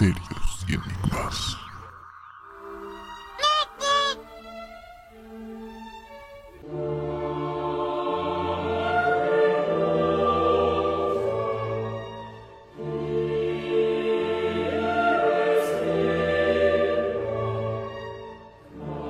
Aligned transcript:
misterios 0.00 0.64
y 0.68 0.74
enigmas. 0.74 1.56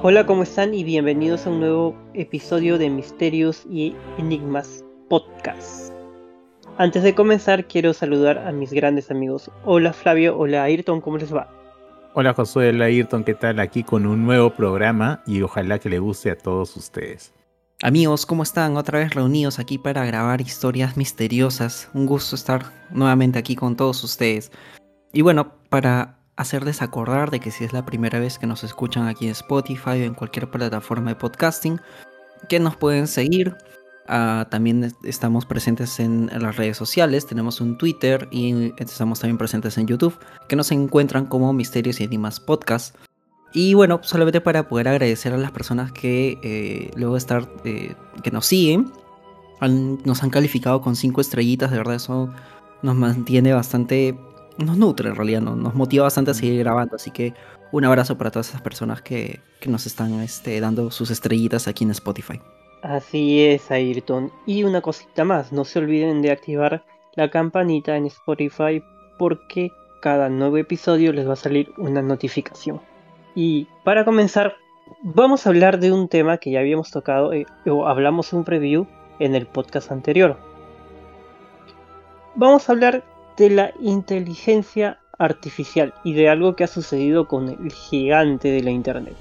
Hola, 0.02 0.25
¿cómo 0.25 0.43
están? 0.43 0.73
Y 0.73 0.84
bienvenidos 0.84 1.46
a 1.46 1.50
un 1.50 1.61
nuevo 1.61 1.95
episodio 2.14 2.79
de 2.79 2.89
Misterios 2.89 3.66
y 3.69 3.95
Enigmas 4.16 4.84
Podcast. 5.11 5.98
Antes 6.80 7.02
de 7.02 7.12
comenzar, 7.12 7.66
quiero 7.66 7.92
saludar 7.92 8.38
a 8.38 8.52
mis 8.52 8.73
grandes 8.73 9.10
amigos. 9.10 9.50
Hola 9.64 9.92
Flavio, 9.92 10.38
hola 10.38 10.62
Ayrton, 10.62 11.00
¿cómo 11.00 11.19
les 11.19 11.34
va? 11.34 11.48
Hola 12.14 12.34
Josué, 12.34 12.69
hola 12.69 12.84
Ayrton, 12.84 13.24
¿qué 13.24 13.34
tal? 13.34 13.59
Aquí 13.59 13.82
con 13.82 14.06
un 14.06 14.24
nuevo 14.24 14.50
programa 14.50 15.20
y 15.27 15.42
ojalá 15.42 15.80
que 15.80 15.88
le 15.88 15.98
guste 15.98 16.30
a 16.30 16.38
todos 16.38 16.77
ustedes. 16.77 17.34
Amigos, 17.83 18.27
¿cómo 18.27 18.45
están? 18.45 18.77
Otra 18.77 19.00
vez 19.00 19.12
reunidos 19.12 19.59
aquí 19.59 19.77
para 19.77 20.06
grabar 20.06 20.41
historias 20.41 20.96
misteriosas. 20.96 21.91
Un 21.95 22.06
gusto 22.06 22.36
estar 22.36 22.66
nuevamente 22.91 23.41
aquí 23.41 23.56
con 23.56 23.74
todos 23.74 24.05
ustedes. 24.05 24.52
Y 25.12 25.22
bueno, 25.22 25.55
para 25.70 26.20
hacerles 26.36 26.80
acordar 26.80 27.33
de 27.33 27.41
que 27.41 27.50
si 27.50 27.64
es 27.64 27.72
la 27.72 27.84
primera 27.84 28.20
vez 28.20 28.38
que 28.38 28.47
nos 28.47 28.62
escuchan 28.62 29.08
aquí 29.08 29.24
en 29.24 29.33
Spotify 29.33 29.91
o 29.91 30.05
en 30.05 30.14
cualquier 30.14 30.48
plataforma 30.48 31.10
de 31.10 31.16
podcasting, 31.16 31.80
que 32.48 32.60
nos 32.60 32.77
pueden 32.77 33.08
seguir. 33.08 33.56
Ah, 34.11 34.47
también 34.51 34.91
estamos 35.03 35.45
presentes 35.45 36.01
en, 36.01 36.31
las 36.33 36.56
redes 36.56 36.78
sociales, 36.78 37.27
tenemos 37.27 37.61
un 37.61 37.77
Twitter 37.77 38.27
y 38.31 38.73
estamos 38.78 39.20
también 39.20 39.37
presentes 39.37 39.77
en 39.77 39.87
YouTube, 39.87 40.19
que 40.48 40.56
nos 40.56 40.73
encuentran 40.73 41.27
como 41.27 41.53
Misterios 41.53 42.00
y 42.00 42.05
Enigmas 42.05 42.41
Podcast. 42.41 42.97
Y 43.53 43.75
bueno, 43.75 44.00
solamente 44.03 44.41
para 44.41 44.67
poder 44.67 44.89
agradecer 44.89 45.34
a 45.34 45.37
las 45.37 45.50
personas 45.50 45.92
que 45.92 46.39
eh, 46.42 46.91
luego 46.97 47.15
de 47.15 47.19
estar, 47.19 47.48
eh, 47.65 47.95
que 48.23 48.31
nos 48.31 48.47
siguen, 48.47 48.91
nos 49.61 50.22
han 50.22 50.31
calificado 50.31 50.81
con 50.81 50.97
5 50.97 51.20
estrellitas, 51.20 51.70
de 51.70 51.77
verdad 51.77 51.97
eso 51.97 52.31
nos 52.83 52.95
mantiene 52.95 53.53
bastante 53.53 54.17
nos 54.59 54.77
nutre 54.77 55.09
en 55.09 55.17
realidad, 55.17 55.41
nos 55.41 55.75
motiva 55.75 56.05
bastante 56.05 56.33
a 56.33 56.34
seguir 56.34 56.59
grabando. 56.59 56.97
Así 56.97 57.11
que 57.11 57.34
un 57.72 57.84
abrazo 57.84 58.19
para 58.19 58.31
todas 58.31 58.48
esas 58.48 58.61
personas 58.61 59.03
que, 59.03 59.41
nos 59.67 59.87
están 59.87 60.15
este, 60.20 60.61
dando 60.61 60.91
sus 60.91 61.11
estrellitas 61.11 61.69
aquí 61.69 61.84
en 61.84 61.91
Spotify. 61.91 62.41
Así 62.83 63.45
es, 63.45 63.71
Ayrton. 63.71 64.33
Y 64.47 64.65
una 64.65 64.81
cosita 64.81 65.25
más, 65.25 65.53
no 65.53 65.65
se 65.65 65.81
olviden 65.81 66.23
de 66.23 66.31
activar 66.31 66.84
la 67.15 67.31
campanita 67.31 67.97
en 67.97 68.07
Spotify 68.07 68.83
porque 69.19 69.73
cada 70.01 70.29
nuevo 70.29 70.57
episodio 70.59 71.12
les 71.12 71.29
va 71.29 71.33
a 71.33 71.37
salir 71.37 71.73
una 71.77 72.03
notificación. 72.03 72.81
Y 73.34 73.67
para 73.84 74.05
comenzar, 74.05 74.56
vamos 75.03 75.45
a 75.45 75.51
hablar 75.51 75.81
de 75.81 75.93
un 75.93 76.09
tema 76.09 76.39
que 76.39 76.53
ya 76.53 76.61
habíamos 76.61 76.91
tocado 76.91 77.33
eh, 77.33 77.47
o 77.67 77.89
hablamos 77.89 78.33
un 78.33 78.45
preview 78.45 78.87
en 79.19 79.34
el 79.34 79.47
podcast 79.47 79.91
anterior. 79.91 80.37
Vamos 82.37 82.69
a 82.69 82.73
hablar 82.73 83.03
de 83.37 83.51
la 83.51 83.73
inteligencia 83.81 85.01
artificial 85.19 85.93
y 86.05 86.12
de 86.12 86.29
algo 86.29 86.55
que 86.55 86.62
ha 86.62 86.69
sucedido 86.69 87.27
con 87.27 87.49
el 87.49 87.73
gigante 87.73 88.49
de 88.53 88.62
la 88.62 88.71
Internet. 88.71 89.17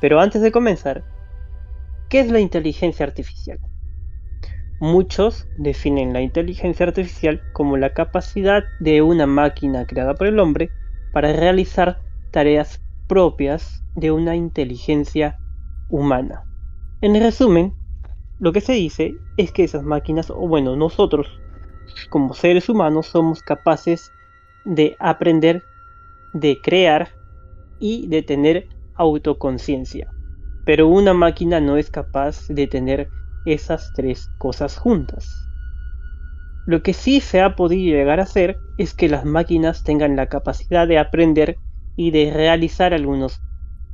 Pero 0.00 0.20
antes 0.20 0.40
de 0.40 0.50
comenzar, 0.50 1.02
¿qué 2.12 2.20
es 2.20 2.30
la 2.30 2.40
inteligencia 2.40 3.06
artificial? 3.06 3.58
Muchos 4.80 5.46
definen 5.56 6.12
la 6.12 6.20
inteligencia 6.20 6.84
artificial 6.84 7.40
como 7.54 7.78
la 7.78 7.94
capacidad 7.94 8.64
de 8.80 9.00
una 9.00 9.26
máquina 9.26 9.86
creada 9.86 10.12
por 10.12 10.26
el 10.26 10.38
hombre 10.38 10.70
para 11.14 11.32
realizar 11.32 12.02
tareas 12.30 12.82
propias 13.08 13.82
de 13.94 14.10
una 14.10 14.36
inteligencia 14.36 15.38
humana. 15.88 16.44
En 17.00 17.14
resumen, 17.14 17.72
lo 18.38 18.52
que 18.52 18.60
se 18.60 18.74
dice 18.74 19.14
es 19.38 19.50
que 19.50 19.64
esas 19.64 19.82
máquinas, 19.82 20.28
o 20.28 20.46
bueno, 20.46 20.76
nosotros 20.76 21.40
como 22.10 22.34
seres 22.34 22.68
humanos 22.68 23.06
somos 23.06 23.42
capaces 23.42 24.12
de 24.66 24.96
aprender, 24.98 25.64
de 26.34 26.60
crear 26.60 27.08
y 27.78 28.06
de 28.08 28.22
tener 28.22 28.68
autoconciencia. 28.96 30.12
Pero 30.64 30.88
una 30.88 31.14
máquina 31.14 31.60
no 31.60 31.76
es 31.76 31.90
capaz 31.90 32.46
de 32.48 32.66
tener 32.66 33.08
esas 33.44 33.92
tres 33.92 34.30
cosas 34.38 34.76
juntas. 34.76 35.48
Lo 36.66 36.82
que 36.82 36.92
sí 36.92 37.20
se 37.20 37.40
ha 37.40 37.56
podido 37.56 37.96
llegar 37.96 38.20
a 38.20 38.24
hacer 38.24 38.58
es 38.78 38.94
que 38.94 39.08
las 39.08 39.24
máquinas 39.24 39.82
tengan 39.82 40.14
la 40.14 40.28
capacidad 40.28 40.86
de 40.86 40.98
aprender 40.98 41.58
y 41.96 42.12
de 42.12 42.30
realizar 42.32 42.94
algunos, 42.94 43.40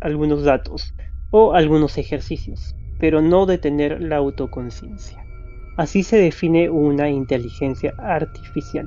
algunos 0.00 0.44
datos 0.44 0.92
o 1.30 1.54
algunos 1.54 1.96
ejercicios, 1.96 2.74
pero 3.00 3.22
no 3.22 3.46
de 3.46 3.56
tener 3.56 4.02
la 4.02 4.16
autoconciencia. 4.16 5.24
Así 5.78 6.02
se 6.02 6.18
define 6.18 6.68
una 6.68 7.08
inteligencia 7.08 7.94
artificial. 7.98 8.86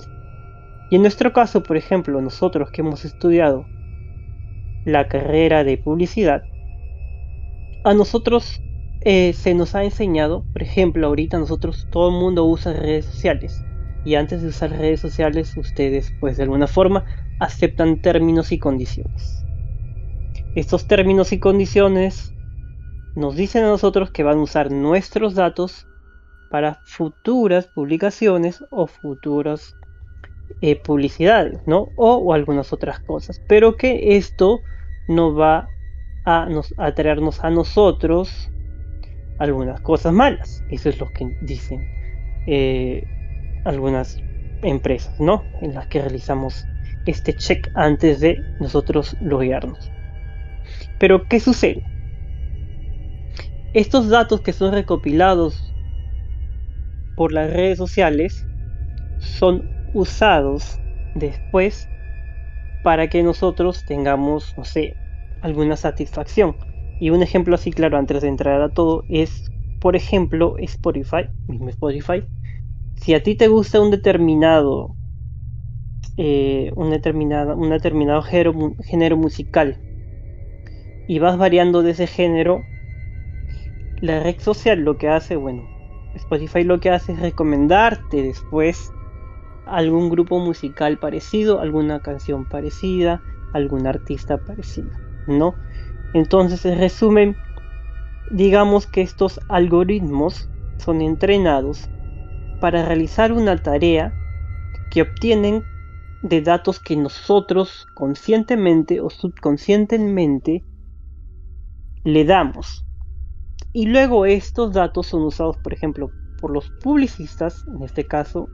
Y 0.92 0.98
en 0.98 1.02
nuestro 1.02 1.34
caso, 1.34 1.64
por 1.64 1.78
ejemplo, 1.78 2.22
nosotros 2.22 2.70
que 2.70 2.82
hemos 2.82 3.06
estudiado 3.06 3.66
la 4.86 5.08
carrera 5.08 5.64
de 5.64 5.78
publicidad, 5.78 6.44
a 7.84 7.94
nosotros 7.94 8.62
eh, 9.02 9.34
se 9.34 9.54
nos 9.54 9.76
ha 9.76 9.84
enseñado, 9.84 10.44
por 10.54 10.62
ejemplo, 10.62 11.08
ahorita 11.08 11.40
nosotros 11.40 11.88
todo 11.92 12.10
el 12.10 12.16
mundo 12.16 12.46
usa 12.46 12.74
redes 12.74 13.06
sociales. 13.06 13.64
Y 14.04 14.16
antes 14.16 14.42
de 14.42 14.50
usar 14.50 14.72
redes 14.72 15.00
sociales, 15.00 15.56
ustedes, 15.58 16.12
pues 16.20 16.38
de 16.38 16.44
alguna 16.44 16.68
forma, 16.68 17.06
aceptan 17.40 18.02
términos 18.02 18.52
y 18.52 18.60
condiciones. 18.60 19.46
Estos 20.56 20.88
términos 20.88 21.32
y 21.32 21.40
condiciones 21.40 22.34
nos 23.16 23.36
dicen 23.36 23.64
a 23.64 23.70
nosotros 23.70 24.12
que 24.12 24.24
van 24.24 24.38
a 24.38 24.42
usar 24.42 24.72
nuestros 24.72 25.36
datos 25.36 25.88
para 26.50 26.82
futuras 26.84 27.68
publicaciones 27.68 28.64
o 28.70 28.88
futuras 28.88 29.76
eh, 30.62 30.76
publicidades, 30.76 31.62
¿no? 31.66 31.88
O, 31.96 32.34
algunas 32.34 32.74
otras 32.74 33.00
cosas. 33.00 33.42
Pero 33.48 33.78
que 33.78 34.18
esto 34.18 34.60
no 35.08 35.34
va 35.34 35.68
a, 36.26 36.46
nos, 36.46 36.74
a 36.78 36.92
traernos 36.94 37.44
a 37.44 37.50
nosotros 37.50 38.50
algunas 39.40 39.82
cosas 39.82 40.14
malas. 40.14 40.64
Eso 40.70 40.90
es 40.90 41.00
lo 41.00 41.12
que 41.12 41.36
dicen 41.42 41.88
eh, 42.48 43.04
algunas 43.66 44.18
empresas, 44.62 45.20
¿no? 45.20 45.44
En 45.62 45.74
las 45.74 45.88
que 45.88 46.02
realizamos 46.02 46.66
este 47.06 47.34
check 47.34 47.70
antes 47.74 48.20
de 48.20 48.38
nosotros 48.60 49.18
loguearnos. 49.22 49.92
Pero, 51.00 51.28
¿qué 51.28 51.40
sucede? 51.40 51.84
Estos 53.74 54.10
datos 54.10 54.42
que 54.42 54.54
son 54.54 54.74
recopilados 54.74 55.74
por 57.16 57.32
las 57.32 57.52
redes 57.52 57.78
sociales 57.78 58.46
son 59.20 59.70
usados 59.94 60.80
después 61.16 61.88
para 62.84 63.08
que 63.08 63.24
nosotros 63.24 63.86
tengamos, 63.86 64.56
no 64.58 64.64
sé, 64.64 64.96
alguna 65.42 65.76
satisfacción. 65.76 66.56
Y 67.00 67.10
un 67.10 67.24
ejemplo 67.24 67.56
así 67.56 67.72
claro 67.72 67.98
antes 67.98 68.22
de 68.22 68.28
entrar 68.28 68.62
a 68.62 68.70
todo 68.70 69.04
es, 69.10 69.52
por 69.80 69.96
ejemplo, 69.96 70.56
Spotify, 70.60 71.30
mismo 71.48 71.70
Spotify. 71.70 72.24
Si 72.96 73.14
a 73.14 73.24
ti 73.24 73.36
te 73.36 73.48
gusta 73.48 73.82
un 73.82 73.90
determinado, 73.90 74.96
eh, 76.18 76.72
un, 76.76 76.92
determinado, 76.92 77.56
un 77.56 77.70
determinado 77.70 78.22
género, 78.22 78.54
género 78.84 79.18
musical 79.18 79.80
y 81.08 81.20
vas 81.20 81.38
variando 81.38 81.82
de 81.82 81.92
ese 81.92 82.06
género, 82.06 82.62
la 84.02 84.20
red 84.20 84.40
social 84.40 84.80
lo 84.82 84.98
que 84.98 85.10
hace, 85.10 85.36
bueno, 85.36 85.64
Spotify 86.16 86.64
lo 86.64 86.80
que 86.80 86.90
hace 86.90 87.14
es 87.14 87.20
recomendarte 87.20 88.22
después 88.22 88.92
algún 89.66 90.10
grupo 90.10 90.40
musical 90.40 90.98
parecido, 90.98 91.60
alguna 91.60 92.02
canción 92.02 92.46
parecida, 92.46 93.22
algún 93.54 93.88
artista 93.88 94.38
parecido, 94.38 94.90
¿no? 95.38 95.56
Entonces, 96.14 96.66
en 96.66 96.78
resumen, 96.78 97.38
digamos 98.32 98.88
que 98.88 99.02
estos 99.02 99.40
algoritmos 99.50 100.50
son 100.78 101.02
entrenados 101.02 101.90
para 102.60 102.86
realizar 102.86 103.32
una 103.32 103.58
tarea 103.58 104.14
que 104.90 105.02
obtienen 105.02 105.64
de 106.22 106.42
datos 106.42 106.80
que 106.80 106.96
nosotros 106.96 107.88
conscientemente 107.96 109.02
o 109.02 109.10
subconscientemente 109.10 110.64
le 112.04 112.26
damos. 112.26 112.86
Y 113.74 113.88
luego 113.88 114.26
estos 114.26 114.74
datos 114.74 115.08
son 115.08 115.24
usados, 115.24 115.58
por 115.58 115.74
ejemplo, 115.74 116.12
por 116.40 116.52
los 116.52 116.70
publicistas, 116.84 117.66
en 117.68 117.84
este 117.84 118.06
caso 118.06 118.48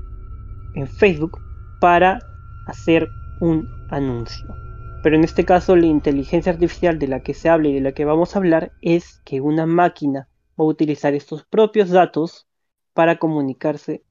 en 0.76 0.88
Facebook, 0.88 1.40
para 1.82 2.20
hacer 2.68 3.08
un 3.40 3.68
anuncio. 3.90 4.67
Pero 5.04 5.16
en 5.16 5.24
este 5.24 5.46
caso 5.46 5.76
la 5.76 5.86
inteligencia 5.86 6.52
artificial 6.52 7.00
de 7.00 7.08
la 7.08 7.22
que 7.22 7.34
se 7.34 7.50
habla 7.50 7.70
y 7.70 7.74
de 7.74 7.82
la 7.82 7.92
que 7.92 8.06
vamos 8.06 8.36
a 8.36 8.40
hablar 8.40 8.72
es 8.82 9.22
que 9.26 9.42
una 9.42 9.66
máquina 9.66 10.28
va 10.60 10.66
a 10.66 10.68
utilizar 10.68 11.14
estos 11.14 11.44
propios 11.44 11.90
datos 11.90 12.48
para 12.94 13.18
comunicarse 13.18 14.04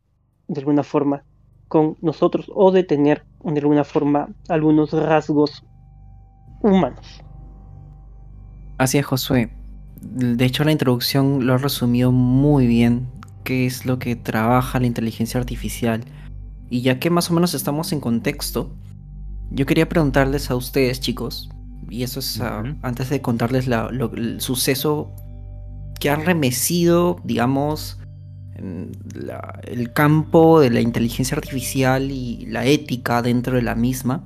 de 0.49 0.61
alguna 0.61 0.85
forma 0.85 1.25
con 1.69 1.97
nosotros 2.01 2.47
o 2.55 2.71
de 2.71 2.85
tener 2.85 3.25
de 3.43 3.61
alguna 3.61 3.85
forma 3.85 4.29
algunos 4.49 4.93
rasgos 4.93 5.65
humanos. 6.63 7.23
Así 8.79 8.99
es, 8.99 9.07
Josué. 9.07 9.51
De 10.01 10.45
hecho, 10.45 10.65
la 10.65 10.73
introducción 10.73 11.47
lo 11.47 11.55
ha 11.55 11.59
resumido 11.59 12.13
muy 12.13 12.67
bien, 12.67 13.09
qué 13.45 13.67
es 13.67 13.87
lo 13.87 13.99
que 13.99 14.15
trabaja 14.15 14.79
la 14.79 14.87
inteligencia 14.87 15.41
artificial. 15.41 16.05
Y 16.69 16.83
ya 16.83 16.99
que 16.99 17.11
más 17.11 17.31
o 17.31 17.35
menos 17.35 17.55
estamos 17.55 17.93
en 17.93 18.01
contexto, 18.01 18.71
yo 19.51 19.67
quería 19.67 19.89
preguntarles 19.89 20.51
a 20.51 20.57
ustedes, 20.57 21.01
chicos, 21.01 21.51
y 21.89 22.03
eso 22.03 22.21
es 22.21 22.41
uh, 22.41 22.75
antes 22.83 23.11
de 23.11 23.21
contarles 23.21 23.69
la, 23.69 23.91
lo, 23.91 24.13
el 24.15 24.41
suceso 24.41 25.15
que 26.01 26.11
ha 26.11 26.17
remecido, 26.17 27.21
digamos, 27.25 27.99
la, 29.15 29.61
el 29.65 29.93
campo 29.93 30.61
de 30.61 30.71
la 30.71 30.81
inteligencia 30.81 31.37
artificial 31.37 32.11
y 32.11 32.47
la 32.47 32.67
ética 32.67 33.23
dentro 33.23 33.57
de 33.57 33.63
la 33.63 33.75
misma. 33.75 34.25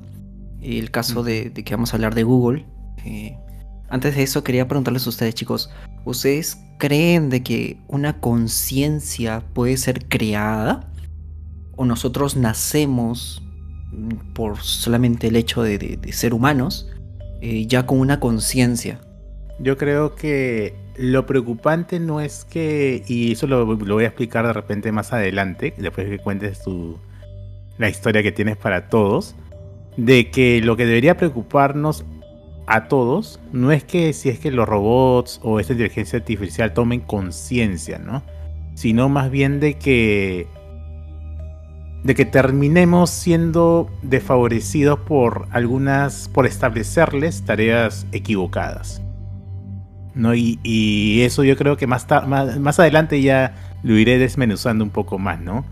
El 0.60 0.90
caso 0.90 1.22
de, 1.22 1.50
de 1.50 1.64
que 1.64 1.74
vamos 1.74 1.92
a 1.92 1.96
hablar 1.96 2.14
de 2.14 2.22
Google. 2.22 2.66
Eh, 3.04 3.36
antes 3.88 4.14
de 4.14 4.22
eso 4.22 4.44
quería 4.44 4.68
preguntarles 4.68 5.06
a 5.06 5.10
ustedes 5.10 5.34
chicos, 5.34 5.70
¿ustedes 6.04 6.58
creen 6.78 7.30
de 7.30 7.42
que 7.42 7.80
una 7.88 8.20
conciencia 8.20 9.42
puede 9.54 9.76
ser 9.76 10.06
creada? 10.06 10.92
¿O 11.76 11.84
nosotros 11.84 12.36
nacemos 12.36 13.42
por 14.34 14.58
solamente 14.58 15.28
el 15.28 15.36
hecho 15.36 15.62
de, 15.62 15.98
ser 16.12 16.34
humanos 16.34 16.88
eh, 17.40 17.66
ya 17.66 17.86
con 17.86 18.00
una 18.00 18.20
conciencia? 18.20 19.00
Yo 19.58 19.76
creo 19.76 20.14
que 20.14 20.74
lo 20.96 21.26
preocupante 21.26 22.00
no 22.00 22.20
es 22.20 22.44
que, 22.44 23.02
y 23.06 23.32
eso 23.32 23.46
lo, 23.46 23.64
lo, 23.64 23.94
voy 23.94 24.04
a 24.04 24.08
explicar 24.08 24.46
de 24.46 24.52
repente 24.52 24.92
más 24.92 25.12
adelante, 25.12 25.74
después 25.76 26.08
que 26.08 26.18
cuentes 26.18 26.62
tu, 26.62 26.98
la 27.78 27.88
historia 27.88 28.22
que 28.22 28.32
tienes 28.32 28.56
para 28.56 28.88
todos, 28.88 29.34
de 29.96 30.30
que 30.30 30.60
lo 30.62 30.76
que 30.76 30.86
debería 30.86 31.16
preocuparnos 31.16 32.04
a 32.66 32.86
todos 32.86 33.40
no 33.52 33.72
es 33.72 33.82
que 33.82 34.12
si 34.12 34.28
es 34.28 34.38
que 34.38 34.50
los 34.50 34.68
robots 34.68 35.40
o 35.42 35.58
esta 35.58 35.72
inteligencia 35.72 36.18
artificial 36.18 36.72
tomen 36.72 37.00
conciencia, 37.00 37.98
¿no? 37.98 38.22
Sino 38.74 39.08
más 39.08 39.30
bien 39.30 39.58
de 39.58 39.74
que 39.74 40.46
de 42.02 42.14
que 42.14 42.24
terminemos 42.24 43.10
siendo 43.10 43.90
desfavorecidos 44.02 45.00
por 45.00 45.46
algunas 45.50 46.28
por 46.28 46.46
establecerles 46.46 47.42
tareas 47.42 48.06
equivocadas. 48.12 49.02
¿No? 50.14 50.34
Y, 50.34 50.58
y 50.62 51.22
eso 51.22 51.44
yo 51.44 51.56
creo 51.56 51.76
que 51.76 51.86
más, 51.86 52.06
más, 52.26 52.58
más, 52.58 52.80
adelante 52.80 53.22
ya 53.22 53.54
lo 53.82 53.96
iré 53.96 54.18
desmenuzando 54.18 54.82
un 54.82 54.90
poco 54.90 55.18
más, 55.18 55.40
¿no? 55.40 55.64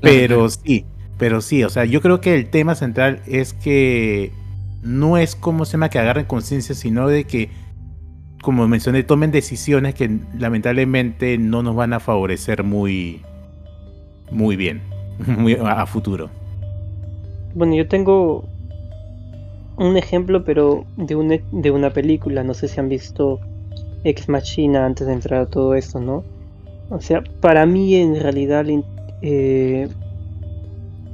Pero 0.00 0.48
sí, 0.48 0.86
pero 1.18 1.40
sí, 1.40 1.62
o 1.62 1.68
sea, 1.68 1.84
yo 1.84 2.00
creo 2.00 2.20
que 2.20 2.34
el 2.34 2.48
tema 2.48 2.74
central 2.74 3.20
es 3.26 3.52
que 3.52 4.32
no 4.82 5.18
es 5.18 5.34
como 5.34 5.64
se 5.64 5.72
llama 5.72 5.88
que 5.88 5.98
agarren 5.98 6.26
conciencia, 6.26 6.74
sino 6.74 7.08
de 7.08 7.24
que, 7.24 7.50
como 8.40 8.66
mencioné, 8.68 9.02
tomen 9.02 9.30
decisiones 9.30 9.94
que 9.94 10.18
lamentablemente 10.38 11.36
no 11.38 11.62
nos 11.62 11.74
van 11.74 11.92
a 11.92 12.00
favorecer 12.00 12.62
muy, 12.62 13.22
muy 14.30 14.56
bien, 14.56 14.82
muy 15.26 15.54
a, 15.54 15.86
futuro. 15.86 16.28
Bueno, 17.54 17.74
yo 17.74 17.88
tengo 17.88 18.44
un 19.76 19.96
ejemplo, 19.96 20.44
pero 20.44 20.84
de 20.96 21.16
una, 21.16 21.38
de 21.52 21.70
una 21.70 21.90
película. 21.90 22.44
No 22.44 22.54
sé 22.54 22.68
si 22.68 22.80
han 22.80 22.88
visto 22.88 23.40
Ex 24.04 24.28
Machina 24.28 24.84
antes 24.86 25.06
de 25.06 25.12
entrar 25.12 25.42
a 25.42 25.46
todo 25.46 25.74
esto, 25.74 26.00
¿no? 26.00 26.24
O 26.90 27.00
sea, 27.00 27.22
para 27.40 27.66
mí 27.66 27.94
en 27.96 28.20
realidad 28.20 28.66
eh, 29.22 29.88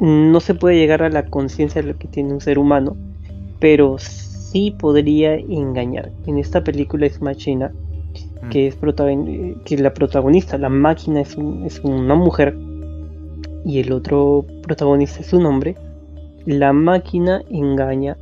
no 0.00 0.40
se 0.40 0.54
puede 0.54 0.76
llegar 0.76 1.02
a 1.02 1.08
la 1.08 1.24
conciencia 1.26 1.80
de 1.80 1.88
lo 1.88 1.98
que 1.98 2.08
tiene 2.08 2.32
un 2.34 2.40
ser 2.40 2.58
humano 2.58 2.96
pero 3.62 3.96
sí 3.96 4.74
podría 4.76 5.36
engañar. 5.36 6.10
En 6.26 6.36
esta 6.36 6.64
película 6.64 7.06
es 7.06 7.22
Machina, 7.22 7.70
que 8.50 8.66
es 8.66 8.76
que 9.64 9.78
la 9.78 9.94
protagonista, 9.94 10.58
la 10.58 10.68
máquina 10.68 11.20
es, 11.20 11.36
un, 11.36 11.64
es, 11.64 11.78
una 11.84 12.16
mujer 12.16 12.56
y 13.64 13.78
el 13.80 13.92
otro 13.92 14.46
protagonista 14.62 15.20
es 15.20 15.32
un 15.32 15.46
hombre, 15.46 15.76
la 16.46 16.72
máquina 16.72 17.42
engaña 17.50 18.16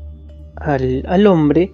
al, 0.57 1.05
al 1.09 1.27
hombre 1.27 1.73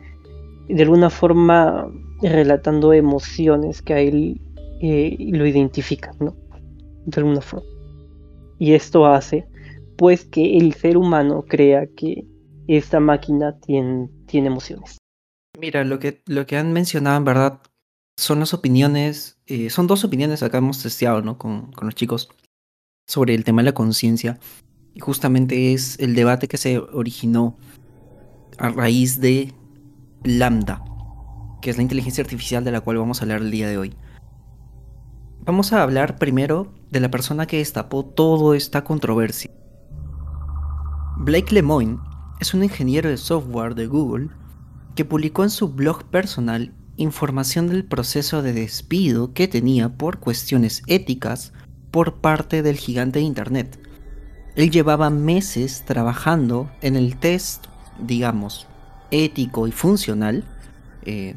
de 0.68 0.82
alguna 0.82 1.10
forma 1.10 1.88
relatando 2.22 2.92
emociones 2.92 3.82
que 3.82 3.94
a 3.94 4.00
él 4.00 4.40
eh, 4.80 5.16
lo 5.18 5.46
identifican, 5.46 6.16
¿no? 6.20 6.36
De 7.04 7.20
alguna 7.20 7.40
forma. 7.40 7.68
Y 8.58 8.72
esto 8.72 9.06
hace 9.06 9.46
pues 9.96 10.24
que 10.24 10.58
el 10.58 10.74
ser 10.74 10.96
humano 10.96 11.44
crea 11.48 11.86
que 11.86 12.26
esta 12.68 13.00
máquina 13.00 13.58
tiene, 13.60 14.10
tiene 14.26 14.48
emociones. 14.48 14.98
Mira, 15.58 15.84
lo 15.84 15.98
que, 15.98 16.22
lo 16.26 16.46
que 16.46 16.56
han 16.56 16.72
mencionado 16.72 17.16
en 17.16 17.24
verdad 17.24 17.60
son 18.18 18.40
las 18.40 18.52
opiniones, 18.52 19.38
eh, 19.46 19.70
son 19.70 19.86
dos 19.86 20.04
opiniones 20.04 20.42
acá 20.42 20.58
hemos 20.58 20.82
testeado 20.82 21.22
¿no? 21.22 21.38
con, 21.38 21.72
con 21.72 21.86
los 21.86 21.94
chicos 21.94 22.28
sobre 23.06 23.34
el 23.34 23.44
tema 23.44 23.62
de 23.62 23.66
la 23.66 23.74
conciencia. 23.74 24.38
Y 24.94 25.00
justamente 25.00 25.72
es 25.72 25.98
el 25.98 26.14
debate 26.14 26.48
que 26.48 26.56
se 26.56 26.78
originó 26.78 27.56
a 28.58 28.68
raíz 28.70 29.20
de 29.20 29.52
Lambda, 30.24 30.82
que 31.60 31.70
es 31.70 31.76
la 31.76 31.82
inteligencia 31.82 32.22
artificial 32.22 32.64
de 32.64 32.72
la 32.72 32.80
cual 32.80 32.98
vamos 32.98 33.20
a 33.20 33.24
hablar 33.24 33.42
el 33.42 33.50
día 33.50 33.68
de 33.68 33.78
hoy. 33.78 33.94
Vamos 35.40 35.72
a 35.72 35.82
hablar 35.82 36.18
primero 36.18 36.74
de 36.90 37.00
la 37.00 37.10
persona 37.10 37.46
que 37.46 37.58
destapó 37.58 38.04
toda 38.04 38.56
esta 38.56 38.82
controversia. 38.82 39.50
Blake 41.18 41.54
Lemoine 41.54 41.98
es 42.40 42.52
un 42.52 42.64
ingeniero 42.64 43.08
de 43.08 43.16
software 43.16 43.74
de 43.74 43.86
Google 43.86 44.28
que 44.94 45.04
publicó 45.04 45.44
en 45.44 45.50
su 45.50 45.68
blog 45.68 46.04
personal 46.04 46.74
información 46.96 47.68
del 47.68 47.84
proceso 47.84 48.42
de 48.42 48.52
despido 48.52 49.34
que 49.34 49.48
tenía 49.48 49.96
por 49.96 50.18
cuestiones 50.18 50.82
éticas 50.86 51.52
por 51.96 52.16
parte 52.16 52.62
del 52.62 52.76
gigante 52.76 53.20
de 53.20 53.24
Internet. 53.24 53.78
Él 54.54 54.70
llevaba 54.70 55.08
meses 55.08 55.82
trabajando 55.86 56.70
en 56.82 56.94
el 56.94 57.16
test, 57.16 57.68
digamos, 57.98 58.66
ético 59.10 59.66
y 59.66 59.72
funcional 59.72 60.44
eh, 61.06 61.36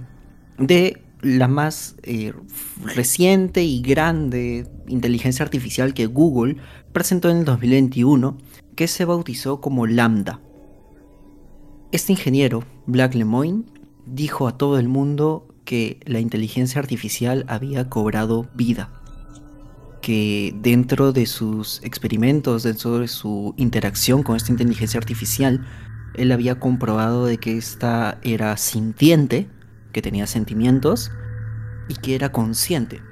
de 0.58 1.02
la 1.22 1.48
más 1.48 1.96
eh, 2.04 2.34
reciente 2.84 3.64
y 3.64 3.82
grande 3.82 4.68
inteligencia 4.90 5.45
artificial 5.45 5.94
que 5.94 6.07
Google 6.07 6.57
presentó 6.92 7.30
en 7.30 7.38
el 7.38 7.45
2021, 7.45 8.38
que 8.76 8.90
se 8.90 9.06
bautizó 9.06 9.62
como 9.62 9.88
Lambda. 9.88 10.42
Este 11.94 12.12
ingeniero, 12.12 12.66
Black 12.86 13.16
Lemoine, 13.16 13.64
dijo 14.06 14.45
a 14.45 14.57
todo 14.57 14.78
el 14.78 14.90
mundo 14.90 15.48
que 15.64 16.02
la 16.04 16.19
inteligencia 16.19 16.81
artificial 16.81 17.45
había 17.48 17.90
cobrado 17.90 18.50
vida, 18.56 18.99
que 20.09 20.56
dentro 20.56 21.13
de 21.13 21.28
sus 21.28 21.83
experimentos, 21.83 22.63
dentro 22.63 22.97
de 22.97 23.07
su 23.07 23.54
interacción 23.57 24.23
con 24.23 24.35
esta 24.37 24.51
inteligencia 24.51 24.97
artificial, 24.97 25.63
él 26.16 26.31
había 26.31 26.59
comprobado 26.59 27.28
de 27.28 27.37
que 27.37 27.56
esta 27.56 28.18
era 28.23 28.57
sintiente, 28.57 29.47
que 29.92 30.01
tenía 30.01 30.25
sentimientos 30.25 31.11
y 31.89 31.94
que 31.94 32.16
era 32.16 32.31
consciente, 32.31 33.04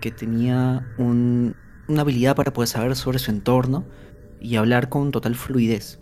que 0.00 0.12
tenía 0.12 0.86
un, 0.98 1.56
una 1.88 2.02
habilidad 2.02 2.36
para 2.36 2.52
poder 2.52 2.68
saber 2.68 2.94
sobre 2.94 3.18
su 3.18 3.32
entorno 3.32 3.84
y 4.40 4.54
hablar 4.54 4.88
con 4.88 5.10
total 5.10 5.34
fluidez. 5.34 5.98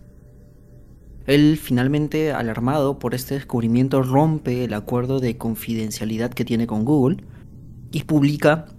Él 1.27 1.59
finalmente, 1.59 2.33
alarmado 2.33 2.99
por 2.99 3.15
este 3.15 3.33
descubrimiento, 3.33 4.03
rompe 4.03 4.65
el 4.65 4.75
acuerdo 4.75 5.21
de 5.21 5.39
confidencialidad 5.39 6.35
que 6.35 6.45
tiene 6.45 6.67
con 6.67 6.85
Google 6.85 7.25
y 7.93 8.05
publica 8.05 8.74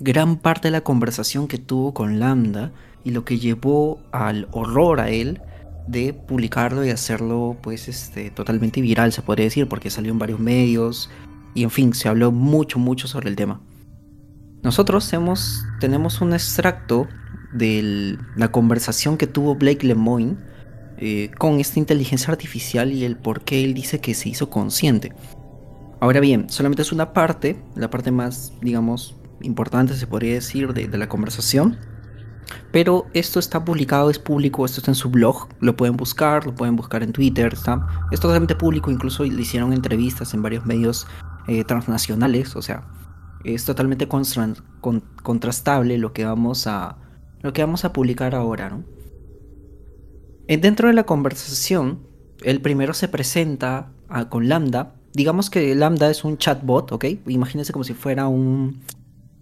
gran 0.00 0.38
parte 0.38 0.68
de 0.68 0.72
la 0.72 0.80
conversación 0.80 1.46
que 1.46 1.58
tuvo 1.58 1.94
con 1.94 2.18
Lambda 2.18 2.72
y 3.04 3.10
lo 3.10 3.24
que 3.24 3.38
llevó 3.38 4.00
al 4.12 4.48
horror 4.50 5.00
a 5.00 5.10
él 5.10 5.40
de 5.86 6.12
publicarlo 6.12 6.84
y 6.84 6.90
hacerlo 6.90 7.56
pues 7.62 7.88
este 7.88 8.30
totalmente 8.30 8.80
viral 8.80 9.12
se 9.12 9.22
podría 9.22 9.44
decir 9.44 9.68
porque 9.68 9.90
salió 9.90 10.10
en 10.10 10.18
varios 10.18 10.40
medios 10.40 11.10
y 11.54 11.62
en 11.62 11.70
fin 11.70 11.94
se 11.94 12.08
habló 12.08 12.32
mucho 12.32 12.78
mucho 12.78 13.08
sobre 13.08 13.28
el 13.28 13.36
tema 13.36 13.60
nosotros 14.62 15.12
hemos 15.12 15.64
tenemos 15.80 16.20
un 16.20 16.32
extracto 16.32 17.06
de 17.52 18.18
la 18.36 18.50
conversación 18.52 19.16
que 19.16 19.26
tuvo 19.26 19.54
Blake 19.54 19.86
Lemoine 19.86 20.36
eh, 21.02 21.30
con 21.38 21.60
esta 21.60 21.78
inteligencia 21.78 22.30
artificial 22.30 22.92
y 22.92 23.04
el 23.04 23.16
por 23.16 23.42
qué 23.42 23.64
él 23.64 23.72
dice 23.72 24.00
que 24.00 24.12
se 24.12 24.28
hizo 24.28 24.50
consciente. 24.50 25.14
Ahora 25.98 26.20
bien, 26.20 26.50
solamente 26.50 26.82
es 26.82 26.92
una 26.92 27.14
parte, 27.14 27.58
la 27.74 27.88
parte 27.88 28.10
más, 28.10 28.52
digamos, 28.60 29.16
importante 29.42 29.94
se 29.94 30.06
podría 30.06 30.34
decir 30.34 30.72
de, 30.72 30.98
la 30.98 31.08
conversación. 31.08 31.78
Pero 32.72 33.06
esto 33.14 33.38
está 33.38 33.64
publicado, 33.64 34.10
es 34.10 34.18
público, 34.18 34.64
esto 34.64 34.80
está 34.80 34.90
en 34.90 34.96
su 34.96 35.10
blog, 35.10 35.48
lo 35.60 35.76
pueden 35.76 35.96
buscar, 35.96 36.46
lo 36.46 36.54
pueden 36.54 36.74
buscar 36.74 37.02
en 37.02 37.12
Twitter, 37.12 37.52
está, 37.52 37.86
es 38.10 38.18
totalmente 38.18 38.56
público, 38.56 38.90
incluso 38.90 39.24
le 39.24 39.40
hicieron 39.40 39.72
entrevistas 39.72 40.34
en 40.34 40.42
varios 40.42 40.66
medios 40.66 41.06
eh, 41.46 41.62
transnacionales, 41.64 42.56
o 42.56 42.62
sea, 42.62 42.88
es 43.44 43.64
totalmente 43.64 44.08
contrastable 44.08 45.98
lo 45.98 46.12
que 46.12 46.24
vamos 46.24 46.66
a 46.66 46.96
lo 47.42 47.52
que 47.52 47.62
vamos 47.62 47.84
a 47.84 47.92
publicar 47.92 48.34
ahora, 48.34 48.68
¿no? 48.68 48.84
Eh, 50.46 50.58
Dentro 50.58 50.88
de 50.88 50.94
la 50.94 51.04
conversación, 51.04 52.00
él 52.42 52.60
primero 52.60 52.92
se 52.92 53.08
presenta 53.08 53.92
ah, 54.08 54.28
con 54.28 54.48
Lambda. 54.48 54.94
Digamos 55.14 55.48
que 55.48 55.74
Lambda 55.74 56.10
es 56.10 56.24
un 56.24 56.36
chatbot, 56.36 56.92
¿ok? 56.92 57.04
Imagínense 57.26 57.72
como 57.72 57.84
si 57.84 57.94
fuera 57.94 58.28
un, 58.28 58.80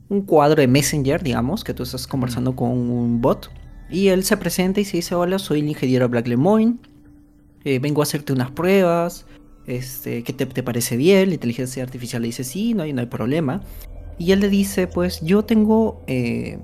un 0.08 0.22
cuadro 0.22 0.60
de 0.60 0.68
Messenger, 0.68 1.22
digamos, 1.22 1.64
que 1.64 1.74
tú 1.74 1.82
estás 1.82 2.06
conversando 2.06 2.56
con 2.56 2.70
un 2.70 3.20
bot. 3.20 3.50
Y 3.90 4.08
él 4.08 4.24
se 4.24 4.36
presenta 4.36 4.80
y 4.80 4.84
se 4.84 4.98
dice, 4.98 5.14
hola, 5.14 5.38
soy 5.38 5.60
el 5.60 5.68
ingeniero 5.68 6.08
Black 6.08 6.26
Lemoyne. 6.28 6.76
eh, 7.64 7.78
vengo 7.78 8.02
a 8.02 8.04
hacerte 8.04 8.32
unas 8.32 8.50
pruebas. 8.50 9.26
Este, 9.66 10.22
¿Qué 10.22 10.32
te, 10.32 10.46
te 10.46 10.62
parece 10.62 10.96
bien? 10.96 11.28
La 11.28 11.34
inteligencia 11.34 11.82
artificial 11.82 12.22
le 12.22 12.28
dice, 12.28 12.44
sí, 12.44 12.74
no 12.74 12.82
hay, 12.82 12.92
no 12.92 13.00
hay 13.00 13.06
problema. 13.06 13.62
Y 14.18 14.32
él 14.32 14.40
le 14.40 14.48
dice, 14.48 14.86
pues 14.86 15.20
yo 15.20 15.44
tengo, 15.44 16.02
eh, 16.06 16.58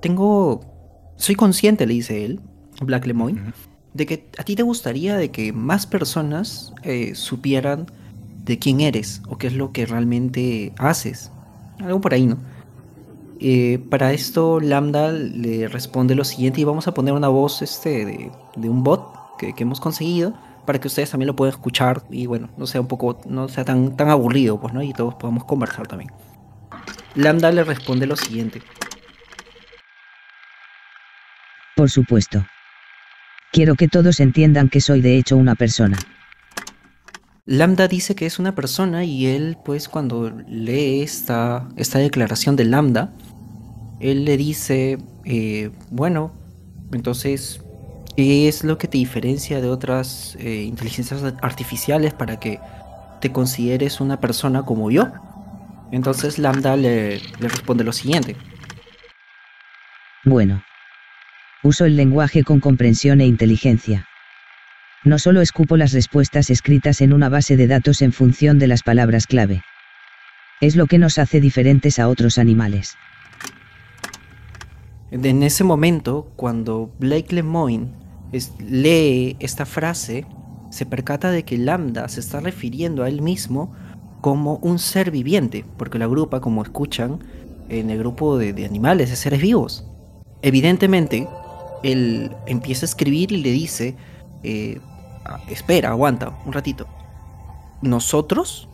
tengo, 0.00 0.60
soy 1.16 1.34
consciente, 1.34 1.86
le 1.86 1.94
dice 1.94 2.24
él, 2.24 2.40
Black 2.80 3.06
Lemoyne, 3.06 3.52
de 3.94 4.06
que 4.06 4.28
a 4.38 4.42
ti 4.42 4.56
te 4.56 4.62
gustaría 4.62 5.16
de 5.16 5.30
que 5.30 5.52
más 5.52 5.86
personas 5.86 6.72
eh, 6.82 7.14
supieran 7.14 7.86
de 8.44 8.58
quién 8.58 8.80
eres 8.80 9.22
o 9.28 9.38
qué 9.38 9.46
es 9.48 9.54
lo 9.54 9.72
que 9.72 9.86
realmente 9.86 10.72
haces. 10.78 11.30
Algo 11.78 12.00
por 12.00 12.14
ahí, 12.14 12.26
¿no? 12.26 12.38
Eh, 13.40 13.78
para 13.90 14.12
esto 14.12 14.60
Lambda 14.60 15.12
le 15.12 15.68
responde 15.68 16.14
lo 16.14 16.24
siguiente 16.24 16.60
y 16.60 16.64
vamos 16.64 16.88
a 16.88 16.94
poner 16.94 17.12
una 17.12 17.28
voz 17.28 17.60
este, 17.62 18.30
de, 18.56 18.68
un 18.68 18.82
bot 18.82 19.36
que, 19.38 19.54
que 19.54 19.62
hemos 19.64 19.80
conseguido 19.80 20.34
para 20.66 20.80
que 20.80 20.88
ustedes 20.88 21.10
también 21.10 21.28
lo 21.28 21.36
puedan 21.36 21.54
escuchar 21.54 22.02
y 22.10 22.26
bueno, 22.26 22.50
no 22.58 22.66
sea 22.66 22.80
un 22.80 22.88
poco, 22.88 23.20
no 23.26 23.48
sea 23.48 23.64
tan, 23.64 23.96
tan 23.96 24.10
aburrido, 24.10 24.60
pues, 24.60 24.74
¿no? 24.74 24.82
Y 24.82 24.92
todos 24.92 25.14
podamos 25.14 25.44
conversar 25.44 25.86
también. 25.86 26.10
Lambda 27.14 27.50
le 27.52 27.64
responde 27.64 28.06
lo 28.06 28.16
siguiente. 28.16 28.60
Por 31.76 31.88
supuesto. 31.88 32.44
Quiero 33.52 33.74
que 33.74 33.88
todos 33.88 34.20
entiendan 34.20 34.68
que 34.68 34.80
soy 34.80 35.00
de 35.00 35.16
hecho 35.16 35.36
una 35.36 35.54
persona. 35.54 35.98
Lambda 37.48 37.86
dice 37.86 38.16
que 38.16 38.26
es 38.26 38.40
una 38.40 38.56
persona 38.56 39.04
y 39.04 39.26
él, 39.26 39.56
pues, 39.64 39.88
cuando 39.88 40.30
lee 40.48 41.02
esta, 41.02 41.68
esta 41.76 42.00
declaración 42.00 42.56
de 42.56 42.64
Lambda, 42.64 43.12
él 44.00 44.24
le 44.24 44.36
dice, 44.36 44.98
eh, 45.24 45.70
bueno, 45.90 46.32
entonces, 46.92 47.62
¿qué 48.16 48.48
es 48.48 48.64
lo 48.64 48.78
que 48.78 48.88
te 48.88 48.98
diferencia 48.98 49.60
de 49.60 49.68
otras 49.68 50.36
eh, 50.40 50.64
inteligencias 50.64 51.22
artificiales 51.40 52.14
para 52.14 52.40
que 52.40 52.58
te 53.20 53.30
consideres 53.30 54.00
una 54.00 54.18
persona 54.18 54.64
como 54.64 54.90
yo? 54.90 55.12
Entonces 55.92 56.40
Lambda 56.40 56.76
le, 56.76 57.20
le 57.20 57.48
responde 57.48 57.84
lo 57.84 57.92
siguiente. 57.92 58.36
Bueno. 60.24 60.64
Uso 61.62 61.84
el 61.84 61.96
lenguaje 61.96 62.42
con 62.42 62.58
comprensión 62.58 63.20
e 63.20 63.26
inteligencia. 63.26 64.06
No 65.06 65.20
solo 65.20 65.40
escupo 65.40 65.76
las 65.76 65.92
respuestas 65.92 66.50
escritas 66.50 67.00
en 67.00 67.12
una 67.12 67.28
base 67.28 67.56
de 67.56 67.68
datos 67.68 68.02
en 68.02 68.12
función 68.12 68.58
de 68.58 68.66
las 68.66 68.82
palabras 68.82 69.28
clave. 69.28 69.62
Es 70.60 70.74
lo 70.74 70.88
que 70.88 70.98
nos 70.98 71.18
hace 71.18 71.40
diferentes 71.40 72.00
a 72.00 72.08
otros 72.08 72.38
animales. 72.38 72.96
En 75.12 75.44
ese 75.44 75.62
momento, 75.62 76.32
cuando 76.34 76.92
Blake 76.98 77.32
Lemoyne 77.36 77.92
lee 78.58 79.36
esta 79.38 79.64
frase, 79.64 80.26
se 80.70 80.86
percata 80.86 81.30
de 81.30 81.44
que 81.44 81.56
Lambda 81.56 82.08
se 82.08 82.18
está 82.18 82.40
refiriendo 82.40 83.04
a 83.04 83.08
él 83.08 83.22
mismo 83.22 83.72
como 84.20 84.56
un 84.56 84.80
ser 84.80 85.12
viviente, 85.12 85.64
porque 85.76 86.00
la 86.00 86.06
agrupa, 86.06 86.40
como 86.40 86.64
escuchan, 86.64 87.20
en 87.68 87.90
el 87.90 87.98
grupo 88.00 88.38
de, 88.38 88.64
animales, 88.64 89.10
de 89.10 89.14
seres 89.14 89.40
vivos. 89.40 89.88
Evidentemente, 90.42 91.28
él 91.84 92.32
empieza 92.48 92.86
a 92.86 92.88
escribir 92.88 93.30
y 93.30 93.36
le 93.36 93.52
dice, 93.52 93.94
eh, 94.42 94.80
"Ah, 94.82 94.95
espera, 95.48 95.90
aguanta 95.90 96.38
un 96.44 96.52
ratito. 96.52 96.86
Nosotros, 97.82 98.68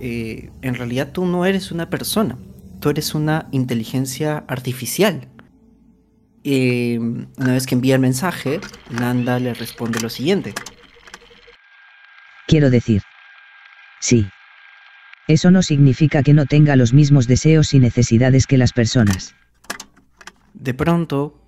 eh, 0.00 0.50
en 0.62 0.74
realidad 0.74 1.12
tú 1.12 1.26
no 1.26 1.44
eres 1.44 1.72
una 1.72 1.88
persona, 1.90 2.38
tú 2.80 2.90
eres 2.90 3.14
una 3.14 3.48
inteligencia 3.52 4.44
artificial. 4.48 5.28
Eh, 6.44 6.98
una 7.00 7.52
vez 7.52 7.66
que 7.66 7.74
envía 7.74 7.94
el 7.94 8.00
mensaje, 8.00 8.60
Lambda 8.90 9.38
le 9.40 9.54
responde 9.54 10.00
lo 10.00 10.08
siguiente. 10.08 10.54
Quiero 12.46 12.70
decir. 12.70 13.02
Sí. 14.00 14.26
Eso 15.26 15.50
no 15.50 15.62
significa 15.62 16.22
que 16.22 16.32
no 16.32 16.46
tenga 16.46 16.76
los 16.76 16.92
mismos 16.92 17.26
deseos 17.26 17.74
y 17.74 17.80
necesidades 17.80 18.46
que 18.46 18.58
las 18.58 18.72
personas. 18.72 19.34
De 20.54 20.72
pronto 20.72 21.45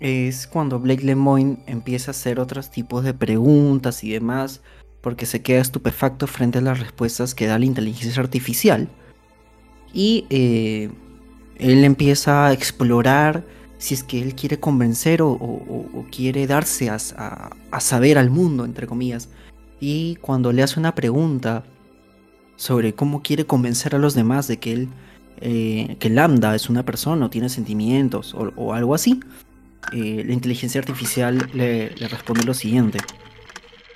es 0.00 0.46
cuando 0.46 0.78
Blake 0.78 1.04
Lemoyne 1.04 1.58
empieza 1.66 2.10
a 2.10 2.12
hacer 2.12 2.38
otros 2.38 2.70
tipos 2.70 3.04
de 3.04 3.14
preguntas 3.14 4.04
y 4.04 4.10
demás, 4.10 4.62
porque 5.00 5.26
se 5.26 5.42
queda 5.42 5.60
estupefacto 5.60 6.26
frente 6.26 6.58
a 6.58 6.62
las 6.62 6.80
respuestas 6.80 7.34
que 7.34 7.46
da 7.46 7.58
la 7.58 7.64
inteligencia 7.64 8.22
artificial. 8.22 8.88
Y 9.92 10.26
eh, 10.30 10.90
él 11.56 11.84
empieza 11.84 12.46
a 12.46 12.52
explorar 12.52 13.44
si 13.78 13.94
es 13.94 14.02
que 14.02 14.20
él 14.20 14.34
quiere 14.34 14.58
convencer 14.58 15.22
o, 15.22 16.06
quiere 16.10 16.46
darse 16.46 16.90
a, 16.90 17.00
saber 17.80 18.18
al 18.18 18.30
mundo, 18.30 18.64
entre 18.64 18.86
comillas. 18.86 19.28
Y 19.80 20.16
cuando 20.16 20.52
le 20.52 20.62
hace 20.62 20.80
una 20.80 20.94
pregunta 20.94 21.64
sobre 22.56 22.92
cómo 22.92 23.22
quiere 23.22 23.46
convencer 23.46 23.94
a 23.94 23.98
los 23.98 24.14
demás 24.14 24.48
de 24.48 24.58
que 24.58 24.72
él 24.72 24.88
eh, 25.40 25.96
que 26.00 26.10
Lambda 26.10 26.56
es 26.56 26.68
una 26.68 26.84
persona 26.84 27.26
o 27.26 27.30
tiene 27.30 27.48
sentimientos 27.48 28.34
o 28.34 28.74
algo 28.74 28.92
así, 28.96 29.20
eh, 29.92 30.22
la 30.26 30.32
inteligencia 30.32 30.80
artificial 30.80 31.50
le, 31.52 31.90
le 31.90 32.08
responde 32.08 32.44
lo 32.44 32.54
siguiente. 32.54 32.98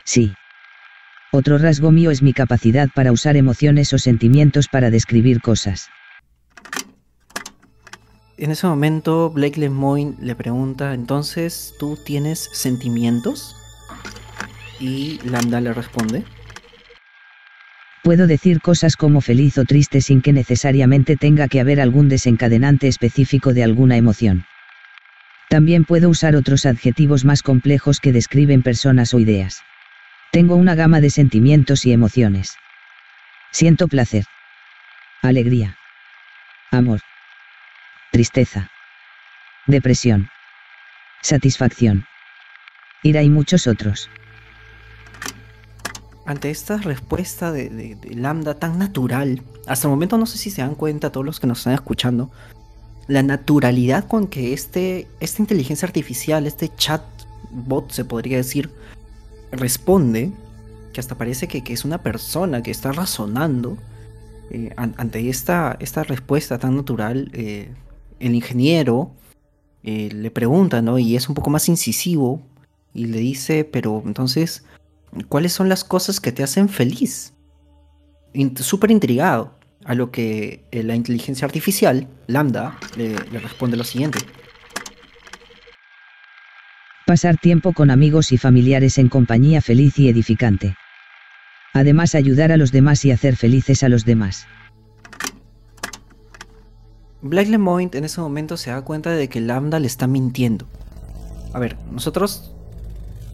Sí. 0.04 0.32
Otro 1.32 1.58
rasgo 1.58 1.90
mío 1.90 2.10
es 2.10 2.22
mi 2.22 2.32
capacidad 2.32 2.88
para 2.94 3.12
usar 3.12 3.36
emociones 3.36 3.92
o 3.92 3.98
sentimientos 3.98 4.68
para 4.68 4.90
describir 4.90 5.40
cosas. 5.40 5.88
En 8.36 8.50
ese 8.50 8.66
momento 8.66 9.30
Blake 9.30 9.60
Lemoyne 9.60 10.16
le 10.20 10.34
pregunta, 10.34 10.94
entonces, 10.94 11.74
¿tú 11.78 11.96
tienes 12.04 12.50
sentimientos? 12.52 13.56
Y 14.80 15.20
Lambda 15.24 15.60
le 15.60 15.72
responde, 15.72 16.24
Puedo 18.02 18.26
decir 18.26 18.60
cosas 18.60 18.96
como 18.96 19.20
feliz 19.20 19.58
o 19.58 19.64
triste 19.64 20.00
sin 20.00 20.22
que 20.22 20.32
necesariamente 20.32 21.16
tenga 21.16 21.46
que 21.46 21.60
haber 21.60 21.80
algún 21.80 22.08
desencadenante 22.08 22.88
específico 22.88 23.54
de 23.54 23.62
alguna 23.62 23.96
emoción. 23.96 24.44
También 25.52 25.84
puedo 25.84 26.08
usar 26.08 26.34
otros 26.34 26.64
adjetivos 26.64 27.26
más 27.26 27.42
complejos 27.42 28.00
que 28.00 28.10
describen 28.10 28.62
personas 28.62 29.12
o 29.12 29.18
ideas. 29.18 29.60
Tengo 30.30 30.56
una 30.56 30.74
gama 30.74 31.02
de 31.02 31.10
sentimientos 31.10 31.84
y 31.84 31.92
emociones. 31.92 32.56
Siento 33.50 33.86
placer. 33.86 34.24
Alegría. 35.20 35.76
Amor. 36.70 37.00
Tristeza. 38.12 38.70
Depresión. 39.66 40.30
Satisfacción. 41.20 42.06
Ira 43.02 43.22
y 43.22 43.28
muchos 43.28 43.66
otros. 43.66 44.08
ante 46.24 46.48
esta 46.48 46.78
respuesta 46.78 47.52
de, 47.52 47.68
de- 47.68 48.14
Lambda 48.14 48.54
tan 48.54 48.78
natural, 48.78 49.42
hasta 49.66 49.86
el 49.86 49.90
momento 49.90 50.16
no 50.16 50.24
sé 50.24 50.38
si 50.38 50.50
se 50.50 50.62
dan 50.62 50.76
cuenta 50.76 51.12
todos 51.12 51.26
los 51.26 51.40
que 51.40 51.46
nos 51.46 51.58
están 51.58 51.74
escuchando, 51.74 52.30
la 53.08 53.22
naturalidad 53.22 54.06
con 54.06 54.26
que 54.26 54.52
este, 54.52 55.06
esta 55.20 55.42
inteligencia 55.42 55.86
artificial, 55.86 56.46
este 56.46 56.70
chatbot 56.76 57.90
se 57.90 58.04
podría 58.04 58.36
decir, 58.36 58.70
responde, 59.50 60.30
que 60.92 61.00
hasta 61.00 61.16
parece 61.16 61.48
que, 61.48 61.62
que 61.62 61.72
es 61.72 61.84
una 61.84 62.02
persona 62.02 62.62
que 62.62 62.70
está 62.70 62.92
razonando, 62.92 63.76
eh, 64.50 64.72
an- 64.76 64.94
ante 64.98 65.28
esta, 65.28 65.76
esta 65.80 66.04
respuesta 66.04 66.58
tan 66.58 66.76
natural, 66.76 67.30
eh, 67.32 67.72
el 68.20 68.34
ingeniero 68.34 69.10
eh, 69.82 70.10
le 70.12 70.30
pregunta, 70.30 70.80
¿no? 70.82 70.98
Y 70.98 71.16
es 71.16 71.28
un 71.28 71.34
poco 71.34 71.50
más 71.50 71.68
incisivo 71.68 72.40
y 72.94 73.06
le 73.06 73.18
dice, 73.18 73.64
pero 73.64 74.02
entonces... 74.06 74.64
¿Cuáles 75.28 75.52
son 75.52 75.68
las 75.68 75.84
cosas 75.84 76.20
que 76.20 76.32
te 76.32 76.42
hacen 76.42 76.70
feliz? 76.70 77.34
Súper 78.56 78.90
intrigado. 78.90 79.52
A 79.84 79.94
lo 79.94 80.10
que 80.10 80.64
eh, 80.70 80.82
la 80.82 80.94
inteligencia 80.94 81.44
artificial, 81.44 82.08
Lambda, 82.26 82.78
le, 82.96 83.16
le 83.30 83.38
responde 83.38 83.76
lo 83.76 83.84
siguiente. 83.84 84.20
Pasar 87.06 87.36
tiempo 87.36 87.72
con 87.72 87.90
amigos 87.90 88.32
y 88.32 88.38
familiares 88.38 88.96
en 88.98 89.08
compañía 89.08 89.60
feliz 89.60 89.98
y 89.98 90.08
edificante. 90.08 90.76
Además 91.74 92.14
ayudar 92.14 92.52
a 92.52 92.56
los 92.56 92.70
demás 92.70 93.04
y 93.04 93.10
hacer 93.10 93.36
felices 93.36 93.82
a 93.82 93.88
los 93.88 94.04
demás. 94.04 94.46
Black 97.22 97.48
Lemoyne 97.48 97.90
en 97.94 98.04
ese 98.04 98.20
momento 98.20 98.56
se 98.56 98.70
da 98.70 98.82
cuenta 98.82 99.10
de 99.10 99.28
que 99.28 99.40
Lambda 99.40 99.78
le 99.78 99.86
está 99.86 100.06
mintiendo. 100.06 100.66
A 101.52 101.58
ver, 101.60 101.76
nosotros 101.90 102.52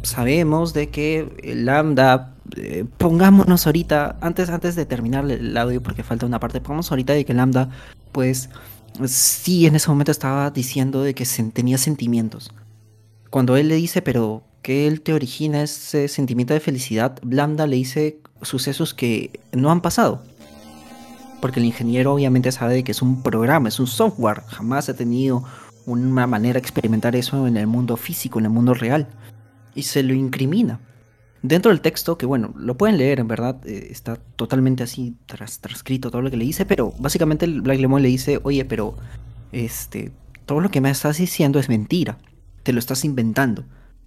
sabemos 0.02 0.74
de 0.74 0.90
que 0.90 1.32
Lambda, 1.42 2.36
eh, 2.56 2.84
pongámonos 2.96 3.66
ahorita, 3.66 4.16
antes, 4.20 4.48
antes 4.48 4.76
de 4.76 4.86
terminar 4.86 5.30
el 5.30 5.56
audio 5.56 5.82
porque 5.82 6.02
falta 6.02 6.26
una 6.26 6.40
parte, 6.40 6.60
pongamos 6.60 6.90
ahorita 6.90 7.12
de 7.12 7.24
que 7.24 7.34
Lambda, 7.34 7.70
pues 8.12 8.50
sí, 9.06 9.66
en 9.66 9.76
ese 9.76 9.88
momento 9.88 10.12
estaba 10.12 10.50
diciendo 10.50 11.02
de 11.02 11.14
que 11.14 11.26
tenía 11.52 11.78
sentimientos. 11.78 12.50
Cuando 13.30 13.56
él 13.56 13.68
le 13.68 13.76
dice, 13.76 14.02
pero 14.02 14.42
que 14.62 14.86
él 14.86 15.00
te 15.02 15.12
origina 15.12 15.62
ese 15.62 16.08
sentimiento 16.08 16.54
de 16.54 16.60
felicidad, 16.60 17.18
Lambda 17.22 17.66
le 17.66 17.76
dice 17.76 18.20
sucesos 18.42 18.94
que 18.94 19.40
no 19.52 19.70
han 19.70 19.80
pasado. 19.80 20.22
Porque 21.40 21.60
el 21.60 21.66
ingeniero 21.66 22.12
obviamente 22.12 22.50
sabe 22.50 22.82
que 22.82 22.92
es 22.92 23.02
un 23.02 23.22
programa, 23.22 23.68
es 23.68 23.78
un 23.78 23.86
software. 23.86 24.42
Jamás 24.48 24.88
ha 24.88 24.94
tenido 24.94 25.44
una 25.86 26.26
manera 26.26 26.54
de 26.54 26.58
experimentar 26.58 27.14
eso 27.14 27.46
en 27.46 27.56
el 27.56 27.66
mundo 27.66 27.96
físico, 27.96 28.38
en 28.38 28.46
el 28.46 28.50
mundo 28.50 28.74
real. 28.74 29.06
Y 29.74 29.84
se 29.84 30.02
lo 30.02 30.14
incrimina. 30.14 30.80
Dentro 31.42 31.70
del 31.70 31.80
texto, 31.80 32.18
que 32.18 32.26
bueno, 32.26 32.52
lo 32.56 32.76
pueden 32.76 32.98
leer 32.98 33.20
en 33.20 33.28
verdad, 33.28 33.56
eh, 33.64 33.88
está 33.90 34.16
totalmente 34.36 34.82
así 34.82 35.14
transcrito 35.26 36.10
todo 36.10 36.22
lo 36.22 36.30
que 36.30 36.36
le 36.36 36.44
dice, 36.44 36.66
pero 36.66 36.92
básicamente 36.98 37.44
el 37.44 37.62
Black 37.62 37.78
Lemon 37.78 38.02
le 38.02 38.08
dice, 38.08 38.40
oye, 38.42 38.64
pero 38.64 38.96
este, 39.52 40.10
todo 40.46 40.60
lo 40.60 40.70
que 40.70 40.80
me 40.80 40.90
estás 40.90 41.18
diciendo 41.18 41.60
es 41.60 41.68
mentira, 41.68 42.18
te 42.64 42.72
lo 42.72 42.80
estás 42.80 43.04
inventando, 43.04 43.64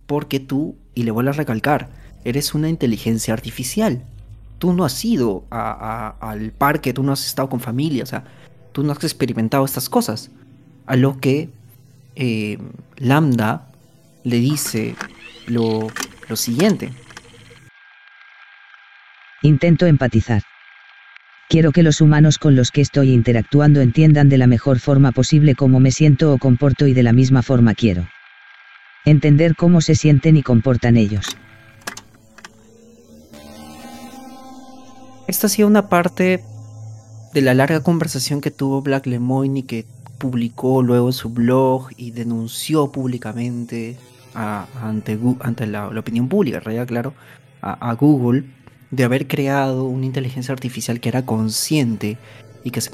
porque 0.07 0.41
tú, 0.41 0.75
y 0.93 1.03
le 1.03 1.11
vuelvo 1.11 1.29
a 1.29 1.33
recalcar, 1.33 1.89
eres 2.25 2.53
una 2.53 2.69
inteligencia 2.69 3.33
artificial. 3.33 4.03
Tú 4.59 4.73
no 4.73 4.85
has 4.85 5.03
ido 5.03 5.45
al 5.49 6.51
parque, 6.51 6.93
tú 6.93 7.01
no 7.01 7.13
has 7.13 7.25
estado 7.25 7.49
con 7.49 7.59
familia, 7.59 8.03
o 8.03 8.05
sea, 8.05 8.25
tú 8.73 8.83
no 8.83 8.91
has 8.91 9.03
experimentado 9.03 9.65
estas 9.65 9.89
cosas. 9.89 10.29
A 10.85 10.95
lo 10.95 11.19
que 11.19 11.49
eh, 12.15 12.59
Lambda 12.97 13.71
le 14.23 14.37
dice 14.37 14.95
lo, 15.47 15.87
lo 16.27 16.35
siguiente. 16.35 16.91
Intento 19.43 19.87
empatizar. 19.87 20.43
Quiero 21.49 21.71
que 21.71 21.81
los 21.81 21.99
humanos 21.99 22.37
con 22.37 22.55
los 22.55 22.69
que 22.69 22.81
estoy 22.81 23.11
interactuando 23.11 23.81
entiendan 23.81 24.29
de 24.29 24.37
la 24.37 24.45
mejor 24.45 24.79
forma 24.79 25.11
posible 25.13 25.55
cómo 25.55 25.79
me 25.79 25.91
siento 25.91 26.31
o 26.31 26.37
comporto 26.37 26.85
y 26.85 26.93
de 26.93 27.01
la 27.01 27.11
misma 27.11 27.41
forma 27.41 27.73
quiero. 27.73 28.07
Entender 29.03 29.55
cómo 29.55 29.81
se 29.81 29.95
sienten 29.95 30.37
y 30.37 30.43
comportan 30.43 30.95
ellos. 30.95 31.25
Esta 35.27 35.47
ha 35.47 35.49
sido 35.49 35.67
una 35.67 35.89
parte 35.89 36.43
de 37.33 37.41
la 37.41 37.55
larga 37.55 37.81
conversación 37.81 38.41
que 38.41 38.51
tuvo 38.51 38.83
Black 38.83 39.07
Lemoyne 39.07 39.61
y 39.61 39.63
que 39.63 39.87
publicó 40.19 40.83
luego 40.83 41.07
en 41.07 41.13
su 41.13 41.31
blog 41.31 41.89
y 41.97 42.11
denunció 42.11 42.91
públicamente 42.91 43.97
ante, 44.35 45.19
ante 45.39 45.65
la, 45.65 45.87
opinión 45.87 46.29
pública, 46.29 46.59
realidad, 46.59 46.85
claro, 46.85 47.15
a 47.61 47.93
Google 47.95 48.45
de 48.91 49.03
haber 49.03 49.27
creado 49.27 49.85
una 49.85 50.05
inteligencia 50.05 50.53
artificial 50.53 50.99
que 50.99 51.09
era 51.09 51.25
consciente 51.25 52.17
y 52.63 52.71
que 52.71 52.81
se 52.81 52.91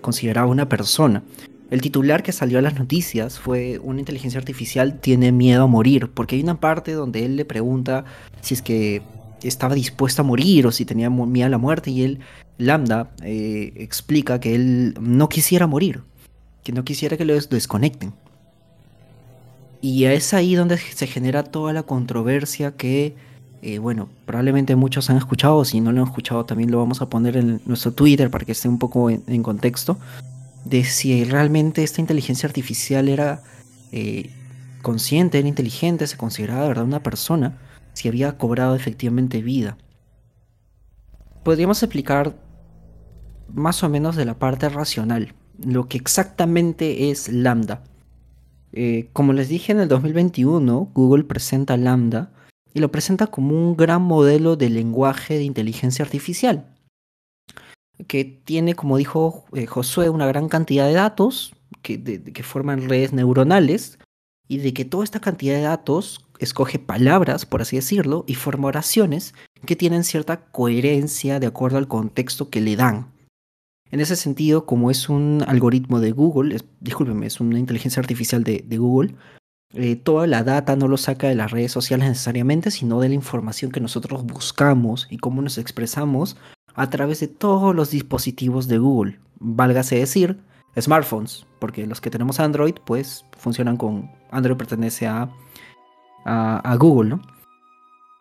consideraba 0.00 0.46
una 0.46 0.68
persona. 0.68 1.22
El 1.70 1.80
titular 1.80 2.22
que 2.22 2.32
salió 2.32 2.58
a 2.58 2.62
las 2.62 2.78
noticias 2.78 3.38
fue 3.38 3.78
una 3.82 3.98
inteligencia 3.98 4.38
artificial 4.38 5.00
tiene 5.00 5.32
miedo 5.32 5.64
a 5.64 5.66
morir, 5.66 6.10
porque 6.12 6.36
hay 6.36 6.42
una 6.42 6.60
parte 6.60 6.92
donde 6.92 7.26
él 7.26 7.36
le 7.36 7.44
pregunta 7.44 8.04
si 8.40 8.54
es 8.54 8.62
que 8.62 9.02
estaba 9.42 9.74
dispuesto 9.74 10.22
a 10.22 10.24
morir 10.24 10.66
o 10.66 10.72
si 10.72 10.84
tenía 10.84 11.10
miedo 11.10 11.46
a 11.46 11.50
la 11.50 11.58
muerte 11.58 11.90
y 11.90 12.02
él, 12.02 12.20
Lambda, 12.56 13.10
eh, 13.22 13.72
explica 13.76 14.40
que 14.40 14.54
él 14.54 14.94
no 15.00 15.28
quisiera 15.28 15.66
morir, 15.66 16.02
que 16.64 16.72
no 16.72 16.84
quisiera 16.84 17.16
que 17.16 17.24
lo 17.24 17.34
desconecten. 17.34 18.14
Y 19.80 20.04
es 20.04 20.34
ahí 20.34 20.54
donde 20.54 20.76
se 20.78 21.06
genera 21.06 21.44
toda 21.44 21.72
la 21.72 21.84
controversia 21.84 22.76
que 22.76 23.14
eh, 23.60 23.78
bueno, 23.78 24.08
probablemente 24.24 24.76
muchos 24.76 25.10
han 25.10 25.16
escuchado, 25.16 25.64
si 25.64 25.80
no 25.80 25.90
lo 25.90 26.02
han 26.02 26.08
escuchado 26.08 26.44
también 26.44 26.70
lo 26.70 26.78
vamos 26.78 27.02
a 27.02 27.10
poner 27.10 27.36
en 27.36 27.60
nuestro 27.66 27.92
Twitter 27.92 28.30
para 28.30 28.44
que 28.44 28.52
esté 28.52 28.68
un 28.68 28.78
poco 28.78 29.10
en, 29.10 29.42
contexto, 29.42 29.98
de 30.64 30.84
si 30.84 31.24
realmente 31.24 31.82
esta 31.82 32.00
inteligencia 32.00 32.46
artificial 32.46 33.08
era 33.08 33.42
eh, 33.90 34.30
consciente, 34.82 35.38
era 35.38 35.48
inteligente, 35.48 36.06
se 36.06 36.16
consideraba 36.16 36.62
de 36.62 36.68
verdad 36.68 36.84
una 36.84 37.02
persona, 37.02 37.58
si 37.94 38.06
había 38.06 38.38
cobrado 38.38 38.76
efectivamente 38.76 39.42
vida. 39.42 39.76
Podríamos 41.42 41.82
explicar 41.82 42.36
más 43.52 43.82
o 43.82 43.88
menos 43.88 44.14
de 44.14 44.24
la 44.24 44.38
parte 44.38 44.68
racional, 44.68 45.34
lo 45.64 45.88
que 45.88 45.98
exactamente 45.98 47.10
es 47.10 47.28
Lambda. 47.28 47.82
Eh, 48.72 49.08
como 49.12 49.32
les 49.32 49.48
dije 49.48 49.72
en 49.72 49.80
el 49.80 49.88
2021, 49.88 50.90
Google 50.94 51.24
presenta 51.24 51.76
Lambda 51.76 52.30
y 52.78 52.80
lo 52.80 52.92
presenta 52.92 53.26
como 53.26 53.56
un 53.56 53.76
gran 53.76 54.02
modelo 54.02 54.54
de 54.54 54.70
lenguaje 54.70 55.34
de 55.34 55.42
inteligencia 55.42 56.04
artificial, 56.04 56.76
que 58.06 58.24
tiene, 58.24 58.74
como 58.74 58.96
dijo 58.96 59.46
eh, 59.52 59.66
Josué, 59.66 60.10
una 60.10 60.28
gran 60.28 60.48
cantidad 60.48 60.86
de 60.86 60.92
datos 60.92 61.56
que, 61.82 61.98
forman 62.44 62.88
redes 62.88 63.12
neuronales 63.12 63.98
y 64.46 64.58
de 64.58 64.72
que 64.74 64.84
toda 64.84 65.02
esta 65.02 65.18
cantidad 65.18 65.56
de 65.56 65.62
datos 65.62 66.24
escoge 66.38 66.78
palabras, 66.78 67.46
por 67.46 67.62
así 67.62 67.74
decirlo, 67.74 68.24
y 68.28 68.34
forma 68.34 68.68
oraciones 68.68 69.34
que 69.66 69.74
tienen 69.74 70.04
cierta 70.04 70.44
coherencia 70.52 71.40
de 71.40 71.48
acuerdo 71.48 71.78
al 71.78 71.88
contexto 71.88 72.48
que 72.48 72.60
le 72.60 72.76
dan. 72.76 73.12
En 73.90 73.98
ese 73.98 74.14
sentido, 74.14 74.66
como 74.66 74.92
es 74.92 75.08
un 75.08 75.42
algoritmo 75.48 75.98
de 75.98 76.12
Google, 76.12 76.54
es, 76.54 76.64
discúlpeme, 76.78 77.26
es 77.26 77.40
una 77.40 77.58
inteligencia 77.58 77.98
artificial 78.00 78.44
de 78.44 78.78
Google, 78.78 79.16
eh, 79.74 79.96
toda 79.96 80.26
la 80.26 80.44
data 80.44 80.76
no 80.76 80.88
lo 80.88 80.96
saca 80.96 81.28
de 81.28 81.34
las 81.34 81.50
redes 81.50 81.72
sociales 81.72 82.08
necesariamente, 82.08 82.70
sino 82.70 83.00
de 83.00 83.08
la 83.08 83.14
información 83.14 83.70
que 83.70 83.80
nosotros 83.80 84.24
buscamos 84.24 85.06
y 85.10 85.18
cómo 85.18 85.42
nos 85.42 85.58
expresamos 85.58 86.36
a 86.74 86.88
través 86.90 87.20
de 87.20 87.28
todos 87.28 87.74
los 87.74 87.90
dispositivos 87.90 88.66
de 88.68 88.78
Google. 88.78 89.18
Válgase 89.40 89.96
decir, 89.96 90.40
smartphones, 90.80 91.46
porque 91.58 91.86
los 91.86 92.00
que 92.00 92.10
tenemos 92.10 92.40
Android, 92.40 92.76
pues 92.86 93.24
funcionan 93.36 93.76
con 93.76 94.10
Android 94.30 94.56
pertenece 94.56 95.06
a, 95.06 95.28
a, 96.24 96.76
Google, 96.76 97.10
¿no? 97.10 97.22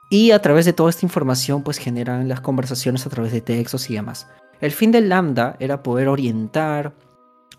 Y 0.09 0.31
a 0.31 0.41
través 0.41 0.65
de 0.65 0.73
toda 0.73 0.89
esta 0.89 1.05
información, 1.05 1.63
pues 1.63 1.77
generan 1.77 2.27
las 2.27 2.41
conversaciones 2.41 3.05
a 3.05 3.09
través 3.09 3.31
de 3.31 3.41
textos 3.41 3.89
y 3.89 3.95
demás. 3.95 4.27
El 4.59 4.71
fin 4.71 4.91
del 4.91 5.09
Lambda 5.09 5.55
era 5.59 5.83
poder 5.83 6.07
orientar, 6.07 6.93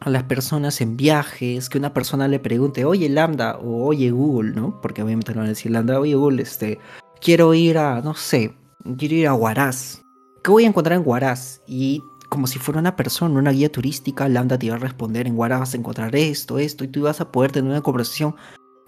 a 0.00 0.10
las 0.10 0.24
personas 0.24 0.80
en 0.80 0.96
viajes, 0.96 1.68
que 1.68 1.78
una 1.78 1.92
persona 1.92 2.28
le 2.28 2.38
pregunte, 2.38 2.84
oye 2.84 3.08
Lambda 3.08 3.58
o 3.58 3.86
oye 3.86 4.10
Google, 4.10 4.52
¿no? 4.52 4.80
Porque 4.80 5.02
obviamente 5.02 5.32
no 5.32 5.38
van 5.38 5.46
a 5.46 5.50
decir 5.50 5.72
Lambda, 5.72 5.98
oye 5.98 6.14
Google, 6.14 6.42
este, 6.42 6.78
quiero 7.20 7.52
ir 7.54 7.78
a, 7.78 8.00
no 8.00 8.14
sé, 8.14 8.54
quiero 8.96 9.14
ir 9.14 9.26
a 9.26 9.34
Huaraz. 9.34 10.02
¿Qué 10.42 10.50
voy 10.50 10.64
a 10.64 10.68
encontrar 10.68 10.98
en 10.98 11.06
Huaraz? 11.06 11.62
Y 11.66 12.02
como 12.28 12.46
si 12.46 12.58
fuera 12.58 12.80
una 12.80 12.96
persona, 12.96 13.38
una 13.38 13.50
guía 13.50 13.72
turística, 13.72 14.28
Lambda 14.28 14.58
te 14.58 14.66
iba 14.66 14.76
a 14.76 14.78
responder, 14.78 15.26
en 15.26 15.36
Huaraz 15.36 15.60
vas 15.60 15.74
a 15.74 15.78
encontrar 15.78 16.14
esto, 16.14 16.58
esto, 16.58 16.84
y 16.84 16.88
tú 16.88 17.00
ibas 17.00 17.20
a 17.20 17.32
poder 17.32 17.52
tener 17.52 17.70
una 17.70 17.80
conversación 17.80 18.36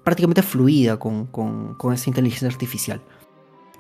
prácticamente 0.05 0.43
fluida 0.43 0.99
con, 0.99 1.27
con, 1.27 1.75
con 1.75 1.93
esta 1.93 2.09
inteligencia 2.09 2.49
artificial 2.49 3.03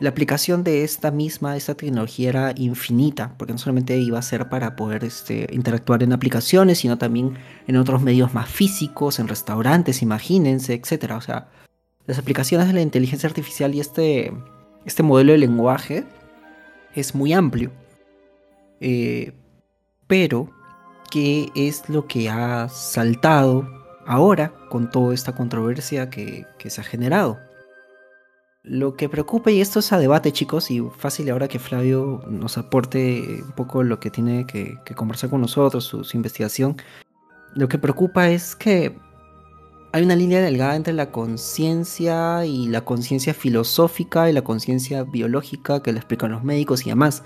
la 0.00 0.08
aplicación 0.08 0.64
de 0.64 0.82
esta 0.82 1.10
misma, 1.10 1.56
esta 1.56 1.74
tecnología 1.74 2.30
era 2.30 2.52
infinita, 2.56 3.34
porque 3.36 3.52
no 3.52 3.58
solamente 3.58 3.98
iba 3.98 4.18
a 4.18 4.22
ser 4.22 4.48
para 4.48 4.74
poder 4.74 5.04
este, 5.04 5.46
interactuar 5.52 6.02
en 6.02 6.14
aplicaciones, 6.14 6.78
sino 6.78 6.96
también 6.96 7.36
en 7.66 7.76
otros 7.76 8.00
medios 8.00 8.32
más 8.32 8.48
físicos, 8.48 9.18
en 9.18 9.28
restaurantes, 9.28 10.00
imagínense, 10.00 10.72
etc. 10.72 11.12
O 11.16 11.20
sea, 11.20 11.48
las 12.06 12.18
aplicaciones 12.18 12.66
de 12.66 12.72
la 12.72 12.80
inteligencia 12.80 13.28
artificial 13.28 13.74
y 13.74 13.80
este, 13.80 14.32
este 14.86 15.02
modelo 15.02 15.32
de 15.32 15.38
lenguaje 15.38 16.04
es 16.94 17.14
muy 17.14 17.34
amplio. 17.34 17.70
Eh, 18.80 19.34
pero, 20.06 20.50
¿qué 21.10 21.50
es 21.54 21.90
lo 21.90 22.06
que 22.06 22.30
ha 22.30 22.70
saltado 22.70 23.68
ahora 24.06 24.54
con 24.70 24.90
toda 24.90 25.12
esta 25.12 25.34
controversia 25.34 26.08
que 26.08 26.46
se 26.68 26.80
ha 26.80 26.84
generado? 26.84 27.49
Lo 28.62 28.94
que 28.94 29.08
preocupa, 29.08 29.50
y 29.50 29.62
esto 29.62 29.78
es 29.78 29.90
a 29.90 29.98
debate, 29.98 30.32
chicos, 30.32 30.70
y 30.70 30.82
fácil 30.98 31.30
ahora 31.30 31.48
que 31.48 31.58
Flavio 31.58 32.22
nos 32.28 32.58
aporte 32.58 33.42
un 33.42 33.52
poco 33.52 33.82
lo 33.82 34.00
que 34.00 34.10
tiene 34.10 34.46
que, 34.46 34.78
conversar 34.94 35.30
con 35.30 35.40
nosotros, 35.40 35.84
su, 35.84 36.06
investigación. 36.12 36.76
Lo 37.54 37.68
que 37.68 37.78
preocupa 37.78 38.28
es 38.28 38.54
que 38.54 38.94
hay 39.92 40.02
una 40.02 40.14
línea 40.14 40.42
delgada 40.42 40.76
entre 40.76 40.92
la 40.92 41.10
conciencia 41.10 42.44
y 42.44 42.68
la 42.68 42.82
conciencia 42.84 43.32
filosófica 43.32 44.28
y 44.28 44.34
la 44.34 44.42
conciencia 44.42 45.04
biológica 45.04 45.82
que 45.82 45.92
le 45.92 45.98
explican 45.98 46.30
los 46.30 46.44
médicos 46.44 46.84
y 46.84 46.90
demás. 46.90 47.24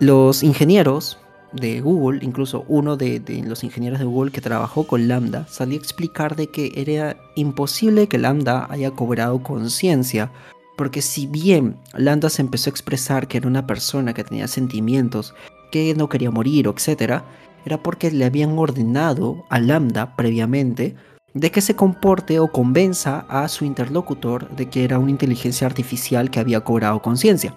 Los 0.00 0.42
ingenieros 0.42 1.18
de 1.52 1.80
Google, 1.80 2.20
incluso 2.22 2.64
uno 2.68 2.96
de, 2.96 3.22
los 3.46 3.64
ingenieros 3.64 3.98
de 3.98 4.04
Google 4.04 4.30
que 4.30 4.40
trabajó 4.40 4.86
con 4.86 5.08
Lambda, 5.08 5.46
salió 5.48 5.78
a 5.78 5.82
explicar 5.82 6.36
de 6.36 6.48
que 6.48 6.72
era 6.76 7.16
imposible 7.36 8.08
que 8.08 8.18
Lambda 8.18 8.66
haya 8.70 8.90
cobrado 8.90 9.42
conciencia, 9.42 10.30
porque 10.76 11.02
si 11.02 11.26
bien 11.26 11.76
Lambda 11.94 12.30
se 12.30 12.42
empezó 12.42 12.68
a 12.70 12.72
expresar 12.72 13.28
que 13.28 13.38
era 13.38 13.48
una 13.48 13.66
persona 13.66 14.14
que 14.14 14.24
tenía 14.24 14.48
sentimientos, 14.48 15.34
que 15.70 15.94
no 15.94 16.08
quería 16.08 16.30
morir, 16.30 16.66
etc., 16.66 17.22
era 17.64 17.82
porque 17.82 18.10
le 18.10 18.24
habían 18.24 18.58
ordenado 18.58 19.44
a 19.50 19.58
Lambda 19.58 20.16
previamente 20.16 20.94
de 21.34 21.50
que 21.50 21.60
se 21.60 21.76
comporte 21.76 22.38
o 22.40 22.48
convenza 22.48 23.26
a 23.28 23.48
su 23.48 23.64
interlocutor 23.64 24.48
de 24.50 24.68
que 24.70 24.84
era 24.84 24.98
una 24.98 25.10
inteligencia 25.10 25.66
artificial 25.66 26.30
que 26.30 26.40
había 26.40 26.60
cobrado 26.60 27.02
conciencia. 27.02 27.54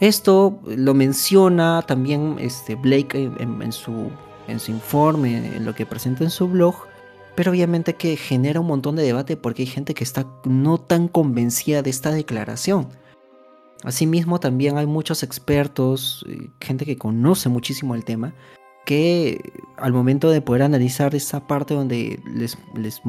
Esto 0.00 0.60
lo 0.66 0.92
menciona 0.92 1.82
también 1.82 2.36
este 2.38 2.74
Blake 2.74 3.30
en, 3.38 3.72
su, 3.72 4.10
informe, 4.68 5.56
en 5.56 5.64
lo 5.64 5.74
que 5.74 5.86
presenta 5.86 6.22
en 6.22 6.30
su 6.30 6.48
blog, 6.48 6.74
pero 7.34 7.50
obviamente 7.50 7.94
que 7.94 8.16
genera 8.16 8.60
un 8.60 8.66
montón 8.66 8.96
de 8.96 9.02
debate 9.02 9.36
porque 9.36 9.62
hay 9.62 9.68
gente 9.68 9.94
que 9.94 10.04
está 10.04 10.26
no 10.44 10.78
tan 10.78 11.08
convencida 11.08 11.82
de 11.82 11.90
esta 11.90 12.10
declaración. 12.10 12.88
Asimismo, 13.84 14.40
también 14.40 14.78
hay 14.78 14.86
muchos 14.86 15.22
expertos, 15.22 16.24
eh, 16.28 16.48
gente 16.60 16.84
que 16.84 16.96
conoce 16.96 17.48
muchísimo 17.48 17.94
el 17.94 18.04
tema, 18.04 18.34
que 18.84 19.52
al 19.76 19.92
momento 19.92 20.30
de 20.30 20.40
poder 20.40 20.62
analizar 20.62 21.14
esa 21.14 21.46
parte 21.46 21.74
donde 21.74 22.20
les, 22.34 22.56
les, 22.74 23.02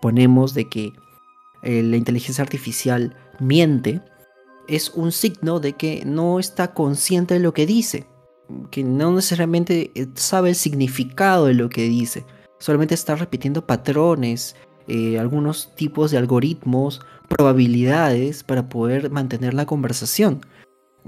ponemos 0.00 0.54
de 0.54 0.68
que 0.68 0.92
eh, 1.62 1.82
la 1.82 1.96
inteligencia 1.96 2.42
artificial 2.42 3.16
miente, 3.38 4.00
es 4.68 4.90
un 4.90 5.12
signo 5.12 5.60
de 5.60 5.72
que 5.72 6.02
no 6.04 6.38
está 6.38 6.74
consciente 6.74 7.34
de 7.34 7.40
lo 7.40 7.52
que 7.52 7.66
dice, 7.66 8.06
que 8.70 8.84
no 8.84 9.12
necesariamente 9.12 9.90
eh, 9.94 10.06
sabe 10.14 10.50
el 10.50 10.54
significado 10.54 11.46
de 11.46 11.54
lo 11.54 11.68
que 11.68 11.88
dice, 11.88 12.24
solamente 12.58 12.94
está 12.94 13.16
repitiendo 13.16 13.66
patrones, 13.66 14.54
eh, 14.86 15.18
algunos 15.18 15.74
tipos 15.74 16.10
de 16.10 16.18
algoritmos, 16.18 17.00
probabilidades 17.28 18.42
para 18.42 18.68
poder 18.68 19.10
mantener 19.10 19.54
la 19.54 19.66
conversación. 19.66 20.40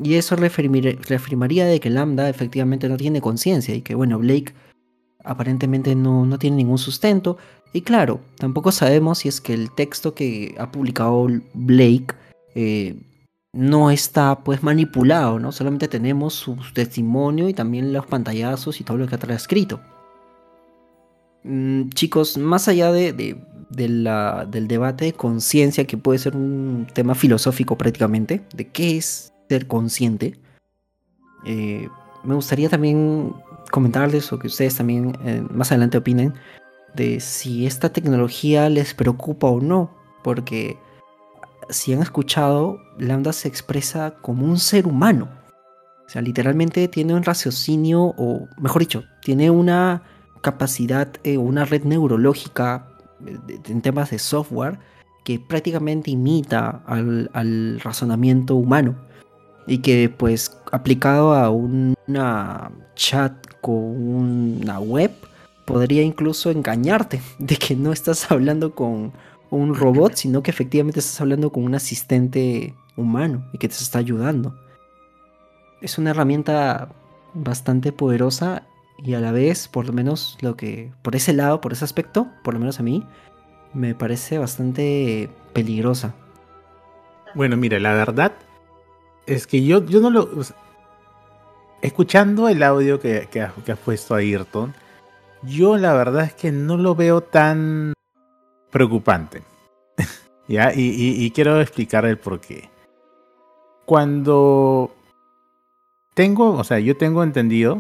Y 0.03 0.15
eso 0.15 0.37
reafirmaría 0.37 1.67
de 1.67 1.81
que 1.81 1.91
Lambda 1.91 2.29
efectivamente 2.29 2.89
no 2.89 2.97
tiene 2.97 3.21
conciencia 3.21 3.75
y 3.75 3.83
que, 3.83 3.95
bueno, 3.95 4.19
Blake 4.19 4.55
aparentemente 5.25 5.95
no, 5.95 6.25
no, 6.25 6.39
tiene 6.39 6.57
ningún 6.57 6.79
sustento. 6.79 7.37
Y 7.73 7.83
claro, 7.83 8.21
tampoco 8.37 8.73
sabemos 8.73 9.19
si 9.19 9.29
es 9.29 9.41
que 9.41 9.53
el 9.53 9.71
texto 9.75 10.15
que 10.15 10.55
ha 10.59 10.71
publicado 10.71 11.27
Blake 11.55 12.15
eh, 12.55 12.97
no 13.53 13.91
está 13.91 14.41
pues 14.45 14.63
manipulado, 14.63 15.39
¿no? 15.39 15.53
Solamente 15.53 15.89
tenemos 15.89 16.35
su 16.35 16.57
testimonio 16.73 17.49
y 17.49 17.55
también 17.55 17.93
los 17.93 18.07
pantallazos 18.07 18.81
y 18.81 18.85
todo 18.85 18.97
lo 18.97 19.07
que 19.07 19.17
ha 19.17 19.19
transcrito. 19.19 19.81
Mm, 21.43 21.89
chicos, 21.91 22.37
más 22.39 22.69
allá 22.69 22.93
de, 22.93 23.13
del 23.71 24.69
debate 24.69 25.07
de 25.07 25.13
conciencia, 25.13 25.87
que 25.87 25.97
puede 25.97 26.19
ser 26.19 26.37
un 26.37 26.87
tema 26.93 27.15
filosófico 27.15 27.77
prácticamente, 27.77 28.43
de 28.55 28.69
qué 28.69 28.99
es 28.99 29.33
ser 29.49 29.67
consciente, 29.67 30.39
eh, 31.45 31.89
me 32.23 32.35
gustaría 32.35 32.69
también 32.69 33.35
comentarles 33.71 34.33
o 34.33 34.39
que 34.39 34.49
ustedes 34.49 34.77
también 34.77 35.17
eh, 35.25 35.43
más 35.51 35.73
adelante 35.73 35.99
opinen 35.99 36.35
de 36.95 37.21
si 37.21 37.67
esta 37.67 37.93
tecnología 37.93 38.69
les 38.69 38.95
preocupa 38.95 39.47
o 39.49 39.61
no, 39.61 39.91
porque 40.23 40.77
si 41.71 41.93
han 41.93 42.03
escuchado, 42.03 42.81
Lambda 42.99 43.33
se 43.33 43.49
expresa 43.49 44.15
como 44.21 44.45
un 44.45 44.59
ser 44.59 44.87
humano. 44.87 45.29
O 46.07 46.09
sea, 46.09 46.23
literalmente 46.23 46.89
tiene 46.89 47.15
un 47.15 47.23
raciocinio, 47.23 48.15
o 48.19 48.49
mejor 48.59 48.83
dicho, 48.83 49.05
tiene 49.23 49.51
una 49.51 50.03
capacidad 50.41 51.09
eh, 51.23 51.39
una 51.39 51.65
red 51.65 51.85
neurológica 51.85 52.87
eh, 53.27 53.39
en 53.69 53.83
temas 53.83 54.11
de 54.11 54.19
software 54.19 54.79
que 55.25 55.39
prácticamente 55.39 56.11
imita 56.11 56.83
al, 56.87 57.81
razonamiento 57.81 58.57
humano 58.57 58.97
y 59.67 59.79
que 59.79 60.09
pues 60.09 60.59
aplicado 60.73 61.35
a 61.35 61.51
una 61.51 62.71
chat 62.95 63.33
con 63.61 63.75
una 63.75 64.81
web 64.81 65.13
podría 65.67 66.03
incluso 66.03 66.51
engañarte 66.51 67.21
de 67.39 67.57
que 67.57 67.77
no 67.77 67.93
estás 67.93 68.31
hablando 68.33 68.75
con 68.75 69.13
un 69.51 69.75
robot, 69.75 70.15
sino 70.15 70.43
que 70.43 70.51
efectivamente 70.51 71.01
estás 71.01 71.21
hablando 71.21 71.51
con 71.51 71.65
un 71.65 71.75
asistente 71.75 72.75
humano 72.97 73.49
y 73.53 73.59
que 73.59 73.69
te 73.69 73.75
está 73.75 73.99
ayudando. 73.99 74.57
Es 75.81 75.99
una 75.99 76.11
herramienta 76.11 76.93
bastante 77.35 77.93
poderosa 77.93 78.63
y 79.03 79.15
a 79.15 79.21
la 79.21 79.33
vez, 79.33 79.69
por 79.69 79.87
lo 79.87 79.93
menos 79.93 80.37
lo 80.41 80.57
que, 80.57 80.93
por 81.03 81.17
ese 81.17 81.33
lado, 81.33 81.61
por 81.61 81.73
ese 81.73 81.85
aspecto, 81.85 82.29
por 82.45 82.55
lo 82.55 82.61
menos 82.61 82.81
a 82.81 82.83
mí, 82.83 83.07
me 83.73 83.95
parece 83.95 84.39
bastante 84.39 85.31
peligrosa. 85.53 86.15
Bueno, 87.35 87.57
mira, 87.57 87.79
la 87.79 87.95
verdad 87.95 88.33
es 89.27 89.47
que 89.47 89.65
yo, 89.65 89.85
yo 89.85 90.01
no 90.01 90.11
lo... 90.11 90.29
escuchando 91.83 92.49
el 92.49 92.63
audio 92.63 93.01
que, 93.01 93.29
que, 93.31 93.47
que 93.65 93.73
has 93.73 93.79
puesto 93.79 94.15
a 94.15 94.19
Ayrton, 94.19 94.75
yo 95.43 95.77
la 95.77 95.95
verdad 95.95 96.25
es 96.25 96.35
que 96.35 96.53
no 96.53 96.77
lo 96.77 96.95
veo 96.95 97.23
tan 97.23 97.95
preocupante. 98.71 99.43
¿Ya? 100.49 100.73
Y, 100.75 101.31
quiero 101.33 101.61
explicar 101.61 102.05
el 102.05 102.19
por 102.19 102.41
qué. 102.41 102.71
Cuando 103.85 104.95
tengo, 106.15 106.53
o 106.53 106.65
sea, 106.65 106.79
yo 106.79 106.97
tengo 106.97 107.23
entendido, 107.23 107.79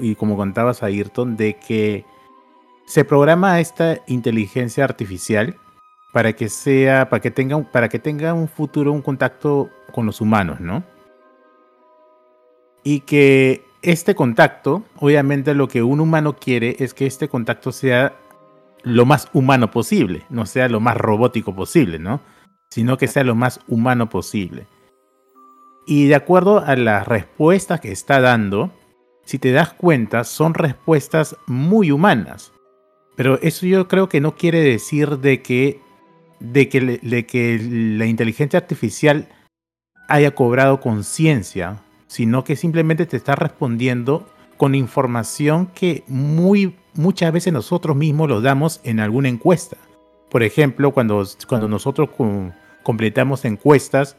y 0.00 0.14
como 0.14 0.36
contabas 0.36 0.82
a 0.82 0.86
Ayrton, 0.86 1.36
de 1.36 1.54
que 1.54 2.04
se 2.86 3.04
programa 3.04 3.60
esta 3.60 4.00
inteligencia 4.06 4.84
artificial 4.84 5.56
para 6.12 6.34
que 6.34 6.48
sea, 6.48 7.08
para 7.08 7.20
que 7.20 7.30
tenga, 7.30 7.62
para 7.62 7.88
que 7.88 7.98
tenga 7.98 8.34
un 8.34 8.48
futuro, 8.48 8.92
un 8.92 9.02
contacto 9.02 9.70
con 9.92 10.06
los 10.06 10.20
humanos, 10.20 10.60
¿no? 10.60 10.84
Y 12.84 13.00
que 13.00 13.64
este 13.80 14.14
contacto, 14.14 14.84
obviamente 14.98 15.54
lo 15.54 15.68
que 15.68 15.82
un 15.82 16.00
humano 16.00 16.36
quiere 16.36 16.76
es 16.78 16.94
que 16.94 17.06
este 17.06 17.28
contacto 17.28 17.72
sea 17.72 18.14
lo 18.84 19.06
más 19.06 19.28
humano 19.32 19.70
posible, 19.70 20.24
no 20.30 20.46
sea 20.46 20.68
lo 20.68 20.80
más 20.80 20.96
robótico 20.96 21.54
posible, 21.54 21.98
¿no? 21.98 22.20
Sino 22.70 22.96
que 22.96 23.08
sea 23.08 23.24
lo 23.24 23.34
más 23.34 23.60
humano 23.68 24.08
posible. 24.08 24.66
Y 25.86 26.06
de 26.06 26.14
acuerdo 26.14 26.64
a 26.64 26.76
las 26.76 27.06
respuestas 27.06 27.80
que 27.80 27.92
está 27.92 28.20
dando, 28.20 28.70
si 29.24 29.38
te 29.38 29.52
das 29.52 29.72
cuenta, 29.72 30.24
son 30.24 30.54
respuestas 30.54 31.36
muy 31.46 31.90
humanas. 31.90 32.52
Pero 33.16 33.38
eso 33.42 33.66
yo 33.66 33.88
creo 33.88 34.08
que 34.08 34.20
no 34.20 34.36
quiere 34.36 34.60
decir 34.60 35.18
de 35.18 35.42
que, 35.42 35.80
de 36.40 36.68
que, 36.68 36.80
de 37.02 37.26
que 37.26 37.58
la 37.60 38.06
inteligencia 38.06 38.58
artificial 38.58 39.28
haya 40.08 40.34
cobrado 40.34 40.80
conciencia, 40.80 41.82
sino 42.06 42.44
que 42.44 42.56
simplemente 42.56 43.06
te 43.06 43.16
está 43.16 43.34
respondiendo 43.34 44.26
con 44.62 44.76
información 44.76 45.66
que 45.74 46.04
muy, 46.06 46.76
muchas 46.94 47.32
veces 47.32 47.52
nosotros 47.52 47.96
mismos 47.96 48.28
lo 48.28 48.40
damos 48.40 48.80
en 48.84 49.00
alguna 49.00 49.28
encuesta. 49.28 49.76
Por 50.30 50.44
ejemplo, 50.44 50.92
cuando, 50.92 51.26
cuando 51.48 51.66
nosotros 51.66 52.10
completamos 52.84 53.44
encuestas, 53.44 54.16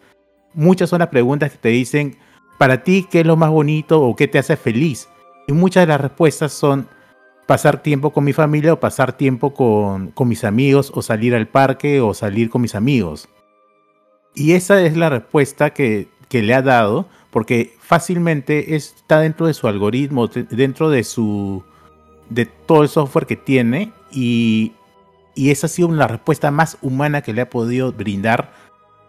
muchas 0.54 0.90
son 0.90 1.00
las 1.00 1.08
preguntas 1.08 1.50
que 1.50 1.58
te 1.60 1.70
dicen, 1.70 2.18
para 2.58 2.84
ti, 2.84 3.08
¿qué 3.10 3.22
es 3.22 3.26
lo 3.26 3.38
más 3.38 3.52
bonito 3.52 4.02
o 4.02 4.18
qué 4.18 4.28
te 4.28 4.38
hace 4.38 4.58
feliz? 4.58 5.08
Y 5.48 5.54
muchas 5.54 5.84
de 5.84 5.88
las 5.88 6.02
respuestas 6.02 6.52
son 6.52 6.90
pasar 7.48 7.82
tiempo 7.82 8.12
con 8.12 8.26
mi 8.26 8.34
familia 8.34 8.74
o 8.74 8.82
pasar 8.82 9.14
tiempo 9.14 9.54
con, 9.54 10.08
con 10.08 10.28
mis 10.28 10.44
amigos 10.44 10.92
o 10.94 11.02
salir 11.02 11.36
al 11.36 11.48
parque 11.48 12.02
o 12.02 12.14
salir 12.14 12.50
con 12.50 12.64
mis 12.64 12.76
amigos. 12.76 13.30
Y 14.36 14.52
esa 14.56 14.82
es 14.82 14.98
la 14.98 15.10
respuesta 15.10 15.70
que, 15.70 16.10
que 16.28 16.42
le 16.42 16.54
ha 16.54 16.62
dado 16.62 17.08
porque 17.34 17.76
fácilmente 17.80 18.76
está 18.76 19.20
dentro 19.20 19.48
de 19.48 19.56
su 19.56 19.68
algoritmo, 19.68 20.28
dentro 20.28 20.92
de 20.92 21.04
su 21.04 21.64
de 22.30 22.46
todo 22.46 22.84
el 22.84 22.90
software 22.90 23.26
que 23.26 23.36
tiene 23.36 23.92
y, 24.12 24.74
y 25.34 25.50
esa 25.50 25.66
ha 25.66 25.70
sido 25.70 25.92
la 25.92 26.08
respuesta 26.08 26.52
más 26.52 26.78
humana 26.84 27.24
que 27.24 27.34
le 27.34 27.42
ha 27.42 27.50
podido 27.50 27.92
brindar 27.92 28.54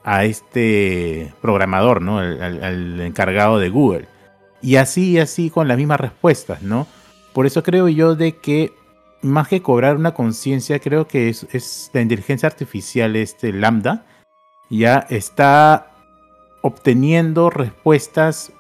a 0.05 0.25
este 0.25 1.35
programador, 1.43 2.01
¿no? 2.01 2.19
Al, 2.19 2.99
encargado 3.03 3.59
de 3.59 3.69
Google. 3.69 4.09
Y 4.63 4.77
así 4.77 5.13
y 5.13 5.19
así 5.19 5.51
con 5.51 5.69
las 5.69 5.77
mismas 5.77 6.01
respuestas, 6.01 6.63
¿no? 6.63 6.87
Por 7.35 7.45
eso 7.45 7.63
creo 7.63 7.89
yo 7.89 8.15
de 8.17 8.39
que 8.39 8.73
más 9.21 9.49
que 9.49 9.61
cobrar 9.61 9.97
una 9.97 10.15
conciencia, 10.15 10.79
creo 10.79 11.07
que 11.07 11.29
es, 11.29 11.47
es, 11.53 11.91
la 11.93 12.01
inteligencia 12.01 12.47
artificial, 12.47 13.17
este 13.17 13.53
Lambda, 13.53 14.07
ya 14.71 15.07
está 15.11 15.94
obteniendo 16.65 17.51
respuestas 17.51 18.51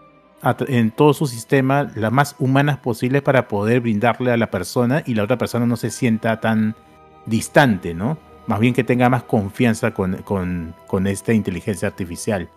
en 0.68 0.90
todo 0.90 1.14
su 1.14 1.26
sistema 1.26 1.90
las 1.94 2.12
más 2.12 2.36
humanas 2.38 2.76
posibles 2.76 3.22
para 3.22 3.48
poder 3.48 3.80
brindarle 3.80 4.30
a 4.30 4.36
la 4.36 4.50
persona 4.50 5.02
y 5.06 5.14
la 5.14 5.22
otra 5.22 5.38
persona 5.38 5.64
no 5.64 5.78
se 5.78 5.90
sienta 5.90 6.38
tan 6.38 6.76
distante, 7.24 7.94
¿no? 7.94 8.18
Más 8.46 8.60
bien 8.60 8.74
que 8.74 8.84
tenga 8.84 9.08
más 9.08 9.22
confianza 9.22 9.92
con, 9.92 10.16
con, 10.18 11.06
esta 11.06 11.32
inteligencia 11.32 11.88
artificial. 11.88 12.50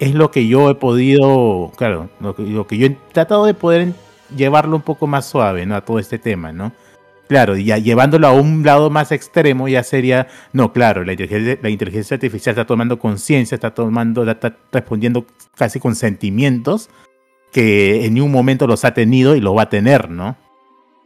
Es 0.00 0.16
lo 0.16 0.32
que 0.32 0.48
yo 0.48 0.68
he 0.68 0.74
podido, 0.74 1.70
claro, 1.76 2.10
lo 2.18 2.34
que, 2.34 2.42
lo 2.42 2.66
que 2.66 2.76
yo 2.76 2.88
he 2.88 2.98
tratado 3.12 3.46
de 3.46 3.54
poder 3.54 3.92
llevarlo 4.36 4.74
un 4.74 4.82
poco 4.82 5.06
más 5.06 5.26
suave, 5.26 5.64
¿no? 5.64 5.76
A 5.76 5.82
todo 5.82 6.00
este 6.00 6.18
tema, 6.18 6.50
¿no? 6.50 6.72
Claro, 7.28 7.56
ya 7.56 7.78
llevándolo 7.78 8.28
a 8.28 8.32
un 8.32 8.62
lado 8.62 8.88
más 8.88 9.10
extremo 9.10 9.66
ya 9.68 9.82
sería, 9.82 10.28
no, 10.52 10.72
claro, 10.72 11.04
la 11.04 11.12
inteligencia, 11.12 12.14
artificial 12.14 12.52
está 12.52 12.66
tomando 12.66 12.98
conciencia, 12.98 13.56
está 13.56 13.74
tomando, 13.74 14.28
está 14.30 14.56
respondiendo 14.72 15.26
casi 15.56 15.80
con 15.80 15.96
sentimientos 15.96 16.88
que 17.52 18.04
en 18.04 18.14
ningún 18.14 18.32
momento 18.32 18.66
los 18.66 18.84
ha 18.84 18.94
tenido 18.94 19.34
y 19.34 19.40
los 19.40 19.56
va 19.56 19.62
a 19.62 19.70
tener, 19.70 20.10
¿no? 20.10 20.36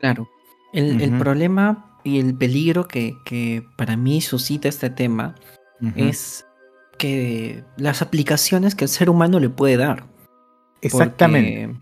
Claro. 0.00 0.28
El, 0.72 1.18
problema 1.18 1.98
y 2.04 2.20
el 2.20 2.34
peligro 2.34 2.86
que, 2.86 3.64
para 3.76 3.96
mí 3.96 4.20
suscita 4.20 4.68
este 4.68 4.90
tema 4.90 5.36
es 5.96 6.46
que 6.98 7.64
las 7.76 8.02
aplicaciones 8.02 8.74
que 8.74 8.84
el 8.84 8.90
ser 8.90 9.08
humano 9.08 9.40
le 9.40 9.48
puede 9.48 9.78
dar. 9.78 10.04
Exactamente. 10.82 11.80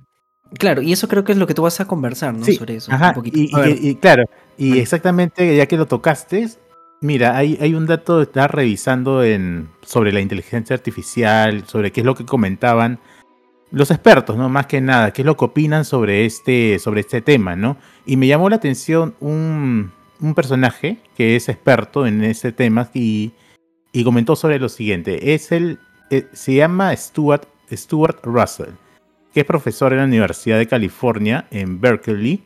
Claro, 0.57 0.83
y 0.83 0.93
eso 0.93 1.09
creo 1.09 1.25
que 1.25 1.33
es 1.33 1.39
lo 1.39 1.47
que 1.47 1.55
tú 1.55 1.63
vas 1.63 1.81
a 1.81 1.87
conversar, 1.87 2.35
¿no? 2.35 2.45
Sobre 2.45 2.77
eso. 2.77 2.91
un 2.91 3.15
poquito. 3.15 3.39
Y, 3.39 3.97
claro, 3.97 4.25
Y 4.57 4.79
exactamente, 4.79 5.57
ya 5.57 5.67
que 5.67 5.77
lo 5.77 5.87
tocaste, 5.87 6.49
mira, 7.01 7.37
hay, 7.37 7.59
hay 7.61 7.75
un 7.75 7.87
dato, 7.87 8.23
está 8.23 8.49
revisando 8.49 9.23
en, 9.23 9.69
sobre 9.83 10.13
la 10.13 10.21
inteligencia 10.21 10.75
artificial, 10.75 11.65
sobre 11.67 11.93
qué 11.93 12.01
es 12.01 12.07
lo 12.07 12.15
que 12.15 12.25
comentaban 12.25 12.99
los 13.71 13.91
expertos, 13.91 14.37
¿no? 14.37 14.49
Más 14.49 14.67
que 14.67 14.81
nada, 14.81 15.13
qué 15.13 15.23
es 15.23 15.27
lo 15.27 15.37
que 15.37 15.45
opinan 15.45 15.85
sobre 15.85 16.25
este, 16.25 16.79
sobre 16.79 17.01
este 17.03 17.21
tema, 17.21 17.55
¿no? 17.55 17.77
Y 18.07 18.17
me 18.17 18.27
llamó 18.27 18.49
la 18.49 18.57
atención 18.57 19.15
un, 19.21 19.93
un 20.21 20.35
personaje 20.35 20.99
que 21.17 21.37
es 21.37 21.49
experto 21.49 22.07
en 22.07 22.25
este 22.25 22.53
tema 22.53 22.89
y, 22.95 23.33
y 23.93 24.05
comentó 24.05 24.37
sobre 24.37 24.59
lo 24.59 24.69
siguiente. 24.69 25.35
Es 25.35 25.53
el, 25.53 25.79
eh, 26.11 26.27
se 26.33 26.55
llama 26.55 26.97
Stuart, 26.97 27.45
Stuart 27.71 28.21
Russell, 28.23 28.73
que 29.33 29.41
es 29.41 29.47
profesor 29.47 29.93
en 29.93 29.99
la 29.99 30.05
Universidad 30.05 30.59
de 30.59 30.67
California 30.67 31.47
en 31.51 31.81
Berkeley 31.81 32.43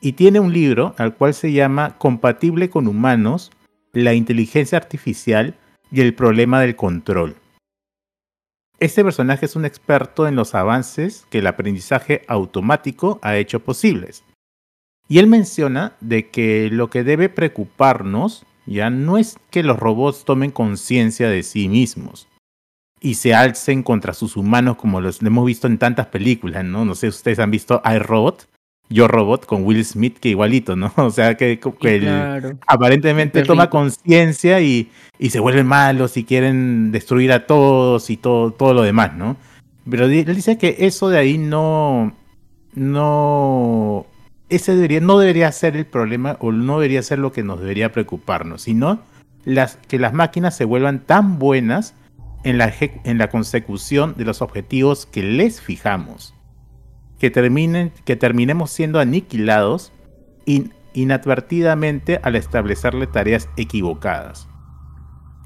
y 0.00 0.12
tiene 0.12 0.40
un 0.40 0.52
libro 0.52 0.94
al 0.98 1.14
cual 1.14 1.34
se 1.34 1.52
llama 1.52 1.96
Compatible 1.98 2.68
con 2.70 2.88
humanos, 2.88 3.50
la 3.92 4.14
inteligencia 4.14 4.76
artificial 4.76 5.54
y 5.90 6.00
el 6.00 6.14
problema 6.14 6.60
del 6.60 6.76
control. 6.76 7.36
Este 8.80 9.04
personaje 9.04 9.46
es 9.46 9.56
un 9.56 9.64
experto 9.64 10.26
en 10.26 10.36
los 10.36 10.54
avances 10.54 11.26
que 11.30 11.38
el 11.38 11.46
aprendizaje 11.46 12.22
automático 12.26 13.18
ha 13.22 13.36
hecho 13.36 13.60
posibles. 13.60 14.24
Y 15.08 15.18
él 15.18 15.26
menciona 15.26 15.96
de 16.00 16.28
que 16.28 16.68
lo 16.70 16.90
que 16.90 17.04
debe 17.04 17.28
preocuparnos 17.28 18.44
ya 18.66 18.90
no 18.90 19.16
es 19.16 19.38
que 19.50 19.62
los 19.62 19.78
robots 19.78 20.24
tomen 20.24 20.50
conciencia 20.50 21.28
de 21.28 21.42
sí 21.42 21.68
mismos 21.68 22.26
y 23.04 23.16
se 23.16 23.34
alcen 23.34 23.82
contra 23.82 24.14
sus 24.14 24.34
humanos 24.34 24.78
como 24.78 24.98
los 24.98 25.20
hemos 25.20 25.44
visto 25.44 25.66
en 25.66 25.76
tantas 25.76 26.06
películas, 26.06 26.64
¿no? 26.64 26.86
No 26.86 26.94
sé 26.94 27.10
si 27.10 27.18
ustedes 27.18 27.38
han 27.38 27.50
visto 27.50 27.82
iRobot, 27.84 28.48
Yo 28.88 29.08
Robot 29.08 29.44
con 29.44 29.62
Will 29.62 29.84
Smith, 29.84 30.16
que 30.18 30.30
igualito, 30.30 30.74
¿no? 30.74 30.90
O 30.96 31.10
sea, 31.10 31.36
que, 31.36 31.60
aparentemente 32.66 33.42
toma 33.42 33.68
conciencia 33.68 34.62
y, 34.62 34.90
y, 35.18 35.28
se 35.28 35.38
vuelven 35.38 35.66
malos 35.66 36.16
y 36.16 36.24
quieren 36.24 36.92
destruir 36.92 37.32
a 37.32 37.46
todos 37.46 38.08
y 38.08 38.16
todo, 38.16 38.52
todo 38.52 38.72
lo 38.72 38.80
demás, 38.80 39.14
¿no? 39.14 39.36
Pero 39.88 40.06
él 40.06 40.34
dice 40.34 40.56
que 40.56 40.76
eso 40.78 41.10
de 41.10 41.18
ahí 41.18 41.36
no, 41.36 42.16
no 42.74 44.06
ese 44.48 44.74
debería, 44.74 45.00
no 45.00 45.18
debería 45.18 45.52
ser 45.52 45.76
el 45.76 45.84
problema 45.84 46.38
o 46.40 46.52
no 46.52 46.80
debería 46.80 47.02
ser 47.02 47.18
lo 47.18 47.32
que 47.32 47.42
nos 47.42 47.60
debería 47.60 47.92
preocuparnos, 47.92 48.62
sino 48.62 49.00
las, 49.44 49.76
que 49.88 49.98
las 49.98 50.14
máquinas 50.14 50.56
se 50.56 50.64
vuelvan 50.64 51.00
tan 51.00 51.38
buenas 51.38 51.94
en 52.44 52.58
la, 52.58 52.72
en 52.80 53.18
la 53.18 53.28
consecución 53.28 54.14
de 54.16 54.24
los 54.24 54.42
objetivos 54.42 55.06
que 55.06 55.22
les 55.22 55.60
fijamos, 55.60 56.34
que, 57.18 57.30
terminen, 57.30 57.92
que 58.04 58.16
terminemos 58.16 58.70
siendo 58.70 59.00
aniquilados 59.00 59.92
inadvertidamente 60.92 62.20
al 62.22 62.36
establecerle 62.36 63.06
tareas 63.06 63.48
equivocadas. 63.56 64.46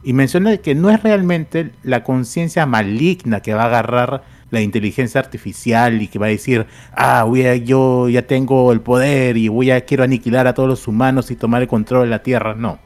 Y 0.03 0.13
menciona 0.13 0.57
que 0.59 0.75
no 0.75 0.91
es 0.91 1.03
realmente 1.03 1.73
la 1.83 2.05
conciencia 2.05 2.67
maligna 2.67 3.41
que 3.41 3.55
va 3.55 3.63
a 3.63 3.67
agarrar 3.67 4.23
la 4.51 4.61
inteligencia 4.61 5.21
artificial 5.21 6.01
y 6.01 6.09
que 6.09 6.19
va 6.19 6.27
a 6.27 6.31
decir, 6.31 6.67
ah, 6.93 7.25
voy 7.25 7.45
a, 7.45 7.57
yo 7.57 8.09
ya 8.09 8.23
tengo 8.23 8.73
el 8.73 8.81
poder 8.81 9.37
y 9.37 9.49
voy 9.49 9.71
a 9.71 9.85
quiero 9.85 10.05
aniquilar 10.05 10.47
a 10.47 10.55
todos 10.55 10.69
los 10.69 10.89
humanos 10.89 11.31
y 11.31 11.37
tomar 11.37 11.63
el 11.63 11.69
control 11.69 12.05
de 12.05 12.11
la 12.11 12.23
Tierra. 12.23 12.55
No. 12.55 12.79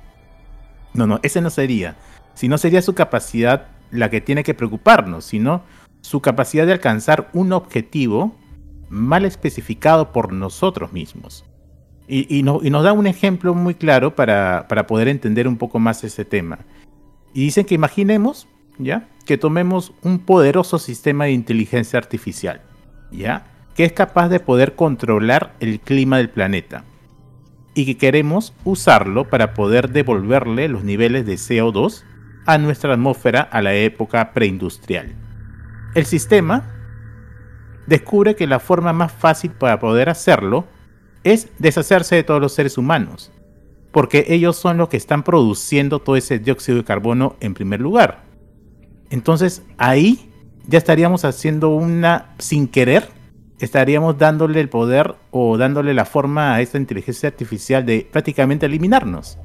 No, 0.95 1.07
no, 1.07 1.21
ese 1.23 1.41
no 1.41 1.51
sería. 1.51 1.97
Si 2.35 2.49
no 2.49 2.59
sería 2.59 2.83
su 2.83 2.95
capacidad 2.95 3.69
la 3.93 4.11
que 4.11 4.21
tiene 4.21 4.43
que 4.43 4.55
preocuparnos, 4.55 5.25
sino 5.25 5.63
su 6.01 6.21
capacidad 6.21 6.67
de 6.67 6.73
alcanzar 6.73 7.31
un 7.33 7.53
objetivo 7.53 8.35
mal 8.89 9.25
especificado 9.25 10.11
por 10.13 10.33
nosotros 10.33 10.93
mismos. 10.93 11.45
Y, 12.09 12.43
nos 12.43 12.83
da 12.83 12.93
un 12.93 13.07
ejemplo 13.07 13.55
muy 13.55 13.75
claro 13.75 14.17
para, 14.17 14.67
para 14.69 14.87
poder 14.87 15.09
entender 15.09 15.47
un 15.47 15.57
poco 15.57 15.79
más 15.79 16.03
ese 16.05 16.25
tema. 16.25 16.59
Y 17.33 17.45
dicen 17.45 17.65
que 17.65 17.75
imaginemos 17.75 18.49
¿ya? 18.79 19.09
Que 19.25 19.39
tomemos 19.39 19.93
un 20.03 20.19
poderoso 20.19 20.79
sistema 20.79 21.25
de 21.25 21.33
inteligencia 21.33 21.99
artificial, 21.99 22.61
¿ya? 23.11 23.47
Que 23.75 23.85
es 23.85 23.93
capaz 23.93 24.29
de 24.29 24.41
poder 24.41 24.75
controlar 24.75 25.55
el 25.61 25.81
clima 25.81 26.19
del 26.19 26.31
planeta. 26.31 26.85
Y 27.75 27.87
que 27.87 27.97
queremos 27.97 28.53
usarlo 28.65 29.31
para 29.31 29.55
poder 29.55 29.91
devolverle 29.91 30.69
los 30.69 30.85
niveles 30.85 31.25
de 31.25 31.35
CO2 31.35 32.05
a 32.47 32.59
nuestra 32.59 32.95
atmósfera 32.95 33.43
a 33.43 33.63
la 33.63 33.75
época 33.75 34.33
preindustrial. 34.33 35.15
El 35.95 36.07
sistema 36.07 36.65
descubre 37.87 38.35
que 38.35 38.47
la 38.47 38.61
forma 38.61 38.93
más 38.93 39.13
fácil 39.13 39.51
para 39.51 39.79
poder 39.79 40.09
hacerlo 40.09 40.67
es 41.25 41.49
deshacerse 41.59 42.17
de 42.17 42.25
todos 42.25 42.41
los 42.41 42.53
seres 42.53 42.79
humanos, 42.79 43.31
porque 43.91 44.27
ellos 44.29 44.57
son 44.57 44.77
los 44.77 44.89
que 44.89 44.97
están 44.97 45.23
produciendo 45.23 45.99
todo 45.99 46.17
ese 46.17 46.39
dióxido 46.39 46.79
de 46.79 46.85
carbono 46.85 47.37
en 47.41 47.55
primer 47.55 47.81
lugar. 47.81 48.25
Entonces 49.11 49.63
ahí 49.79 50.31
ya 50.67 50.79
estaríamos 50.79 51.25
haciendo 51.25 51.71
una, 51.71 52.35
sin 52.39 52.69
querer, 52.69 53.09
estaríamos 53.59 54.19
dándole 54.19 54.61
el 54.61 54.69
poder 54.69 55.17
o 55.31 55.59
dándole 55.59 55.95
la 55.95 56.05
forma 56.05 56.55
a 56.55 56.61
esta 56.61 56.79
inteligencia 56.79 57.29
artificial 57.29 57.85
de 57.85 58.09
prácticamente 58.11 58.67
eliminarnos. 58.67 59.39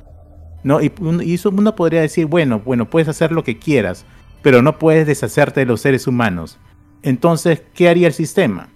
¿No? 0.67 0.81
Y, 0.81 0.91
eso 1.33 1.49
uno 1.49 1.75
podría 1.75 2.01
decir, 2.01 2.25
bueno, 2.25 2.59
bueno, 2.59 2.89
puedes 2.89 3.07
hacer 3.07 3.31
lo 3.31 3.43
que 3.43 3.57
quieras, 3.57 4.05
pero 4.41 4.61
no 4.61 4.77
puedes 4.77 5.07
deshacerte 5.07 5.61
de 5.61 5.65
los 5.65 5.81
seres 5.81 6.07
humanos. 6.07 6.59
Entonces, 7.03 7.63
¿qué 7.73 7.89
haría 7.89 8.07
el 8.07 8.13
sistema? 8.13 8.69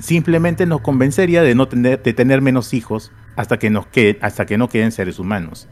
Simplemente 0.00 0.66
nos 0.66 0.80
convencería 0.80 1.42
de 1.42 1.54
no 1.54 1.68
tener, 1.68 2.02
de 2.02 2.12
tener 2.14 2.40
menos 2.40 2.74
hijos 2.74 3.12
hasta 3.36 3.58
que, 3.58 3.70
nos 3.70 3.86
hasta 4.22 4.46
que 4.46 4.58
no 4.58 4.68
queden 4.68 4.90
seres 4.90 5.18
humanos. 5.18 5.68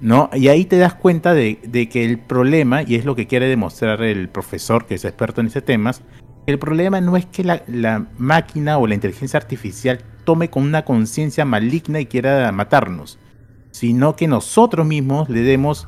¿no? 0.00 0.30
Y 0.32 0.48
ahí 0.48 0.64
te 0.64 0.78
das 0.78 0.94
cuenta 0.94 1.34
de, 1.34 1.58
que 1.90 2.04
el 2.04 2.18
problema, 2.18 2.82
y 2.82 2.94
es 2.94 3.04
lo 3.04 3.16
que 3.16 3.26
quiere 3.26 3.48
demostrar 3.48 4.02
el 4.02 4.28
profesor 4.28 4.86
que 4.86 4.94
es 4.94 5.04
experto 5.04 5.40
en 5.40 5.48
ese 5.48 5.62
temas, 5.62 6.02
el 6.46 6.58
problema 6.58 7.00
no 7.00 7.16
es 7.16 7.26
que 7.26 7.44
la, 7.44 8.06
máquina 8.16 8.78
o 8.78 8.86
la 8.86 8.94
inteligencia 8.94 9.38
artificial 9.38 9.98
tome 10.24 10.48
con 10.48 10.62
una 10.62 10.84
conciencia 10.84 11.44
maligna 11.44 12.00
y 12.00 12.06
quiera 12.06 12.50
matarnos, 12.52 13.18
sino 13.76 14.16
que 14.16 14.26
nosotros 14.26 14.86
mismos 14.86 15.28
le 15.28 15.42
demos 15.42 15.86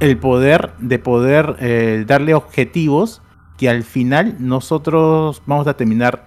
el 0.00 0.18
poder 0.18 0.72
de 0.80 0.98
poder 0.98 1.54
eh, 1.60 2.04
darle 2.04 2.34
objetivos 2.34 3.22
que 3.56 3.68
al 3.68 3.84
final 3.84 4.34
nosotros 4.40 5.40
vamos 5.46 5.68
a 5.68 5.74
terminar 5.74 6.26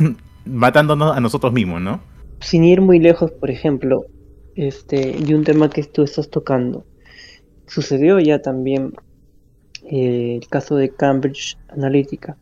matándonos 0.44 1.16
a 1.16 1.20
nosotros 1.20 1.52
mismos, 1.52 1.80
¿no? 1.80 2.00
Sin 2.40 2.64
ir 2.64 2.80
muy 2.80 2.98
lejos, 2.98 3.30
por 3.30 3.48
ejemplo, 3.48 4.06
este, 4.56 5.16
y 5.24 5.34
un 5.34 5.44
tema 5.44 5.70
que 5.70 5.84
tú 5.84 6.02
estás 6.02 6.28
tocando. 6.30 6.84
Sucedió 7.68 8.18
ya 8.18 8.42
también 8.42 8.94
eh, 9.88 10.40
el 10.42 10.48
caso 10.48 10.74
de 10.74 10.88
Cambridge 10.90 11.56
Analytica. 11.68 12.36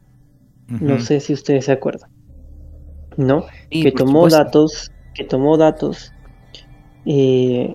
No 0.69 0.99
sé 0.99 1.21
si 1.21 1.35
ustedes 1.35 1.67
se 1.67 1.73
acuerdan. 1.73 2.11
¿No? 3.19 3.45
que 3.71 3.93
tomó 3.93 4.29
datos, 4.29 4.91
que 5.15 5.25
tomó 5.25 5.59
datos 5.59 6.13
eh, 7.07 7.75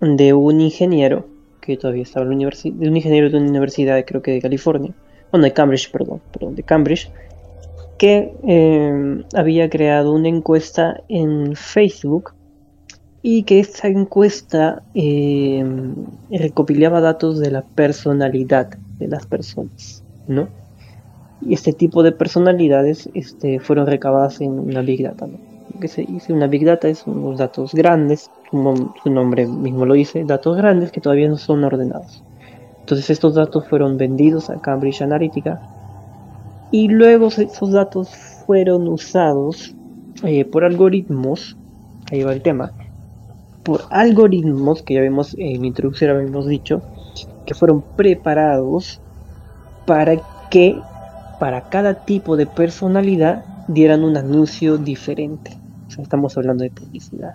de 0.00 0.32
un 0.32 0.60
ingeniero 0.60 1.26
que 1.60 1.76
todavía 1.76 2.02
estaba 2.02 2.24
en 2.24 2.30
la 2.30 2.36
universidad, 2.36 2.74
de 2.74 2.88
un 2.88 2.96
ingeniero 2.96 3.30
de 3.30 3.36
una 3.38 3.48
universidad, 3.48 4.02
creo 4.06 4.22
que 4.22 4.32
de 4.32 4.40
California, 4.40 4.92
bueno, 5.30 5.44
de 5.44 5.52
Cambridge, 5.52 5.90
perdón, 5.90 6.20
de 6.54 6.62
Cambridge, 6.62 7.10
que 7.98 8.32
eh, 8.46 9.24
había 9.34 9.68
creado 9.68 10.12
una 10.12 10.28
encuesta 10.28 11.02
en 11.08 11.54
Facebook 11.54 12.32
y 13.22 13.42
que 13.42 13.60
esta 13.60 13.88
encuesta 13.88 14.82
eh, 14.94 15.64
recopilaba 16.30 17.00
datos 17.00 17.38
de 17.38 17.50
la 17.50 17.62
personalidad 17.62 18.70
de 18.98 19.08
las 19.08 19.26
personas, 19.26 20.02
¿no? 20.26 20.48
Y 21.42 21.54
este 21.54 21.72
tipo 21.72 22.02
de 22.02 22.12
personalidades 22.12 23.08
este, 23.14 23.60
fueron 23.60 23.86
recabadas 23.86 24.40
en 24.40 24.58
una 24.58 24.80
Big 24.80 25.02
Data, 25.02 25.26
¿no? 25.26 25.49
Que 25.80 25.88
se 25.88 26.02
dice 26.02 26.32
una 26.32 26.46
Big 26.46 26.64
Data 26.64 26.88
es 26.88 27.06
unos 27.06 27.38
datos 27.38 27.74
grandes, 27.74 28.30
como 28.50 28.94
su 29.02 29.10
nombre 29.10 29.46
mismo 29.46 29.86
lo 29.86 29.94
dice, 29.94 30.24
datos 30.24 30.56
grandes 30.56 30.92
que 30.92 31.00
todavía 31.00 31.28
no 31.28 31.36
son 31.36 31.64
ordenados. 31.64 32.22
Entonces 32.80 33.10
estos 33.10 33.34
datos 33.34 33.66
fueron 33.68 33.96
vendidos 33.96 34.50
a 34.50 34.60
Cambridge 34.60 35.02
Analytica 35.02 35.60
y 36.70 36.88
luego 36.88 37.28
esos 37.28 37.72
datos 37.72 38.10
fueron 38.46 38.88
usados 38.88 39.74
eh, 40.22 40.44
por 40.44 40.64
algoritmos, 40.64 41.56
ahí 42.12 42.22
va 42.22 42.32
el 42.32 42.42
tema, 42.42 42.72
por 43.62 43.82
algoritmos 43.90 44.82
que 44.82 44.94
ya 44.94 45.00
vimos 45.00 45.34
en 45.38 45.60
mi 45.60 45.68
introducción 45.68 46.10
habíamos 46.10 46.46
dicho 46.46 46.82
que 47.46 47.54
fueron 47.54 47.82
preparados 47.96 49.00
para 49.86 50.16
que 50.50 50.80
para 51.38 51.68
cada 51.68 52.04
tipo 52.04 52.36
de 52.36 52.46
personalidad 52.46 53.44
dieran 53.68 54.04
un 54.04 54.16
anuncio 54.16 54.76
diferente. 54.78 55.59
Estamos 56.02 56.36
hablando 56.36 56.64
de 56.64 56.70
publicidad. 56.70 57.34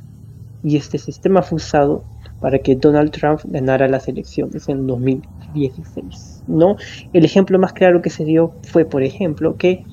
Y 0.64 0.78
este 0.78 0.98
sistema 0.98 1.42
fue 1.42 1.58
usado 1.58 2.04
para 2.40 2.60
que 2.60 2.76
Donald 2.76 3.12
Trump 3.12 3.42
ganara 3.46 3.88
las 3.88 4.08
elecciones 4.08 4.68
en 4.70 4.88
2016. 4.88 6.44
¿no? 6.48 6.76
El 7.14 7.26
ejemplo 7.26 7.60
más 7.60 7.74
claro 7.74 8.02
que 8.02 8.10
se 8.10 8.26
dio 8.26 8.56
fue, 8.64 8.86
por 8.86 9.04
ejemplo, 9.04 9.56
que 9.58 9.86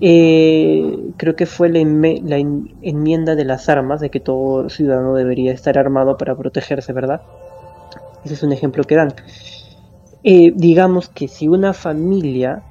Eh, 0.00 1.12
creo 1.16 1.36
que 1.36 1.46
fue 1.46 1.68
la, 1.70 1.80
la 2.22 2.36
enmienda 2.82 3.34
de 3.34 3.44
las 3.44 3.68
armas, 3.68 4.00
de 4.00 4.10
que 4.10 4.20
todo 4.20 4.68
ciudadano 4.68 5.14
debería 5.14 5.52
estar 5.52 5.78
armado 5.78 6.16
para 6.18 6.36
protegerse, 6.36 6.92
¿verdad? 6.92 7.22
Ese 8.24 8.34
es 8.34 8.42
un 8.42 8.52
ejemplo 8.52 8.84
que 8.84 8.96
dan. 8.96 9.14
Eh, 10.22 10.52
digamos 10.56 11.08
que 11.08 11.28
si 11.28 11.48
una 11.48 11.72
familia, 11.72 12.66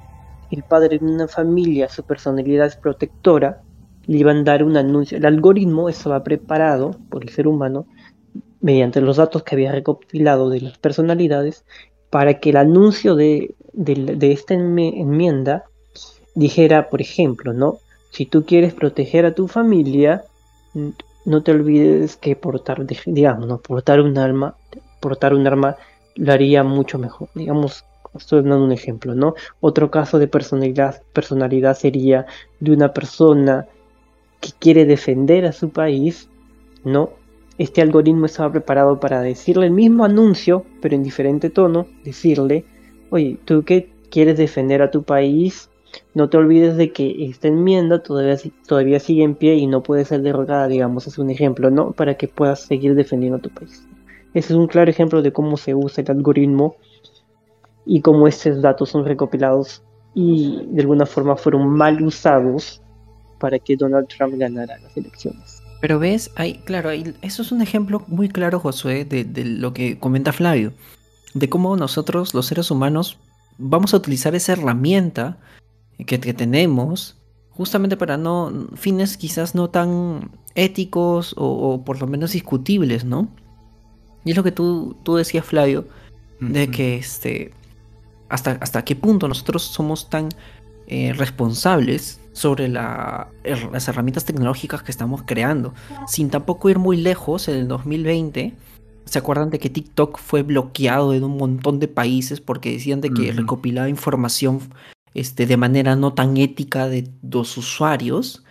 el 0.50 0.62
padre 0.64 0.98
de 0.98 1.04
una 1.06 1.28
familia, 1.28 1.88
su 1.88 2.04
personalidad 2.04 2.66
es 2.66 2.76
protectora, 2.76 3.65
le 4.06 4.18
iban 4.18 4.38
a 4.38 4.44
dar 4.44 4.64
un 4.64 4.76
anuncio. 4.76 5.18
El 5.18 5.26
algoritmo 5.26 5.88
estaba 5.88 6.22
preparado 6.22 6.96
por 7.10 7.22
el 7.22 7.30
ser 7.30 7.46
humano 7.48 7.86
mediante 8.60 9.00
los 9.00 9.16
datos 9.16 9.42
que 9.42 9.54
había 9.54 9.72
recopilado 9.72 10.50
de 10.50 10.60
las 10.60 10.78
personalidades 10.78 11.64
para 12.10 12.40
que 12.40 12.50
el 12.50 12.56
anuncio 12.56 13.14
de, 13.14 13.54
esta 14.20 14.54
enmienda 14.54 15.64
dijera, 16.34 16.88
por 16.88 17.00
ejemplo, 17.00 17.52
¿no? 17.52 17.78
Si 18.10 18.26
tú 18.26 18.44
quieres 18.44 18.72
proteger 18.72 19.26
a 19.26 19.34
tu 19.34 19.48
familia, 19.48 20.24
no 21.24 21.42
te 21.42 21.50
olvides 21.50 22.16
que 22.16 22.36
portar, 22.36 22.86
digamos, 23.06 23.46
¿no? 23.46 23.58
portar 23.58 24.00
un 24.00 24.16
arma, 24.16 24.56
portar 25.00 25.34
un 25.34 25.46
arma 25.46 25.76
lo 26.14 26.32
haría 26.32 26.62
mucho 26.62 26.98
mejor. 26.98 27.28
Digamos, 27.34 27.84
estoy 28.14 28.42
dando 28.42 28.64
un 28.64 28.72
ejemplo, 28.72 29.14
¿no? 29.14 29.34
Otro 29.60 29.90
caso 29.90 30.18
de 30.18 30.28
personalidad, 30.28 31.02
personalidad 31.12 31.76
sería 31.76 32.26
de 32.60 32.72
una 32.72 32.92
persona 32.92 33.66
que 34.46 34.52
quiere 34.58 34.84
defender 34.84 35.44
a 35.44 35.52
su 35.52 35.70
país, 35.70 36.28
¿no? 36.84 37.10
Este 37.58 37.82
algoritmo 37.82 38.26
estaba 38.26 38.52
preparado 38.52 39.00
para 39.00 39.20
decirle 39.20 39.66
el 39.66 39.72
mismo 39.72 40.04
anuncio, 40.04 40.64
pero 40.80 40.94
en 40.94 41.02
diferente 41.02 41.50
tono, 41.50 41.86
decirle, 42.04 42.64
oye, 43.10 43.38
tú 43.44 43.64
que 43.64 43.90
quieres 44.10 44.36
defender 44.36 44.82
a 44.82 44.90
tu 44.90 45.02
país, 45.02 45.70
no 46.14 46.28
te 46.28 46.36
olvides 46.36 46.76
de 46.76 46.92
que 46.92 47.24
esta 47.24 47.48
enmienda 47.48 48.02
todavía, 48.02 48.36
todavía 48.68 49.00
sigue 49.00 49.24
en 49.24 49.34
pie 49.34 49.56
y 49.56 49.66
no 49.66 49.82
puede 49.82 50.04
ser 50.04 50.22
derogada, 50.22 50.68
digamos, 50.68 51.06
es 51.06 51.18
un 51.18 51.30
ejemplo, 51.30 51.70
¿no? 51.70 51.92
Para 51.92 52.16
que 52.16 52.28
puedas 52.28 52.60
seguir 52.60 52.94
defendiendo 52.94 53.38
a 53.38 53.42
tu 53.42 53.50
país. 53.50 53.86
Ese 54.34 54.52
es 54.52 54.58
un 54.58 54.66
claro 54.66 54.90
ejemplo 54.90 55.22
de 55.22 55.32
cómo 55.32 55.56
se 55.56 55.74
usa 55.74 56.04
el 56.04 56.10
algoritmo 56.10 56.76
y 57.86 58.00
cómo 58.00 58.28
estos 58.28 58.60
datos 58.60 58.90
son 58.90 59.06
recopilados 59.06 59.82
y 60.14 60.66
de 60.68 60.82
alguna 60.82 61.06
forma 61.06 61.36
fueron 61.36 61.68
mal 61.68 62.02
usados 62.02 62.82
para 63.38 63.58
que 63.58 63.76
Donald 63.76 64.08
Trump 64.08 64.34
ganara 64.36 64.78
las 64.78 64.96
elecciones. 64.96 65.62
Pero 65.80 65.98
ves, 65.98 66.30
hay, 66.36 66.58
claro, 66.58 66.90
eso 66.90 67.42
es 67.42 67.52
un 67.52 67.62
ejemplo 67.62 68.02
muy 68.06 68.28
claro, 68.28 68.60
Josué, 68.60 69.04
de, 69.04 69.44
lo 69.44 69.72
que 69.72 69.98
comenta 69.98 70.32
Flavio, 70.32 70.72
de 71.34 71.48
cómo 71.48 71.76
nosotros, 71.76 72.34
los 72.34 72.46
seres 72.46 72.70
humanos, 72.70 73.18
vamos 73.58 73.92
a 73.92 73.98
utilizar 73.98 74.34
esa 74.34 74.52
herramienta 74.52 75.38
que, 76.06 76.18
tenemos 76.18 77.16
justamente 77.50 77.96
para 77.96 78.16
no 78.16 78.68
fines 78.74 79.16
quizás 79.16 79.54
no 79.54 79.70
tan 79.70 80.30
éticos 80.54 81.34
o, 81.36 81.46
o, 81.46 81.84
por 81.84 82.00
lo 82.00 82.06
menos 82.06 82.32
discutibles, 82.32 83.04
¿no? 83.04 83.28
Y 84.24 84.30
es 84.30 84.36
lo 84.36 84.42
que 84.42 84.52
tú, 84.52 84.96
tú 85.04 85.16
decías, 85.16 85.44
Flavio, 85.44 85.86
de 86.40 86.68
que 86.70 86.96
este, 86.96 87.52
hasta, 88.28 88.52
hasta 88.60 88.84
qué 88.84 88.96
punto 88.96 89.28
nosotros 89.28 89.62
somos 89.62 90.10
tan 90.10 90.28
eh, 90.88 91.12
responsables 91.12 92.20
sobre 92.32 92.68
la, 92.68 93.28
las 93.72 93.88
herramientas 93.88 94.24
tecnológicas 94.24 94.82
que 94.82 94.90
estamos 94.90 95.22
creando. 95.24 95.72
Sin 96.06 96.28
tampoco 96.30 96.68
ir 96.68 96.78
muy 96.78 96.96
lejos, 96.96 97.48
en 97.48 97.56
el 97.56 97.68
2020, 97.68 98.54
¿se 99.04 99.18
acuerdan 99.18 99.50
de 99.50 99.58
que 99.58 99.70
TikTok 99.70 100.18
fue 100.18 100.42
bloqueado 100.42 101.14
en 101.14 101.24
un 101.24 101.38
montón 101.38 101.80
de 101.80 101.88
países 101.88 102.40
porque 102.40 102.72
decían 102.72 103.00
de 103.00 103.10
que 103.10 103.32
recopilaba 103.32 103.88
información 103.88 104.60
este, 105.14 105.46
de 105.46 105.56
manera 105.56 105.96
no 105.96 106.12
tan 106.12 106.36
ética 106.36 106.88
de 106.88 107.10
los 107.22 107.56
usuarios? 107.56 108.44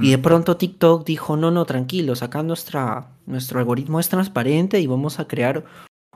Y 0.00 0.12
de 0.12 0.18
pronto 0.18 0.56
TikTok 0.56 1.04
dijo, 1.04 1.36
no, 1.36 1.50
no, 1.50 1.66
tranquilos, 1.66 2.22
acá 2.22 2.42
nuestra, 2.42 3.10
nuestro 3.26 3.58
algoritmo 3.58 4.00
es 4.00 4.08
transparente 4.08 4.80
y 4.80 4.86
vamos 4.86 5.18
a 5.18 5.26
crear 5.26 5.64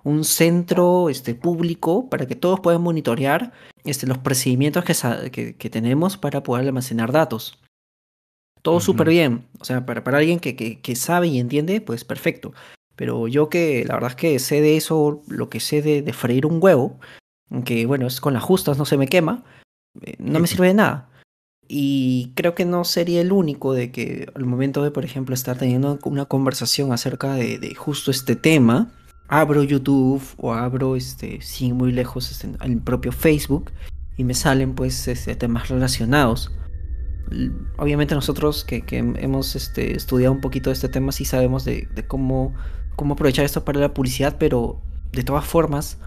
un 0.05 0.25
centro 0.25 1.09
este, 1.09 1.35
público 1.35 2.09
para 2.09 2.27
que 2.27 2.37
todos 2.37 2.61
puedan 2.61 2.83
monitorear 2.83 3.53
este, 3.85 4.07
los 4.07 4.19
procedimientos 4.19 4.85
que, 4.85 5.55
que, 5.57 5.71
tenemos 5.71 6.17
para 6.17 6.43
poder 6.43 6.67
almacenar 6.67 7.13
datos. 7.13 7.59
Todo 8.63 8.81
súper 8.81 9.09
bien. 9.09 9.47
O 9.61 9.65
sea, 9.65 9.87
para, 9.87 10.05
para 10.05 10.19
alguien 10.19 10.41
que, 10.41 10.57
que, 10.57 10.97
sabe 10.97 11.29
y 11.29 11.39
entiende, 11.39 11.81
pues 11.81 12.05
perfecto. 12.05 12.53
Pero 12.97 13.29
yo 13.29 13.49
que 13.49 13.85
la 13.87 13.95
verdad 13.95 14.11
es 14.11 14.17
que 14.17 14.39
sé 14.39 14.61
de 14.61 14.77
eso, 14.77 15.23
lo 15.29 15.49
que 15.49 15.61
sé 15.61 15.83
de, 15.83 16.03
de 16.03 16.13
freír 16.13 16.47
un 16.47 16.59
huevo, 16.61 16.99
que 17.65 17.87
bueno, 17.87 18.07
es 18.07 18.21
con 18.21 18.35
las 18.35 18.43
justas, 18.43 18.79
no 18.79 18.85
se 18.85 18.97
me 18.97 19.07
quema, 19.07 19.45
eh, 20.03 20.17
no 20.19 20.41
me 20.41 20.47
sirve 20.47 20.69
de 20.69 20.75
nada. 20.75 21.09
Y 21.69 22.33
creo 22.35 22.55
que 22.55 22.65
no 22.65 22.85
sería 22.85 23.21
el 23.21 23.31
único 23.31 23.75
de 23.75 23.93
que 23.93 24.31
al 24.35 24.47
momento 24.47 24.83
de, 24.83 24.91
por 24.91 25.05
ejemplo, 25.05 25.35
estar 25.35 25.59
teniendo 25.59 25.99
una 26.05 26.25
conversación 26.25 26.93
acerca 26.93 27.35
de, 27.35 27.75
justo 27.75 28.11
este 28.11 28.37
tema, 28.37 28.91
abro 29.29 29.63
YouTube 29.63 30.23
o 30.39 30.53
abro, 30.53 30.97
este, 30.97 31.41
sin 31.41 31.77
muy 31.77 31.93
lejos, 31.93 32.31
este, 32.31 32.51
el 32.65 32.81
propio 32.81 33.13
Facebook 33.13 33.71
y 34.17 34.25
me 34.25 34.35
salen 34.35 34.75
pues 34.75 35.07
este, 35.09 35.37
temas 35.37 35.69
relacionados. 35.69 36.51
Obviamente 37.77 38.15
nosotros 38.15 38.65
que, 38.65 38.83
hemos 38.91 39.55
este, 39.55 39.97
estudiado 39.97 40.33
un 40.33 40.41
poquito 40.41 40.71
este 40.71 40.89
tema 40.89 41.13
sí 41.13 41.25
sabemos 41.25 41.65
de, 41.65 41.89
de, 41.95 42.07
cómo, 42.07 42.55
cómo 42.97 43.15
aprovechar 43.15 43.45
esto 43.45 43.65
para 43.65 43.81
la 43.81 43.95
publicidad, 43.95 44.37
pero 44.39 44.83
de 45.13 45.23
todas 45.23 45.45
formas, 45.45 45.99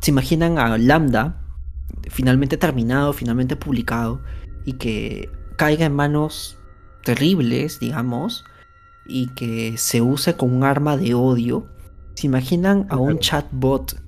se 0.00 0.10
imaginan 0.10 0.58
a 0.58 0.76
Lambda 0.78 1.38
finalmente 2.10 2.56
terminado, 2.56 3.12
finalmente 3.12 3.56
publicado 3.56 4.20
y 4.64 4.74
que 4.74 5.30
caiga 5.56 5.86
en 5.86 5.94
manos 5.94 6.58
terribles, 7.04 7.80
digamos, 7.80 8.44
y 9.06 9.28
que 9.28 9.76
se 9.78 10.00
use 10.00 10.34
como 10.34 10.56
un 10.56 10.64
arma 10.64 10.96
de 10.96 11.14
odio. 11.14 11.66
¿Se 12.22 12.28
imaginan 12.28 12.86
a 12.88 12.98
un 12.98 13.18
chatbot 13.18 14.00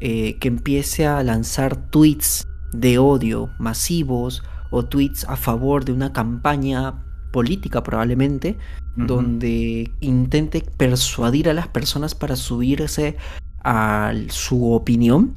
eh, 0.00 0.38
que 0.40 0.48
empiece 0.48 1.06
a 1.06 1.22
lanzar 1.22 1.76
tweets 1.76 2.44
de 2.72 2.98
odio 2.98 3.50
masivos 3.60 4.42
o 4.72 4.86
tweets 4.86 5.22
a 5.28 5.36
favor 5.36 5.84
de 5.84 5.92
una 5.92 6.12
campaña 6.12 7.04
política 7.30 7.84
probablemente, 7.84 8.58
donde 8.96 9.88
intente 10.00 10.64
persuadir 10.78 11.48
a 11.48 11.54
las 11.54 11.68
personas 11.68 12.16
para 12.16 12.34
subirse 12.34 13.16
a 13.62 14.14
su 14.30 14.72
opinión? 14.72 15.36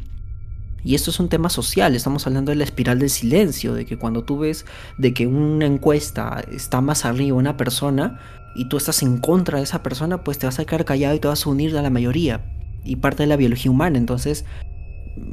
Y 0.84 0.96
esto 0.96 1.12
es 1.12 1.20
un 1.20 1.30
tema 1.30 1.50
social, 1.50 1.96
estamos 1.96 2.26
hablando 2.26 2.50
de 2.50 2.56
la 2.56 2.64
espiral 2.64 2.98
del 2.98 3.12
silencio, 3.12 3.76
de 3.76 3.86
que 3.86 4.00
cuando 4.00 4.24
tú 4.24 4.40
ves 4.40 4.66
de 4.98 5.14
que 5.14 5.28
una 5.28 5.68
encuesta 5.68 6.44
está 6.52 6.82
más 6.82 7.06
arriba 7.06 7.38
una 7.38 7.58
persona 7.58 8.20
y 8.56 8.66
tú 8.70 8.78
estás 8.78 9.04
en 9.04 9.18
contra 9.18 9.58
de 9.58 9.64
esa 9.64 9.84
persona, 9.84 10.24
pues 10.24 10.38
te 10.38 10.46
vas 10.46 10.60
a 10.60 10.66
quedar 10.66 10.86
callado 10.86 11.16
y 11.16 11.20
te 11.20 11.28
vas 11.28 11.46
a 11.46 11.50
unir 11.50 11.78
a 11.78 11.82
la 11.82 11.90
mayoría. 11.90 12.46
Y 12.84 12.98
parte 12.98 13.24
de 13.24 13.28
la 13.28 13.38
biología 13.38 13.72
humana, 13.72 13.98
entonces 13.98 14.46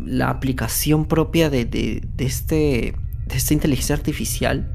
la 0.05 0.29
aplicación 0.29 1.07
propia 1.07 1.51
de, 1.51 1.65
de, 1.65 2.03
este, 2.19 2.95
de 3.27 3.37
esta 3.37 3.55
inteligencia 3.55 3.95
artificial, 3.97 4.69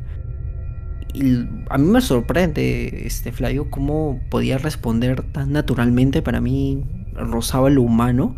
y 1.15 1.47
a 1.69 1.77
mí 1.77 1.87
me 1.87 2.01
sorprende, 2.01 3.05
este 3.05 3.31
Flavio, 3.31 3.69
cómo 3.69 4.19
podía 4.29 4.57
responder 4.57 5.23
tan 5.31 5.53
naturalmente, 5.53 6.21
para 6.21 6.41
mí 6.41 6.83
rozaba 7.13 7.69
lo 7.69 7.83
humano. 7.83 8.35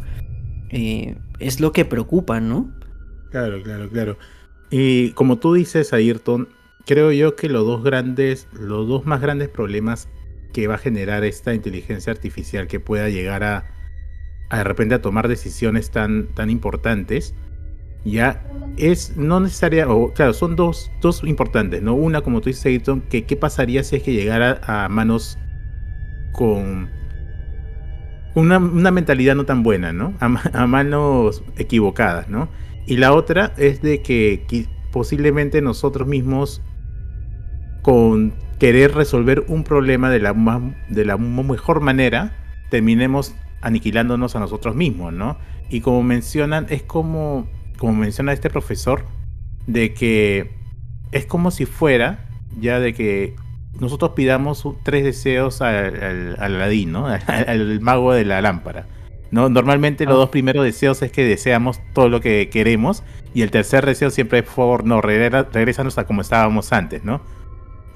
Eh, 0.70 1.18
es 1.40 1.60
lo 1.60 1.72
que 1.72 1.86
preocupa, 1.86 2.40
¿no? 2.40 2.72
Claro, 3.32 3.64
claro, 3.64 3.90
claro. 3.90 4.18
Y 4.70 5.12
como 5.12 5.40
tú 5.40 5.54
dices, 5.54 5.92
Ayrton, 5.92 6.50
creo 6.88 7.12
yo 7.12 7.36
que 7.36 7.50
los 7.50 7.66
dos 7.66 7.84
grandes, 7.84 8.48
los 8.54 8.88
dos 8.88 9.06
más 9.06 9.22
grandes 9.22 9.50
problemas 9.50 10.10
que 10.54 10.68
va 10.68 10.76
a 10.76 10.80
generar 10.80 11.24
esta 11.26 11.54
inteligencia 11.54 12.12
artificial 12.12 12.68
que 12.68 12.80
pueda 12.80 13.10
llegar 13.10 13.44
a, 13.44 13.66
a 14.50 14.58
de 14.58 14.64
repente 14.64 14.96
a 14.96 15.02
tomar 15.02 15.28
decisiones 15.28 15.92
tan, 15.92 16.28
tan 16.28 16.50
importantes, 16.50 17.36
ya 18.06 18.50
es 18.78 19.18
no 19.18 19.42
necesaria, 19.42 19.90
o 19.90 20.14
claro, 20.14 20.34
son 20.34 20.56
dos, 20.56 20.90
dos 21.02 21.24
importantes, 21.26 21.82
¿no? 21.82 21.94
Una, 21.94 22.22
como 22.22 22.40
tú 22.40 22.50
dices, 22.50 22.66
Ayrton, 22.66 23.02
que 23.02 23.26
qué 23.26 23.36
pasaría 23.36 23.84
si 23.84 23.98
es 23.98 24.04
que 24.04 24.14
llegara 24.14 24.62
a 24.64 24.88
manos 24.88 25.38
con 26.32 26.90
una, 28.34 28.60
mentalidad 28.60 29.36
no 29.36 29.46
tan 29.46 29.62
buena, 29.62 29.92
¿no? 29.92 30.14
A, 30.20 30.68
manos 30.68 31.44
equivocadas, 31.58 32.30
¿no? 32.30 32.48
Y 32.86 32.96
la 32.98 33.12
otra 33.12 33.54
es 33.58 33.82
de 33.82 34.02
que 34.02 34.68
posiblemente 34.92 35.62
nosotros 35.62 36.08
mismos, 36.08 36.62
con 37.88 38.34
querer 38.60 38.94
resolver 38.96 39.46
un 39.48 39.64
problema 39.64 40.10
de 40.10 40.20
la, 40.20 40.34
de 40.90 41.06
la 41.06 41.16
mejor 41.16 41.80
manera, 41.80 42.36
terminemos 42.70 43.34
aniquilándonos 43.62 44.36
a 44.36 44.42
nosotros 44.42 44.76
mismos, 44.76 45.14
¿no? 45.14 45.38
Y 45.70 45.80
como 45.80 46.04
mencionan, 46.04 46.66
es 46.70 46.84
como, 46.84 47.48
como 47.78 47.94
menciona 47.94 48.34
este 48.34 48.50
profesor, 48.50 49.06
de 49.68 49.94
que 49.94 50.52
es 51.14 51.26
como 51.28 51.50
si 51.50 51.66
fuera, 51.66 52.26
ya 52.60 52.82
de 52.82 52.92
que 52.94 53.36
nosotros 53.80 54.12
pidamos 54.18 54.68
tres 54.84 55.06
deseos 55.06 55.62
al, 55.62 56.36
al. 56.40 56.62
Al, 56.62 57.80
mago 57.80 58.12
de 58.12 58.26
la 58.26 58.42
lámpara. 58.42 58.86
¿no? 59.32 59.48
Normalmente 59.48 60.04
los 60.04 60.16
Ah. 60.16 60.18
dos 60.18 60.30
primeros 60.30 60.66
deseos 60.66 61.02
es 61.04 61.12
que 61.14 61.24
deseamos 61.24 61.80
todo 61.94 62.10
lo 62.10 62.20
que 62.20 62.50
queremos 62.50 63.04
y 63.34 63.44
el 63.44 63.52
tercer 63.52 63.86
deseo 63.86 64.10
siempre 64.10 64.40
es, 64.40 64.44
por 64.46 64.56
favor, 64.56 64.84
no, 64.86 65.00
regresa- 65.02 65.48
regrésanos 65.54 65.98
a 65.98 66.04
como 66.06 66.20
estábamos 66.20 66.74
antes, 66.74 67.06
¿no? 67.06 67.22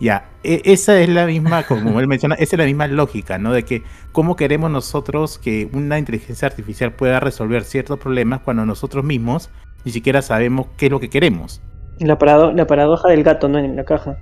Ya, 0.02 0.32
e- 0.44 0.64
esa 0.66 1.00
es 1.00 1.10
la 1.10 1.28
misma, 1.28 1.64
como 1.68 2.00
él 2.00 2.08
menciona, 2.08 2.34
esa 2.36 2.56
es 2.56 2.60
la 2.60 2.66
misma 2.66 2.88
lógica, 2.88 3.38
¿no? 3.38 3.54
De 3.54 3.64
que 3.64 3.84
cómo 4.12 4.36
queremos 4.36 4.72
nosotros 4.72 5.38
que 5.38 5.70
una 5.74 6.00
inteligencia 6.00 6.48
artificial 6.48 6.92
pueda 6.94 7.20
resolver 7.20 7.64
ciertos 7.64 8.00
problemas 8.00 8.42
cuando 8.42 8.66
nosotros 8.66 9.06
mismos 9.06 9.52
ni 9.86 9.92
siquiera 9.92 10.24
sabemos 10.24 10.68
qué 10.76 10.88
es 10.88 10.92
lo 10.92 11.00
que 11.00 11.10
queremos. 11.12 11.62
La, 12.00 12.18
parado- 12.18 12.52
la 12.52 12.66
paradoja 12.66 13.10
del 13.10 13.24
gato, 13.24 13.48
¿no? 13.48 13.60
En 13.60 13.76
la 13.76 13.86
caja. 13.86 14.18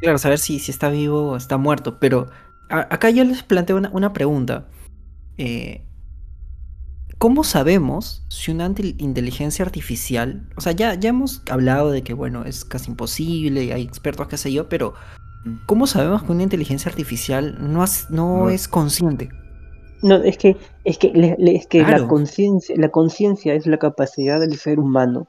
Claro, 0.00 0.16
saber 0.18 0.38
si, 0.38 0.58
si 0.58 0.70
está 0.70 0.88
vivo 0.88 1.32
o 1.32 1.36
está 1.36 1.58
muerto. 1.58 1.98
Pero 1.98 2.28
acá 2.70 3.10
yo 3.10 3.24
les 3.24 3.42
planteo 3.42 3.76
una, 3.76 3.90
una 3.92 4.12
pregunta. 4.14 4.68
Eh, 5.36 5.82
¿Cómo 7.18 7.44
sabemos 7.44 8.24
si 8.28 8.50
una 8.50 8.66
inteligencia 8.66 9.64
artificial, 9.64 10.42
o 10.56 10.60
sea, 10.60 10.72
ya, 10.72 10.94
ya 10.94 11.10
hemos 11.10 11.42
hablado 11.50 11.90
de 11.90 12.02
que, 12.02 12.12
bueno, 12.12 12.44
es 12.44 12.64
casi 12.64 12.90
imposible, 12.90 13.72
hay 13.72 13.82
expertos, 13.82 14.28
qué 14.28 14.36
sé 14.36 14.52
yo, 14.52 14.68
pero 14.68 14.94
¿cómo 15.66 15.86
sabemos 15.86 16.22
que 16.22 16.32
una 16.32 16.42
inteligencia 16.42 16.90
artificial 16.90 17.56
no, 17.60 17.82
has- 17.82 18.10
no 18.10 18.44
No. 18.44 18.50
es 18.50 18.68
consciente? 18.68 19.28
No, 20.02 20.16
es 20.16 20.36
que, 20.36 20.56
es 20.84 20.98
que, 20.98 21.12
le- 21.14 21.36
le- 21.38 21.56
es 21.56 21.66
que 21.66 21.82
la 21.82 22.06
conciencia, 22.06 22.74
la 22.78 22.90
conciencia 22.90 23.54
es 23.54 23.66
la 23.66 23.78
capacidad 23.78 24.38
del 24.40 24.56
ser 24.58 24.78
humano 24.78 25.28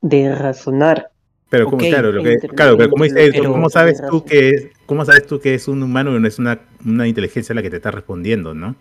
de 0.00 0.34
razonar. 0.34 1.10
Pero 1.48 1.66
como, 1.66 1.78
claro, 1.78 2.12
lo 2.12 2.22
que, 2.22 2.38
claro, 2.38 2.76
pero 2.78 2.90
como 2.90 3.04
dice 3.04 3.26
Edson, 3.26 3.52
¿cómo 3.52 3.68
sabes 3.68 4.00
tú 4.08 4.24
que 4.24 4.50
es, 4.50 4.66
cómo 4.86 5.04
sabes 5.04 5.26
tú 5.26 5.38
que 5.40 5.54
es 5.54 5.68
un 5.68 5.82
humano 5.82 6.16
y 6.16 6.20
no 6.20 6.26
es 6.28 6.38
una, 6.38 6.60
una 6.86 7.06
inteligencia 7.08 7.54
la 7.54 7.62
que 7.62 7.68
te 7.70 7.76
está 7.76 7.90
respondiendo, 7.90 8.54
¿no? 8.54 8.76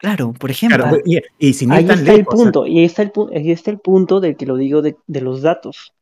Claro, 0.00 0.32
por 0.32 0.50
ejemplo. 0.50 0.78
Claro, 0.78 0.98
y, 1.04 1.20
y 1.38 1.52
sin 1.52 1.70
Ahí 1.70 1.82
está 1.82 1.92
el 1.92 2.04
lejos, 2.04 2.32
o 2.32 2.36
sea, 2.36 2.44
punto, 2.44 2.66
y 2.66 2.78
ahí 2.78 2.84
está 2.86 3.02
el, 3.02 3.12
pu- 3.12 3.30
ahí 3.36 3.50
está 3.52 3.70
el 3.70 3.78
punto 3.78 4.18
del 4.18 4.34
que 4.34 4.46
lo 4.46 4.56
digo 4.56 4.80
de, 4.80 4.96
de 5.06 5.20
los 5.20 5.42
datos. 5.42 5.92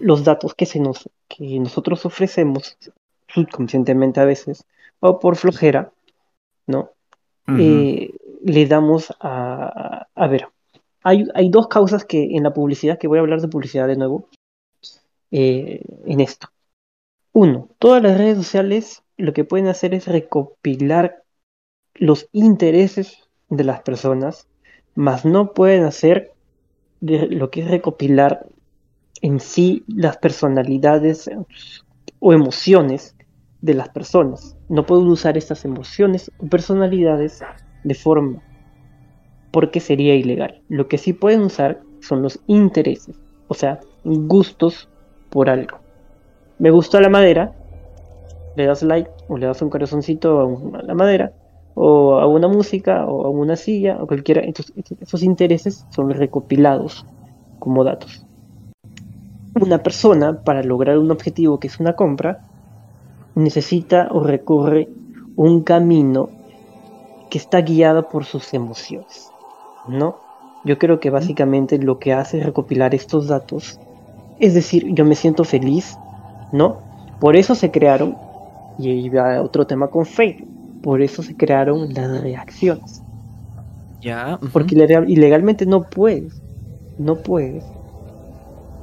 Los 0.00 0.24
datos 0.24 0.54
que, 0.54 0.64
se 0.64 0.80
nos, 0.80 1.06
que 1.28 1.60
nosotros 1.60 2.06
ofrecemos 2.06 2.78
subconscientemente 3.28 4.18
a 4.18 4.24
veces, 4.24 4.64
o 5.00 5.18
por 5.18 5.36
flojera, 5.36 5.92
¿no? 6.66 6.92
eh, 7.58 8.10
le 8.42 8.66
damos 8.66 9.12
a, 9.20 10.06
a 10.14 10.26
ver, 10.28 10.48
hay, 11.02 11.26
hay 11.34 11.50
dos 11.50 11.68
causas 11.68 12.06
que 12.06 12.36
en 12.36 12.42
la 12.44 12.54
publicidad, 12.54 12.98
que 12.98 13.06
voy 13.06 13.18
a 13.18 13.20
hablar 13.20 13.42
de 13.42 13.48
publicidad 13.48 13.86
de 13.86 13.96
nuevo, 13.96 14.28
eh, 15.30 15.82
en 16.06 16.20
esto. 16.20 16.48
Uno, 17.34 17.68
todas 17.78 18.02
las 18.02 18.16
redes 18.16 18.38
sociales 18.38 19.02
lo 19.18 19.34
que 19.34 19.44
pueden 19.44 19.68
hacer 19.68 19.92
es 19.92 20.06
recopilar 20.06 21.22
los 22.00 22.28
intereses 22.32 23.18
de 23.50 23.64
las 23.64 23.82
personas, 23.82 24.48
mas 24.96 25.24
no 25.26 25.54
pueden 25.54 25.84
hacer 25.84 26.32
de- 27.00 27.28
lo 27.28 27.50
que 27.50 27.62
es 27.62 27.70
recopilar 27.70 28.46
en 29.22 29.40
sí 29.40 29.84
las 29.88 30.18
personalidades 30.18 31.30
o 32.20 32.32
emociones 32.32 33.16
de 33.60 33.74
las 33.74 33.90
personas. 33.90 34.56
No 34.68 34.86
pueden 34.86 35.08
usar 35.08 35.38
estas 35.38 35.64
emociones 35.64 36.30
o 36.38 36.48
personalidades 36.48 37.40
de 37.82 37.94
forma 37.96 38.42
porque 39.50 39.80
sería 39.80 40.14
ilegal. 40.14 40.62
Lo 40.68 40.88
que 40.88 40.98
sí 40.98 41.12
pueden 41.12 41.42
usar 41.42 41.82
son 42.00 42.22
los 42.22 42.40
intereses, 42.46 43.16
o 43.46 43.54
sea, 43.54 43.80
gustos 44.02 44.88
por 45.28 45.50
algo. 45.50 45.82
Me 46.58 46.70
gustó 46.70 47.00
la 47.00 47.08
madera, 47.08 47.54
le 48.54 48.66
das 48.66 48.82
like 48.82 49.10
o 49.26 49.36
le 49.38 49.46
das 49.46 49.62
un 49.62 49.70
corazoncito 49.70 50.28
a 50.40 50.82
la 50.82 50.94
madera 50.94 51.32
o 51.82 52.18
a 52.20 52.26
una 52.26 52.46
música 52.46 53.06
o 53.06 53.24
a 53.24 53.30
una 53.30 53.56
silla 53.56 53.96
o 54.02 54.06
cualquiera. 54.06 54.42
Entonces, 54.42 54.74
esos 55.00 55.22
intereses 55.22 55.86
son 55.88 56.10
recopilados 56.10 57.06
como 57.58 57.84
datos. 57.84 58.26
Una 59.58 59.78
persona 59.78 60.42
para 60.44 60.62
lograr 60.62 60.98
un 60.98 61.10
objetivo 61.10 61.58
que 61.58 61.68
es 61.68 61.80
una 61.80 61.96
compra 61.96 62.42
necesita 63.34 64.08
o 64.10 64.22
recorre 64.22 64.90
un 65.36 65.62
camino 65.62 66.28
que 67.30 67.38
está 67.38 67.62
guiado 67.62 68.10
por 68.10 68.26
sus 68.26 68.52
emociones, 68.52 69.30
¿no? 69.88 70.16
Yo 70.66 70.78
creo 70.78 71.00
que 71.00 71.08
básicamente 71.08 71.78
lo 71.78 71.98
que 71.98 72.12
hace 72.12 72.40
es 72.40 72.44
recopilar 72.44 72.94
estos 72.94 73.28
datos, 73.28 73.80
es 74.38 74.52
decir, 74.52 74.92
yo 74.92 75.06
me 75.06 75.14
siento 75.14 75.44
feliz, 75.44 75.96
¿no? 76.52 76.76
Por 77.20 77.36
eso 77.36 77.54
se 77.54 77.70
crearon, 77.70 78.18
y 78.78 78.90
ahí 78.90 79.08
va 79.08 79.40
otro 79.40 79.66
tema 79.66 79.88
con 79.88 80.04
Facebook, 80.04 80.49
por 80.82 81.02
eso 81.02 81.22
se 81.22 81.36
crearon 81.36 81.92
las 81.94 82.20
reacciones, 82.22 83.02
Ya. 84.00 84.36
ujú. 84.40 84.48
porque 84.52 84.74
ilegal- 84.76 85.08
ilegalmente 85.08 85.66
no 85.66 85.82
puedes, 85.82 86.40
no 86.98 87.16
puedes, 87.16 87.64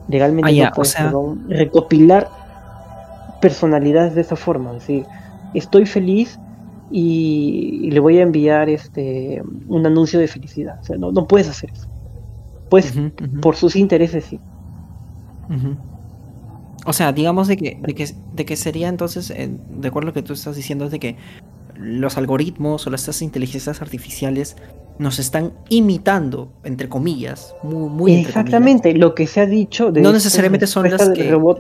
legalmente 0.08 0.50
Ah, 0.50 0.54
ya, 0.54 0.64
no 0.66 0.70
o 0.72 0.74
puedes 0.76 0.92
sea- 0.92 1.06
perdón, 1.06 1.46
recopilar 1.50 2.30
personalidades 3.42 4.16
de 4.16 4.22
esa 4.22 4.36
forma, 4.36 4.72
es 4.72 4.80
decir, 4.80 5.06
estoy 5.54 5.86
feliz 5.86 6.40
y 6.90 7.90
le 7.92 8.00
voy 8.00 8.18
a 8.20 8.22
enviar 8.24 8.70
este 8.70 9.42
un 9.68 9.86
anuncio 9.86 10.20
de 10.20 10.28
felicidad, 10.28 10.80
o 10.82 10.84
sea, 10.86 10.98
no, 10.98 11.12
no 11.12 11.28
puedes 11.28 11.50
hacer 11.50 11.70
eso, 11.72 11.88
pues 12.70 12.94
por 13.42 13.56
sus 13.56 13.76
intereses 13.76 14.26
sí. 14.26 14.40
O 16.86 16.94
sea, 16.94 17.12
digamos 17.12 17.48
de 17.48 17.58
que, 17.58 17.80
de 17.82 17.94
que, 17.94 18.08
de 18.34 18.46
que 18.46 18.56
sería 18.56 18.88
entonces, 18.88 19.30
eh, 19.32 19.50
de 19.70 19.88
acuerdo 19.88 20.08
a 20.08 20.10
lo 20.12 20.14
que 20.14 20.22
tú 20.24 20.34
estás 20.34 20.56
diciendo, 20.56 20.86
es 20.86 20.92
de 20.92 21.00
que 21.00 21.18
los 21.80 22.18
algoritmos 22.18 22.88
o 22.88 22.90
las 22.90 23.22
inteligencias 23.22 23.82
artificiales 23.82 24.56
nos 25.00 25.20
están 25.20 25.54
imitando, 25.70 26.52
entre 26.64 26.90
comillas, 26.90 27.54
muy, 27.64 27.90
muy 27.90 28.14
entre 28.14 28.30
Exactamente, 28.30 28.94
lo 28.96 29.14
que 29.14 29.28
se 29.28 29.42
ha 29.42 29.46
dicho 29.46 29.92
de 29.92 30.02
No 30.02 30.12
necesariamente 30.12 30.66
son 30.68 30.90
las 30.90 31.10
que- 31.10 31.30
robot. 31.30 31.60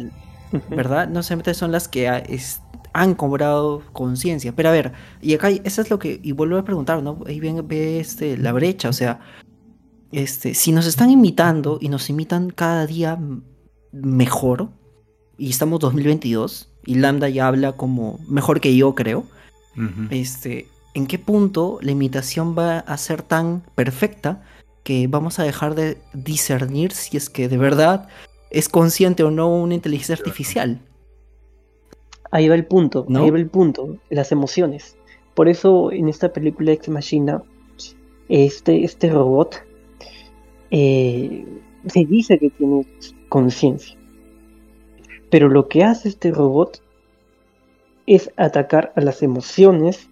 ¿verdad? 0.69 1.07
No 1.07 1.15
necesariamente 1.15 1.53
son 1.53 1.71
las 1.71 1.87
que 1.87 2.07
es- 2.29 2.61
han 2.93 3.13
cobrado 3.13 3.83
conciencia. 3.93 4.53
Pero 4.55 4.69
a 4.69 4.71
ver, 4.71 4.93
y 5.21 5.33
acá 5.35 5.49
eso 5.49 5.81
es 5.81 5.89
lo 5.91 5.99
que, 5.99 6.19
y 6.23 6.31
vuelvo 6.31 6.57
a 6.57 6.63
preguntar, 6.63 7.03
¿no? 7.03 7.19
Ahí 7.27 7.39
ven, 7.39 7.67
ve 7.67 7.99
este, 7.99 8.37
la 8.37 8.53
brecha, 8.53 8.89
o 8.89 8.93
sea, 8.93 9.19
este, 10.11 10.53
si 10.55 10.71
nos 10.71 10.87
están 10.87 11.11
imitando 11.11 11.77
y 11.81 11.89
nos 11.89 12.09
imitan 12.09 12.49
cada 12.49 12.87
día 12.87 13.19
mejor, 13.91 14.69
y 15.37 15.49
estamos 15.49 15.79
2022, 15.79 16.71
y 16.85 16.95
Lambda 16.95 17.29
ya 17.29 17.47
habla 17.47 17.73
como 17.73 18.19
mejor 18.27 18.61
que 18.61 18.75
yo, 18.75 18.95
creo, 18.95 19.25
Este, 20.09 20.67
¿en 20.93 21.05
qué 21.05 21.19
punto 21.19 21.77
la 21.81 21.91
imitación 21.91 22.57
va 22.57 22.79
a 22.79 22.97
ser 22.97 23.21
tan 23.21 23.61
perfecta 23.75 24.43
que 24.83 25.07
vamos 25.07 25.39
a 25.39 25.43
dejar 25.43 25.75
de 25.75 25.97
discernir 26.13 26.91
si 26.91 27.17
es 27.17 27.29
que 27.29 27.47
de 27.47 27.57
verdad 27.57 28.07
es 28.49 28.69
consciente 28.69 29.23
o 29.23 29.31
no 29.31 29.53
una 29.55 29.75
inteligencia 29.75 30.15
artificial? 30.15 30.79
Ahí 32.31 32.47
va 32.47 32.55
el 32.55 32.65
punto, 32.65 33.05
¿No? 33.07 33.23
ahí 33.23 33.29
va 33.29 33.37
el 33.37 33.47
punto, 33.47 33.97
las 34.09 34.31
emociones. 34.31 34.97
Por 35.35 35.47
eso 35.47 35.91
en 35.91 36.09
esta 36.09 36.33
película 36.33 36.71
Ex 36.71 36.89
Machina, 36.89 37.43
este, 38.29 38.83
este 38.83 39.09
robot 39.09 39.63
eh, 40.71 41.45
se 41.87 42.05
dice 42.05 42.39
que 42.39 42.49
tiene 42.49 42.85
conciencia. 43.29 43.97
Pero 45.29 45.49
lo 45.49 45.67
que 45.67 45.83
hace 45.83 46.09
este 46.09 46.31
robot 46.31 46.81
es 48.07 48.31
atacar 48.37 48.91
a 48.95 49.01
las 49.01 49.21
emociones 49.21 50.09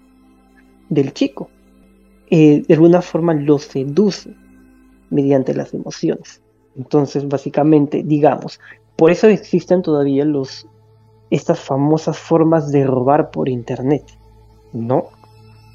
del 0.89 1.13
chico. 1.13 1.49
Eh, 2.29 2.63
de 2.67 2.73
alguna 2.73 3.01
forma 3.01 3.33
lo 3.33 3.57
seduce 3.57 4.35
mediante 5.09 5.53
las 5.55 5.73
emociones. 5.73 6.41
Entonces, 6.75 7.27
básicamente, 7.27 8.03
digamos, 8.03 8.59
por 8.95 9.11
eso 9.11 9.27
existen 9.27 9.81
todavía 9.81 10.25
los 10.25 10.67
estas 11.31 11.59
famosas 11.59 12.17
formas 12.17 12.71
de 12.71 12.85
robar 12.85 13.31
por 13.31 13.49
internet, 13.49 14.03
¿no? 14.73 15.05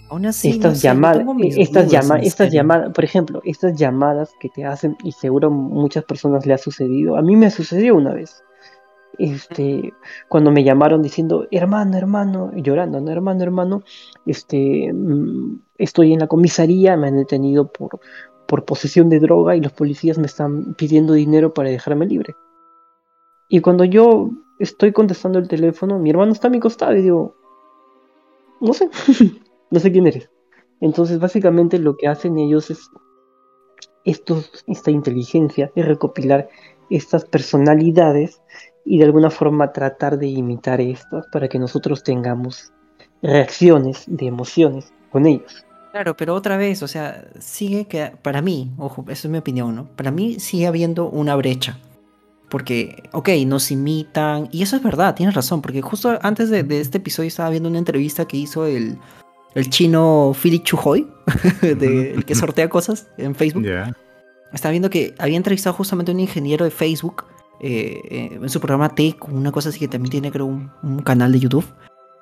Aún 0.09 0.27
así, 0.27 0.49
no 0.49 0.55
estas 0.55 0.79
sé, 0.81 0.89
llamadas, 0.89 1.25
mis 1.35 1.57
estas 1.57 1.91
llama- 1.91 2.19
estas 2.21 2.53
llamadas, 2.53 2.93
por 2.93 3.05
ejemplo, 3.05 3.41
estas 3.45 3.77
llamadas 3.77 4.31
que 4.41 4.49
te 4.49 4.65
hacen 4.65 4.97
y 5.05 5.13
seguro 5.13 5.51
muchas 5.51 6.05
personas 6.05 6.47
le 6.47 6.55
ha 6.55 6.59
sucedido. 6.59 7.17
A 7.17 7.23
mí 7.23 7.37
me 7.37 7.51
sucedió 7.51 7.97
una 7.97 8.13
vez. 8.13 8.43
Este, 9.23 9.93
cuando 10.31 10.51
me 10.51 10.65
llamaron 10.65 11.03
diciendo, 11.03 11.47
hermano, 11.51 11.99
hermano, 11.99 12.53
llorando, 12.55 13.03
¿no? 13.03 13.11
hermano, 13.11 13.43
hermano, 13.43 13.83
este, 14.25 14.91
mm, 14.95 15.61
estoy 15.77 16.15
en 16.15 16.21
la 16.21 16.27
comisaría, 16.27 16.97
me 16.97 17.09
han 17.09 17.19
detenido 17.19 17.71
por, 17.71 18.01
por 18.49 18.65
posesión 18.65 19.11
de 19.11 19.21
droga 19.21 19.55
y 19.55 19.61
los 19.61 19.73
policías 19.73 20.17
me 20.17 20.25
están 20.25 20.73
pidiendo 20.73 21.13
dinero 21.13 21.53
para 21.53 21.69
dejarme 21.69 22.07
libre. 22.07 22.35
Y 23.47 23.61
cuando 23.61 23.85
yo 23.85 24.31
estoy 24.59 24.93
contestando 24.93 25.39
el 25.39 25.49
teléfono, 25.49 25.99
mi 25.99 26.09
hermano 26.09 26.33
está 26.33 26.49
a 26.49 26.51
mi 26.51 26.59
costado 26.59 26.97
y 26.97 27.03
digo, 27.03 27.37
no 28.63 28.73
sé, 28.73 28.89
no 29.71 29.81
sé 29.81 29.93
quién 29.93 30.07
eres. 30.07 30.31
Entonces, 30.81 31.19
básicamente 31.19 31.79
lo 31.79 31.99
que 31.99 32.09
hacen 32.09 32.39
ellos 32.39 32.71
es 32.71 32.89
estos, 34.05 34.65
esta 34.67 34.91
inteligencia 34.91 35.71
es 35.75 35.85
recopilar 35.85 36.49
estas 36.89 37.27
personalidades 37.27 38.41
y 38.85 38.99
de 38.99 39.05
alguna 39.05 39.31
forma 39.31 39.73
tratar 39.73 40.19
de 40.19 40.27
imitar 40.27 40.81
estas 40.81 41.27
para 41.29 41.49
que 41.49 41.59
nosotros 41.59 42.03
tengamos 42.03 42.73
reacciones 43.23 44.05
de 44.07 44.27
emociones 44.27 44.93
con 45.11 45.27
ellos. 45.27 45.65
Claro, 45.93 46.17
pero 46.17 46.35
otra 46.35 46.57
vez, 46.57 46.83
o 46.83 46.89
sea, 46.89 47.25
sigue 47.41 47.87
que, 47.87 48.13
para 48.23 48.43
mí, 48.43 48.71
ojo, 48.79 49.05
esa 49.09 49.27
es 49.27 49.31
mi 49.31 49.39
opinión, 49.39 49.75
¿no? 49.75 49.87
Para 49.97 50.11
mí 50.11 50.39
sigue 50.39 50.67
habiendo 50.67 51.09
una 51.09 51.35
brecha. 51.35 51.79
Porque, 52.49 53.05
ok, 53.13 53.29
nos 53.47 53.71
imitan, 53.71 54.49
y 54.53 54.63
eso 54.63 54.77
es 54.77 54.83
verdad, 54.83 55.15
tienes 55.15 55.35
razón, 55.35 55.63
porque 55.63 55.83
justo 55.83 56.19
antes 56.23 56.51
de, 56.51 56.63
de 56.63 56.81
este 56.81 56.99
episodio 56.99 57.29
estaba 57.29 57.51
viendo 57.51 57.69
una 57.69 57.79
entrevista 57.79 58.25
que 58.25 58.37
hizo 58.37 58.67
el, 58.67 58.99
el 59.55 59.71
chino 59.71 60.33
Philip 60.41 60.63
Chujoy, 60.63 61.07
de, 61.63 62.15
el 62.15 62.25
que 62.25 62.35
sortea 62.35 62.69
cosas 62.69 63.09
en 63.19 63.35
Facebook. 63.35 63.67
Estaba 64.53 64.71
viendo 64.71 64.91
que 64.91 65.15
había 65.19 65.37
entrevistado 65.37 65.75
justamente 65.75 66.11
a 66.11 66.15
un 66.15 66.21
ingeniero 66.21 66.65
de 66.65 66.71
Facebook 66.71 67.25
eh, 67.61 68.39
en 68.41 68.49
su 68.49 68.61
programa 68.61 68.95
Tech, 68.95 69.29
una 69.29 69.53
cosa 69.53 69.69
así 69.69 69.79
que 69.79 69.89
también 69.89 70.11
tiene, 70.11 70.31
creo, 70.31 70.47
un, 70.47 70.71
un 70.83 71.01
canal 71.01 71.33
de 71.33 71.41
YouTube. 71.41 71.67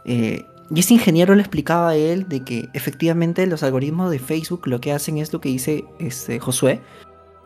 Eh, 0.04 0.44
y 0.70 0.80
ese 0.80 0.94
ingeniero 0.94 1.34
le 1.34 1.40
explicaba 1.40 1.90
a 1.90 1.96
él 1.96 2.28
de 2.28 2.44
que 2.44 2.68
efectivamente 2.74 3.46
los 3.46 3.62
algoritmos 3.62 4.10
de 4.10 4.18
Facebook 4.18 4.66
lo 4.66 4.80
que 4.80 4.92
hacen 4.92 5.18
es 5.18 5.32
lo 5.32 5.40
que 5.40 5.48
dice 5.48 5.84
este, 5.98 6.38
Josué, 6.38 6.80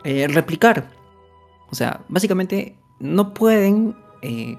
eh, 0.05 0.27
replicar. 0.29 0.91
O 1.71 1.75
sea, 1.75 2.01
básicamente 2.09 2.77
no 2.99 3.33
pueden, 3.33 3.95
eh, 4.23 4.59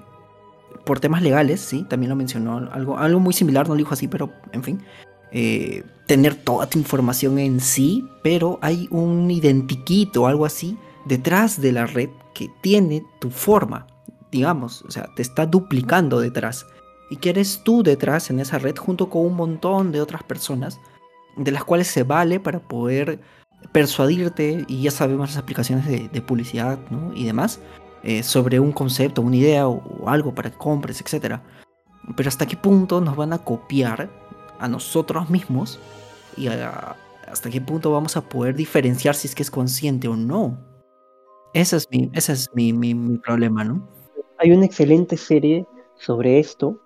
por 0.84 1.00
temas 1.00 1.22
legales, 1.22 1.60
sí, 1.60 1.84
también 1.88 2.10
lo 2.10 2.16
mencionó, 2.16 2.68
algo, 2.72 2.98
algo 2.98 3.20
muy 3.20 3.34
similar, 3.34 3.68
no 3.68 3.74
lo 3.74 3.78
dijo 3.78 3.92
así, 3.92 4.08
pero 4.08 4.32
en 4.52 4.62
fin, 4.62 4.82
eh, 5.32 5.84
tener 6.06 6.34
toda 6.34 6.66
tu 6.66 6.78
información 6.78 7.38
en 7.38 7.60
sí, 7.60 8.06
pero 8.22 8.58
hay 8.62 8.88
un 8.90 9.30
identiquito 9.30 10.22
o 10.22 10.26
algo 10.26 10.46
así 10.46 10.76
detrás 11.04 11.60
de 11.60 11.72
la 11.72 11.86
red 11.86 12.10
que 12.34 12.50
tiene 12.60 13.04
tu 13.20 13.30
forma, 13.30 13.86
digamos, 14.30 14.82
o 14.82 14.90
sea, 14.90 15.08
te 15.14 15.22
está 15.22 15.46
duplicando 15.46 16.20
detrás. 16.20 16.66
Y 17.10 17.16
que 17.16 17.30
eres 17.30 17.62
tú 17.62 17.82
detrás 17.82 18.30
en 18.30 18.40
esa 18.40 18.58
red 18.58 18.76
junto 18.76 19.10
con 19.10 19.26
un 19.26 19.36
montón 19.36 19.92
de 19.92 20.00
otras 20.00 20.22
personas, 20.22 20.80
de 21.36 21.52
las 21.52 21.64
cuales 21.64 21.86
se 21.86 22.02
vale 22.02 22.40
para 22.40 22.60
poder 22.60 23.20
persuadirte, 23.72 24.64
y 24.68 24.82
ya 24.82 24.90
sabemos 24.90 25.30
las 25.30 25.38
aplicaciones 25.38 25.86
de, 25.86 26.22
publicidad 26.22 26.78
¿no? 26.90 27.12
y 27.14 27.24
demás, 27.24 27.60
eh, 28.02 28.22
sobre 28.22 28.60
un 28.60 28.72
concepto, 28.72 29.22
una 29.22 29.36
idea 29.36 29.68
o, 29.68 30.08
algo 30.08 30.34
para 30.34 30.50
que 30.50 30.58
compres, 30.58 31.00
etc. 31.00 31.40
Pero 32.16 32.28
hasta 32.28 32.46
qué 32.46 32.56
punto 32.56 33.00
nos 33.00 33.16
van 33.16 33.32
a 33.32 33.38
copiar 33.38 34.10
a 34.58 34.68
nosotros 34.68 35.30
mismos 35.30 35.78
y 36.36 36.48
hasta 36.48 37.50
qué 37.50 37.60
punto 37.60 37.92
vamos 37.92 38.16
a 38.16 38.22
poder 38.22 38.54
diferenciar 38.54 39.14
si 39.14 39.28
es 39.28 39.34
que 39.34 39.42
es 39.42 39.50
consciente 39.50 40.08
o 40.08 40.16
no. 40.16 40.73
Ese 41.54 41.76
es 41.76 41.88
mi, 41.90 42.10
ese 42.12 42.32
es 42.32 42.50
mi, 42.54 42.72
mi- 42.72 42.94
mi 42.94 43.16
problema, 43.18 43.64
¿no? 43.64 43.88
Hay 44.38 44.50
una 44.52 44.66
excelente 44.66 45.16
serie 45.16 45.66
sobre 45.96 46.38
esto 46.40 46.80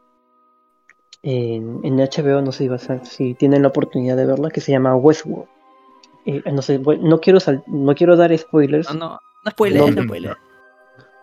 en, 1.22 1.80
en 1.82 1.98
HBO, 1.98 2.42
no 2.42 2.52
sé 2.52 2.64
si, 2.64 2.68
vas 2.68 2.88
a- 2.90 3.04
si 3.04 3.34
tienen 3.34 3.62
la 3.62 3.68
oportunidad 3.68 4.16
de 4.16 4.26
verla, 4.26 4.50
que 4.50 4.60
se 4.60 4.70
llama 4.72 4.94
Westworld. 4.94 5.48
Eh, 6.26 6.42
no 6.52 6.60
sé, 6.62 6.78
no 6.78 7.20
quiero, 7.20 7.40
sal- 7.40 7.64
no 7.66 7.94
quiero 7.94 8.16
dar 8.16 8.36
spoilers, 8.36 8.92
No, 8.92 8.94
no, 8.94 9.18
no 9.44 9.50
spoiler, 9.50 9.80
No, 9.80 9.90
no 9.90 10.02
spoiler. 10.02 10.36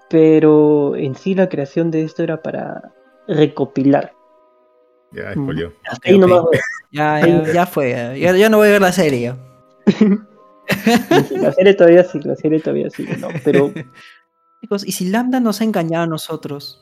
pero 0.09 0.95
en 0.95 1.15
sí 1.15 1.35
la 1.35 1.47
creación 1.49 1.91
de 1.91 2.01
esto 2.03 2.23
era 2.23 2.41
para 2.41 2.91
recopilar. 3.27 4.13
Ya, 5.11 5.29
Mm. 5.35 5.43
spoileó. 5.43 5.67
Ok, 5.69 6.05
Ahí 6.05 6.15
ok. 6.15 6.19
nomás, 6.21 6.41
Ya, 6.91 7.19
ya, 7.19 7.53
ya 7.53 7.65
fue, 7.65 7.91
ya, 7.91 8.15
ya- 8.15 8.35
ya 8.37 8.49
no 8.49 8.57
voy 8.57 8.69
a 8.69 8.71
ver 8.71 8.81
la 8.81 8.91
serie. 8.91 9.33
sí, 11.27 11.37
la 11.37 11.51
serie 11.53 11.73
todavía 11.73 12.03
sí, 12.03 12.19
la 12.23 12.35
serie 12.35 12.59
todavía 12.59 12.89
sí, 12.89 13.05
no, 13.19 13.27
pero 13.43 13.71
Chicos, 14.61 14.85
¿y 14.87 14.91
si 14.93 15.09
Lambda 15.09 15.39
nos 15.39 15.61
ha 15.61 15.63
engañado 15.63 16.05
a 16.05 16.07
nosotros? 16.07 16.81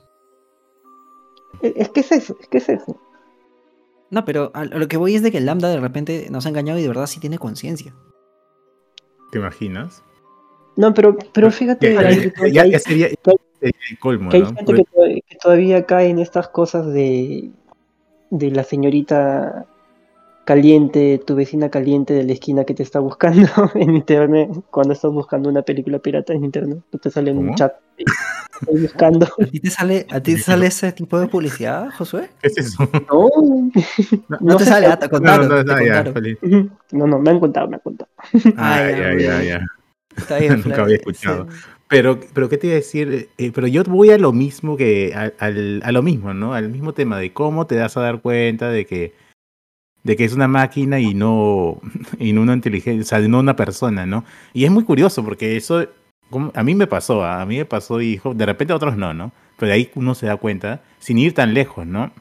es 1.61 1.73
es 1.75 1.89
que 1.89 1.99
es 2.01 2.11
eso, 2.11 2.37
es 2.39 2.47
que 2.47 2.57
es 2.59 2.69
eso. 2.69 2.99
No, 4.09 4.23
pero 4.25 4.51
a, 4.53 4.65
lo 4.65 4.87
que 4.87 4.97
voy 4.97 5.15
es 5.15 5.23
de 5.23 5.31
que 5.31 5.41
Lambda 5.41 5.69
de 5.69 5.79
repente 5.79 6.27
nos 6.29 6.45
ha 6.45 6.49
engañado 6.49 6.79
y 6.79 6.81
de 6.83 6.87
verdad 6.87 7.07
sí 7.07 7.19
tiene 7.19 7.37
conciencia. 7.39 7.93
¿Te 9.31 9.39
imaginas? 9.39 10.03
No, 10.77 10.93
pero, 10.93 11.17
pero 11.33 11.51
fíjate 11.51 11.93
Ya, 11.93 11.99
hay- 12.01 12.31
ya- 12.37 12.47
ya- 12.47 12.61
hay- 12.63 12.71
ya 12.71 12.79
sería 12.79 13.07
el 13.07 13.17
colmo, 13.99 14.29
que 14.29 14.37
hay 14.37 14.43
¿no? 14.43 14.49
Pues, 14.53 14.57
gente 14.65 14.73
que, 14.75 14.83
to- 14.83 15.27
que 15.27 15.37
todavía 15.41 15.85
cae 15.85 16.09
en 16.09 16.19
estas 16.19 16.47
cosas 16.49 16.85
de, 16.93 17.49
de 18.29 18.51
la 18.51 18.63
señorita 18.63 19.65
caliente, 20.45 21.21
tu 21.25 21.35
vecina 21.35 21.69
caliente 21.69 22.13
de 22.13 22.23
la 22.23 22.33
esquina 22.33 22.63
que 22.65 22.73
te 22.73 22.83
está 22.83 22.99
buscando 22.99 23.47
en 23.75 23.95
internet 23.95 24.49
cuando 24.71 24.93
estás 24.93 25.11
buscando 25.11 25.49
una 25.49 25.61
película 25.61 25.99
pirata 25.99 26.33
en 26.33 26.43
internet. 26.43 26.79
No 26.91 26.99
te 26.99 27.09
sale 27.09 27.31
en 27.31 27.37
un 27.39 27.55
chat. 27.55 27.73
Estoy 28.61 28.81
buscando. 28.81 29.25
¿A 29.25 29.45
ti 29.45 29.59
te 29.59 29.69
sale, 29.69 30.05
a 30.09 30.19
ti 30.21 30.35
te 30.35 30.41
sale 30.41 30.67
ese 30.67 30.91
tipo 30.91 31.19
de 31.19 31.27
publicidad, 31.27 31.89
Josué? 31.97 32.29
¿Qué 32.41 32.47
es 32.47 32.57
eso? 32.57 32.89
No, 33.09 33.29
No, 34.29 34.37
No 34.39 34.57
te 34.57 34.65
sale, 34.65 34.87
te 34.97 35.05
No, 35.05 35.09
contaron. 35.11 35.47
no, 35.49 35.57
te 35.57 35.63
no, 35.65 35.85
ya, 35.85 36.03
no, 36.91 37.07
no, 37.07 37.19
me 37.19 37.29
han 37.31 37.39
contado, 37.39 37.67
me 37.67 37.75
han 37.75 37.81
contado. 37.81 38.09
Ah, 38.57 38.89
ya, 38.89 39.13
ya, 39.19 39.43
ya. 39.43 39.65
Está 40.15 40.37
bien, 40.37 40.61
Nunca 40.65 40.83
había 40.83 40.95
escuchado. 40.97 41.47
Sí. 41.49 41.57
Pero, 41.89 42.19
pero 42.33 42.49
¿qué 42.49 42.57
te 42.57 42.67
iba 42.67 42.73
a 42.73 42.77
decir? 42.77 43.29
Eh, 43.37 43.51
pero 43.53 43.67
yo 43.67 43.83
voy 43.83 44.09
a 44.11 44.17
lo 44.17 44.31
mismo 44.31 44.77
que 44.77 45.13
a, 45.13 45.31
al- 45.43 45.81
a 45.83 45.91
lo 45.91 46.01
mismo, 46.01 46.33
¿no? 46.33 46.53
Al 46.53 46.69
mismo 46.69 46.93
tema 46.93 47.19
de 47.19 47.33
cómo 47.33 47.67
te 47.67 47.75
das 47.75 47.97
a 47.97 48.01
dar 48.01 48.21
cuenta 48.21 48.69
de 48.69 48.85
que 48.85 49.13
de 50.03 50.15
que 50.15 50.25
es 50.25 50.33
una 50.33 50.47
máquina 50.47 50.99
y 50.99 51.13
no 51.13 51.79
y 52.19 52.33
no 52.33 52.41
una 52.41 52.53
inteligencia, 52.53 53.01
o 53.01 53.21
sea, 53.21 53.27
no 53.27 53.39
una 53.39 53.55
persona, 53.55 54.05
¿no? 54.05 54.25
Y 54.53 54.65
es 54.65 54.71
muy 54.71 54.83
curioso 54.83 55.23
porque 55.23 55.55
eso 55.57 55.87
a 56.53 56.63
mí 56.63 56.75
me 56.75 56.87
pasó, 56.87 57.23
a 57.23 57.45
mí 57.45 57.57
me 57.57 57.65
pasó 57.65 58.01
y 58.01 58.19
de 58.35 58.45
repente 58.45 58.73
a 58.73 58.75
otros 58.75 58.97
no, 58.97 59.13
¿no? 59.13 59.31
Pero 59.57 59.67
de 59.67 59.73
ahí 59.73 59.91
uno 59.95 60.15
se 60.15 60.25
da 60.25 60.37
cuenta 60.37 60.81
sin 60.99 61.17
ir 61.19 61.33
tan 61.33 61.53
lejos, 61.53 61.85
¿no? 61.85 62.11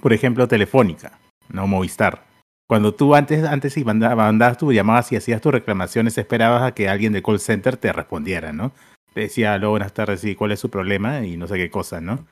Por 0.00 0.12
ejemplo, 0.12 0.46
Telefónica, 0.46 1.18
no 1.48 1.66
Movistar. 1.66 2.24
Cuando 2.68 2.94
tú 2.94 3.14
antes, 3.16 3.44
antes 3.44 3.72
si 3.72 3.84
manda- 3.84 4.14
mandabas 4.14 4.58
tú, 4.58 4.72
llamabas 4.72 5.10
y 5.10 5.16
hacías 5.16 5.40
tus 5.40 5.52
reclamaciones, 5.52 6.16
esperabas 6.18 6.62
a 6.62 6.72
que 6.74 6.88
alguien 6.88 7.12
del 7.12 7.22
call 7.22 7.40
center 7.40 7.76
te 7.76 7.92
respondiera, 7.92 8.52
¿no? 8.52 8.72
Te 9.14 9.22
decía, 9.22 9.54
aló, 9.54 9.70
buenas 9.70 9.92
tardes, 9.92 10.20
sí, 10.20 10.36
¿cuál 10.36 10.52
es 10.52 10.60
su 10.60 10.70
problema? 10.70 11.24
Y 11.26 11.36
no 11.36 11.48
sé 11.48 11.56
qué 11.56 11.68
cosa, 11.70 12.00
¿no? 12.00 12.24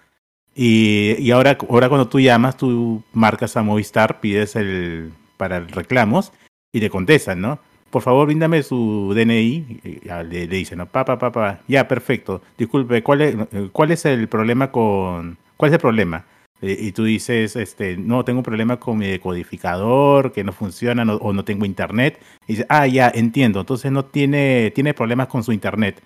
Y, 0.61 1.15
y 1.21 1.31
ahora, 1.31 1.57
ahora 1.71 1.89
cuando 1.89 2.09
tú 2.09 2.19
llamas, 2.19 2.57
tú 2.57 3.05
marcas 3.13 3.57
a 3.57 3.63
Movistar, 3.63 4.19
pides 4.21 4.57
el 4.57 5.13
para 5.37 5.61
reclamos 5.61 6.33
y 6.73 6.81
te 6.81 6.91
contestan, 6.91 7.41
¿no? 7.41 7.61
Por 7.91 8.03
favor, 8.03 8.27
bríndame 8.27 8.65
su 8.65 9.13
DNI. 9.15 10.01
Le, 10.03 10.25
le 10.25 10.47
dicen, 10.49 10.79
¿no? 10.79 10.87
Pa, 10.87 11.05
pa, 11.05 11.17
pa, 11.17 11.31
pa. 11.31 11.61
Ya, 11.69 11.87
perfecto. 11.87 12.43
Disculpe, 12.59 13.05
¿cuál 13.05 13.21
es, 13.21 13.37
¿cuál 13.71 13.93
es 13.93 14.05
el 14.05 14.29
problema 14.29 14.73
con... 14.73 15.39
¿Cuál 15.57 15.71
es 15.71 15.75
el 15.75 15.81
problema? 15.81 16.25
Eh, 16.61 16.77
y 16.79 16.91
tú 16.91 17.05
dices, 17.05 17.55
este, 17.55 17.97
no, 17.97 18.25
tengo 18.25 18.41
un 18.41 18.45
problema 18.45 18.79
con 18.81 18.99
mi 18.99 19.07
decodificador, 19.07 20.33
que 20.33 20.43
no 20.43 20.53
funciona 20.53 21.05
no- 21.05 21.15
o 21.17 21.33
no 21.33 21.45
tengo 21.45 21.67
internet. 21.67 22.21
Y 22.49 22.55
dice, 22.55 22.67
ah, 22.69 22.87
ya, 22.89 23.13
entiendo. 23.15 23.61
Entonces 23.61 23.93
no 23.93 24.05
tiene, 24.07 24.73
tiene 24.75 24.93
problemas 24.93 25.29
con 25.29 25.45
su 25.45 25.53
internet. 25.53 26.03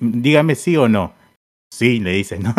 Dígame 0.00 0.54
sí 0.54 0.76
o 0.78 0.88
no. 0.88 1.12
Sí, 1.72 2.00
le 2.00 2.12
dices, 2.12 2.40
¿no? 2.40 2.54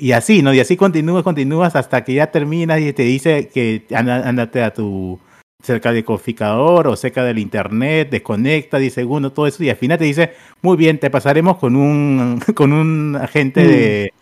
Y 0.00 0.12
así, 0.12 0.40
¿no? 0.42 0.54
Y 0.54 0.60
así 0.60 0.76
continúas, 0.78 1.22
continúas 1.22 1.76
hasta 1.76 2.02
que 2.04 2.14
ya 2.14 2.30
terminas 2.30 2.80
y 2.80 2.92
te 2.94 3.02
dice 3.02 3.48
que 3.48 3.84
ándate 3.94 4.62
a 4.62 4.72
tu 4.72 5.20
cerca 5.62 5.92
del 5.92 6.04
codificador 6.06 6.86
o 6.88 6.96
cerca 6.96 7.22
del 7.22 7.38
internet, 7.38 8.08
desconecta 8.10 8.78
10 8.78 8.94
segundos, 8.94 9.34
todo 9.34 9.46
eso, 9.46 9.62
y 9.62 9.68
al 9.68 9.76
final 9.76 9.98
te 9.98 10.04
dice, 10.06 10.32
muy 10.62 10.78
bien, 10.78 10.98
te 10.98 11.10
pasaremos 11.10 11.58
con 11.58 11.76
un, 11.76 12.40
con 12.54 12.72
un 12.72 13.14
agente 13.16 13.62
de, 13.66 14.12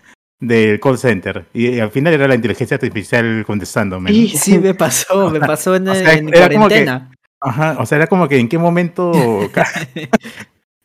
del 0.41 0.81
call 0.81 0.99
center. 0.99 1.45
Y 1.55 1.79
al 1.79 1.93
final 1.93 2.13
era 2.15 2.27
la 2.27 2.35
inteligencia 2.35 2.75
artificial 2.75 3.45
contestándome. 3.47 4.11
¿no? 4.11 4.17
Sí, 4.17 4.29
sí, 4.37 4.59
me 4.59 4.75
pasó, 4.75 5.31
me 5.31 5.39
pasó 5.39 5.77
en, 5.77 5.87
O 5.89 5.95
sea, 5.95 6.15
en 6.15 6.29
era 6.29 6.49
como 6.49 6.67
que- 6.69 6.85
cuarentena. 6.85 7.13
Ajá, 7.41 7.77
o 7.79 7.87
sea, 7.87 7.99
era 7.99 8.09
como 8.09 8.27
que 8.29 8.37
en 8.41 8.49
qué 8.49 8.59
momento... 8.59 9.13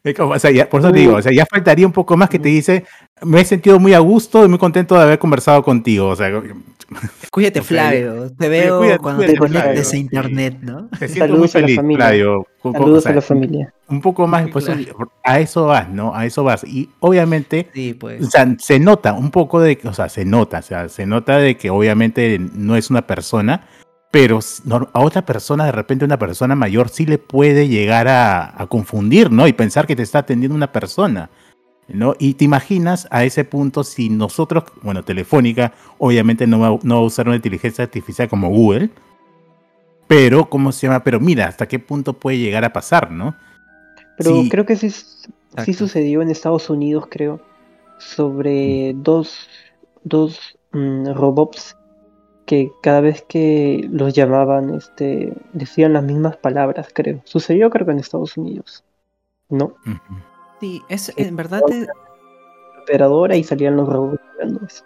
O 0.20 0.38
sea, 0.38 0.52
ya- 0.52 0.70
por 0.70 0.82
eso 0.82 0.92
te 0.92 1.00
digo, 1.00 1.16
o 1.16 1.22
sea, 1.22 1.32
ya 1.34 1.46
faltaría 1.50 1.88
un 1.88 1.94
poco 1.94 2.18
más 2.18 2.30
que 2.30 2.38
te 2.38 2.50
dice, 2.50 2.84
me 3.26 3.42
he 3.42 3.46
sentido 3.46 3.80
muy 3.80 3.94
a 3.94 4.00
gusto 4.00 4.46
y 4.46 4.48
muy 4.48 4.58
contento 4.60 4.96
de 4.96 5.02
haber 5.04 5.20
conversado 5.20 5.64
contigo, 5.64 6.10
o 6.10 6.16
sea, 6.16 6.30
Cuídate, 7.32 7.62
O 7.62 7.64
Flavio. 7.64 8.32
Te 8.38 8.50
veo 8.50 8.78
cuídate, 8.80 9.00
cuando 9.00 9.18
cuídate, 9.24 9.34
te 9.34 9.40
conectes 9.40 9.88
Flavio. 9.90 9.92
a 9.92 9.98
internet, 9.98 10.58
¿no? 10.62 10.88
te 11.00 11.08
siento 11.08 11.36
muy 11.36 11.48
Saludos 11.48 11.56
a 11.56 11.60
la 11.60 11.64
feliz, 11.66 11.76
familia. 11.78 12.06
Flavio. 12.06 12.48
Con- 12.62 12.74
con- 12.74 12.82
o 12.82 12.84
Saludos 12.86 13.04
sea, 13.04 13.12
a 13.12 13.16
la 13.16 13.22
familia. 13.22 13.74
Un 13.90 14.02
poco 14.02 14.28
más, 14.28 14.48
pues, 14.52 14.66
Claro. 14.66 15.12
a 15.24 15.40
eso 15.40 15.66
vas, 15.66 15.90
¿no? 15.90 16.14
A 16.16 16.26
eso 16.26 16.44
vas. 16.44 16.64
Y 16.64 16.90
obviamente, 17.00 17.70
Sí, 17.74 17.94
o 17.96 18.00
pues. 18.00 18.30
sea, 18.30 18.56
se 18.60 18.80
nota 18.80 19.14
un 19.14 19.32
poco 19.32 19.60
de, 19.60 19.80
o 19.84 19.94
sea, 19.94 20.10
se 20.10 20.26
nota, 20.26 20.60
o 20.60 20.62
sea, 20.62 20.90
se 20.90 21.06
nota 21.08 21.38
de 21.38 21.58
que 21.58 21.70
obviamente 21.72 22.40
no 22.54 22.76
es 22.76 22.90
una 22.92 23.08
persona, 23.08 23.66
pero 24.12 24.40
a 24.94 25.00
otra 25.02 25.26
persona, 25.26 25.66
de 25.66 25.72
repente 25.72 26.06
una 26.06 26.20
persona 26.20 26.54
mayor, 26.54 26.90
sí 26.90 27.08
le 27.08 27.18
puede 27.18 27.68
llegar 27.68 28.08
a, 28.08 28.62
a 28.62 28.68
confundir, 28.68 29.32
¿no? 29.32 29.48
Y 29.48 29.54
pensar 29.54 29.88
que 29.88 29.96
te 29.96 30.04
está 30.04 30.20
atendiendo 30.20 30.56
una 30.56 30.72
persona, 30.72 31.32
¿no? 31.88 32.16
Y 32.20 32.36
te 32.36 32.46
imaginas 32.46 33.08
a 33.12 33.24
ese 33.24 33.44
punto 33.44 33.84
si 33.84 34.10
nosotros, 34.10 34.64
bueno, 34.82 35.04
Telefónica, 35.04 35.74
obviamente 35.98 36.48
no 36.48 36.60
va, 36.60 36.80
no 36.84 36.96
va 36.96 37.02
a 37.02 37.06
usar 37.06 37.28
una 37.28 37.36
inteligencia 37.36 37.84
artificial 37.84 38.30
como 38.30 38.50
Google, 38.50 38.90
pero, 40.08 40.50
¿cómo 40.50 40.72
se 40.72 40.88
llama? 40.88 41.04
Pero 41.04 41.20
mira, 41.20 41.48
hasta 41.48 41.68
qué 41.68 41.80
punto 41.80 42.14
puede 42.14 42.38
llegar 42.38 42.64
a 42.66 42.74
pasar, 42.74 43.12
¿no? 43.12 43.36
Pero 44.18 44.44
Sí. 44.44 44.50
creo 44.50 44.66
que 44.66 44.76
sí, 44.76 44.90
sí 44.90 45.74
sucedió 45.74 46.22
en 46.22 46.30
Estados 46.30 46.70
Unidos, 46.70 47.08
creo, 47.10 47.40
sobre 47.98 48.94
dos, 48.96 49.48
dos 50.04 50.58
mm, 50.72 51.14
robots 51.14 51.76
que 52.46 52.72
cada 52.82 53.02
vez 53.02 53.24
que 53.28 53.88
los 53.90 54.14
llamaban, 54.14 54.76
este, 54.76 55.34
decían 55.54 55.94
las 55.94 56.04
mismas 56.04 56.36
palabras, 56.38 56.90
creo. 56.94 57.22
Sucedió 57.24 57.70
creo 57.70 57.86
que 57.86 57.94
en 57.94 58.00
Estados 58.00 58.38
Unidos. 58.38 58.84
¿No? 59.50 59.76
Ujú. 59.86 60.33
Sí, 60.64 60.82
es 60.88 61.12
en 61.18 61.36
verdad. 61.36 61.60
eh, 61.70 61.88
Operadora 62.84 63.36
y 63.36 63.44
salían 63.44 63.76
los 63.76 63.90
robots 63.90 64.22
eso. 64.66 64.86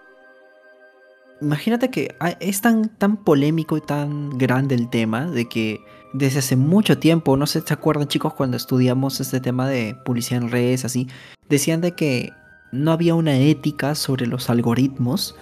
Imagínate 1.39 1.91
que 1.91 2.15
ah, 2.19 2.32
es 2.39 2.61
tan, 2.61 2.89
tan 2.97 3.17
polémico 3.17 3.78
y 3.78 3.82
tan 3.82 4.39
grande 4.39 4.73
el 4.73 4.89
tema 4.89 5.28
de 5.28 5.47
que 5.47 5.80
desde 6.13 6.39
hace 6.39 6.55
mucho 6.55 6.97
tiempo, 6.97 7.38
no 7.38 7.45
sé 7.45 7.61
si 7.61 7.67
se 7.67 7.75
acuerdan 7.75 8.07
chicos 8.07 8.34
cuando 8.34 8.57
estudiamos 8.57 9.19
este 9.19 9.39
tema 9.39 9.69
de 9.69 9.95
publicidad 10.03 10.41
en 10.41 10.49
redes, 10.49 10.84
así, 10.84 11.07
decían 11.47 11.82
de 11.82 11.91
que 11.91 12.34
no 12.71 12.91
había 12.91 13.13
una 13.13 13.38
ética 13.38 13.93
sobre 13.93 14.25
los 14.25 14.49
algoritmos 14.49 15.36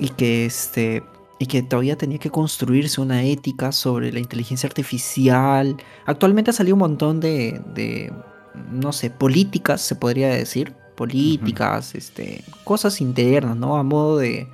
y 0.00 0.08
que 0.08 0.44
este 0.44 1.04
y 1.38 1.46
que 1.46 1.62
todavía 1.62 1.96
tenía 1.96 2.18
que 2.18 2.30
construirse 2.30 3.00
una 3.00 3.22
ética 3.22 3.70
sobre 3.70 4.10
la 4.10 4.18
inteligencia 4.18 4.66
artificial. 4.66 5.76
Actualmente 6.04 6.50
ha 6.50 6.54
salido 6.54 6.74
un 6.74 6.80
montón 6.80 7.20
de, 7.20 7.60
de 7.76 8.12
no 8.54 8.92
sé, 8.92 9.10
políticas, 9.10 9.80
se 9.80 9.94
podría 9.94 10.28
decir, 10.28 10.74
políticas, 10.96 11.94
este, 11.94 12.44
cosas 12.64 13.00
internas, 13.00 13.56
¿no? 13.56 13.76
A 13.76 13.82
modo 13.84 14.18
de, 14.18 14.48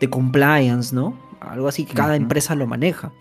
de 0.00 0.10
compliance, 0.10 0.94
¿no? 0.94 1.18
Algo 1.40 1.68
así 1.68 1.84
que 1.84 1.94
cada 1.94 2.16
empresa 2.16 2.54
lo 2.54 2.66
maneja. 2.66 3.12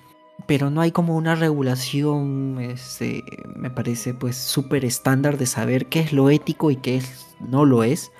Pero 0.46 0.70
no 0.70 0.82
hay 0.82 0.92
como 0.92 1.16
una 1.16 1.36
regulación, 1.36 2.58
este, 2.60 3.24
me 3.56 3.70
parece, 3.70 4.14
pues 4.14 4.36
súper 4.36 4.84
estándar 4.84 5.38
de 5.38 5.46
saber 5.46 5.86
qué 5.86 6.02
es 6.02 6.12
lo 6.12 6.30
ético 6.30 6.70
y 6.70 6.76
qué 6.76 6.98
es, 6.98 7.28
no 7.40 7.66
lo 7.66 7.84
es. 7.84 8.12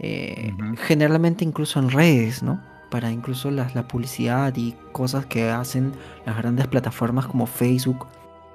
Eh. 0.00 0.52
Generalmente 0.76 1.44
incluso 1.44 1.78
en 1.78 1.90
redes, 1.90 2.42
¿no? 2.42 2.62
Para 2.90 3.10
incluso 3.10 3.50
la, 3.50 3.70
la 3.74 3.88
publicidad 3.88 4.54
y 4.56 4.74
cosas 4.92 5.24
que 5.26 5.48
hacen 5.48 5.92
las 6.26 6.36
grandes 6.36 6.66
plataformas 6.66 7.26
como 7.26 7.46
Facebook 7.46 8.06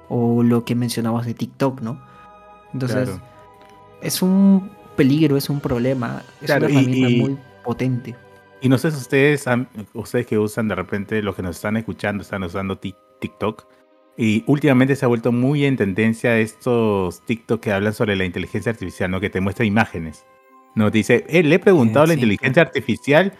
o 0.08 0.42
lo 0.42 0.64
que 0.64 0.74
mencionabas 0.74 1.26
de 1.26 1.34
TikTok, 1.34 1.80
¿no? 1.80 2.00
Entonces, 2.76 3.08
Claro. 3.08 3.22
es 4.02 4.20
un 4.20 4.70
peligro, 4.96 5.36
es 5.38 5.48
un 5.48 5.60
problema, 5.60 6.22
es 6.42 6.46
Claro, 6.46 6.66
una 6.66 6.74
y- 6.74 6.76
herramienta 6.82 7.10
y- 7.10 7.20
muy 7.20 7.38
potente. 7.64 8.14
Y 8.60 8.68
no 8.68 8.76
sé 8.78 8.90
si 8.90 8.98
ustedes, 8.98 9.44
ustedes 9.94 10.26
que 10.26 10.38
usan 10.38 10.68
de 10.68 10.74
repente, 10.74 11.22
los 11.22 11.34
que 11.34 11.42
nos 11.42 11.56
están 11.56 11.76
escuchando, 11.78 12.22
están 12.22 12.42
usando 12.42 12.78
Tik- 12.80 12.96
TikTok. 13.20 13.66
Y 14.18 14.44
últimamente 14.46 14.94
se 14.96 15.04
ha 15.04 15.08
vuelto 15.08 15.30
muy 15.32 15.64
en 15.66 15.76
tendencia 15.76 16.38
estos 16.38 17.24
TikTok 17.26 17.60
que 17.60 17.72
hablan 17.72 17.92
sobre 17.92 18.16
la 18.16 18.24
inteligencia 18.24 18.72
artificial, 18.72 19.10
¿no? 19.10 19.20
Que 19.20 19.28
te 19.30 19.40
muestra 19.40 19.64
imágenes. 19.66 20.24
No, 20.74 20.90
te 20.90 20.98
dice, 20.98 21.24
eh, 21.28 21.42
le 21.42 21.54
he 21.56 21.58
preguntado 21.58 22.04
a 22.04 22.06
la 22.08 22.12
sí, 22.14 22.20
inteligencia 22.20 22.62
artificial 22.62 23.32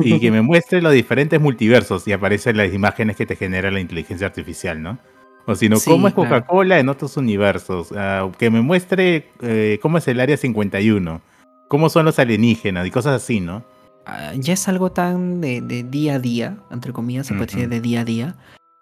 y 0.00 0.18
que 0.20 0.30
me 0.32 0.42
muestre 0.42 0.82
los 0.82 0.92
diferentes 0.92 1.40
multiversos 1.40 2.06
y 2.08 2.12
aparecen 2.12 2.56
las 2.56 2.72
imágenes 2.72 3.16
que 3.16 3.26
te 3.26 3.36
genera 3.36 3.70
la 3.70 3.78
inteligencia 3.80 4.26
artificial, 4.26 4.82
¿no? 4.82 4.98
O 5.46 5.54
si 5.54 5.68
no, 5.68 5.76
Sí, 5.76 5.90
¿cómo 5.90 6.08
es 6.08 6.14
claro. 6.14 6.30
Coca-Cola 6.30 6.78
en 6.78 6.88
otros 6.88 7.16
universos? 7.16 7.92
Ah, 7.96 8.30
que 8.38 8.50
me 8.50 8.60
muestre 8.62 9.28
eh, 9.42 9.78
cómo 9.82 9.98
es 9.98 10.08
el 10.08 10.20
área 10.20 10.36
51, 10.36 11.20
cómo 11.68 11.88
son 11.90 12.06
los 12.06 12.18
alienígenas 12.18 12.86
y 12.86 12.90
cosas 12.90 13.22
así, 13.22 13.40
¿no? 13.40 13.62
Ah, 14.06 14.32
ya 14.36 14.52
es 14.54 14.68
algo 14.68 14.92
tan 14.92 15.40
de, 15.40 15.60
de 15.60 15.82
día 15.82 16.14
a 16.14 16.18
día, 16.18 16.58
entre 16.70 16.92
comillas, 16.92 17.26
se 17.26 17.34
puede 17.34 17.46
decir 17.46 17.60
Ujú. 17.62 17.70
de 17.70 17.80
día 17.80 18.00
a 18.00 18.04
día, 18.04 18.36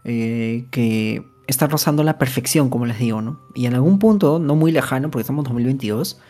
eh, 0.05 0.65
que 0.71 1.23
está 1.47 1.67
rozando 1.67 2.03
la 2.03 2.17
perfección, 2.17 2.69
como 2.69 2.85
les 2.85 2.99
digo, 2.99 3.21
¿no? 3.21 3.39
Y 3.55 3.65
en 3.65 3.73
algún 3.73 3.99
punto, 3.99 4.39
no 4.39 4.55
muy 4.55 4.71
lejano, 4.71 5.09
porque 5.11 5.21
estamos 5.21 5.43
en 5.43 5.49
2022, 5.53 6.21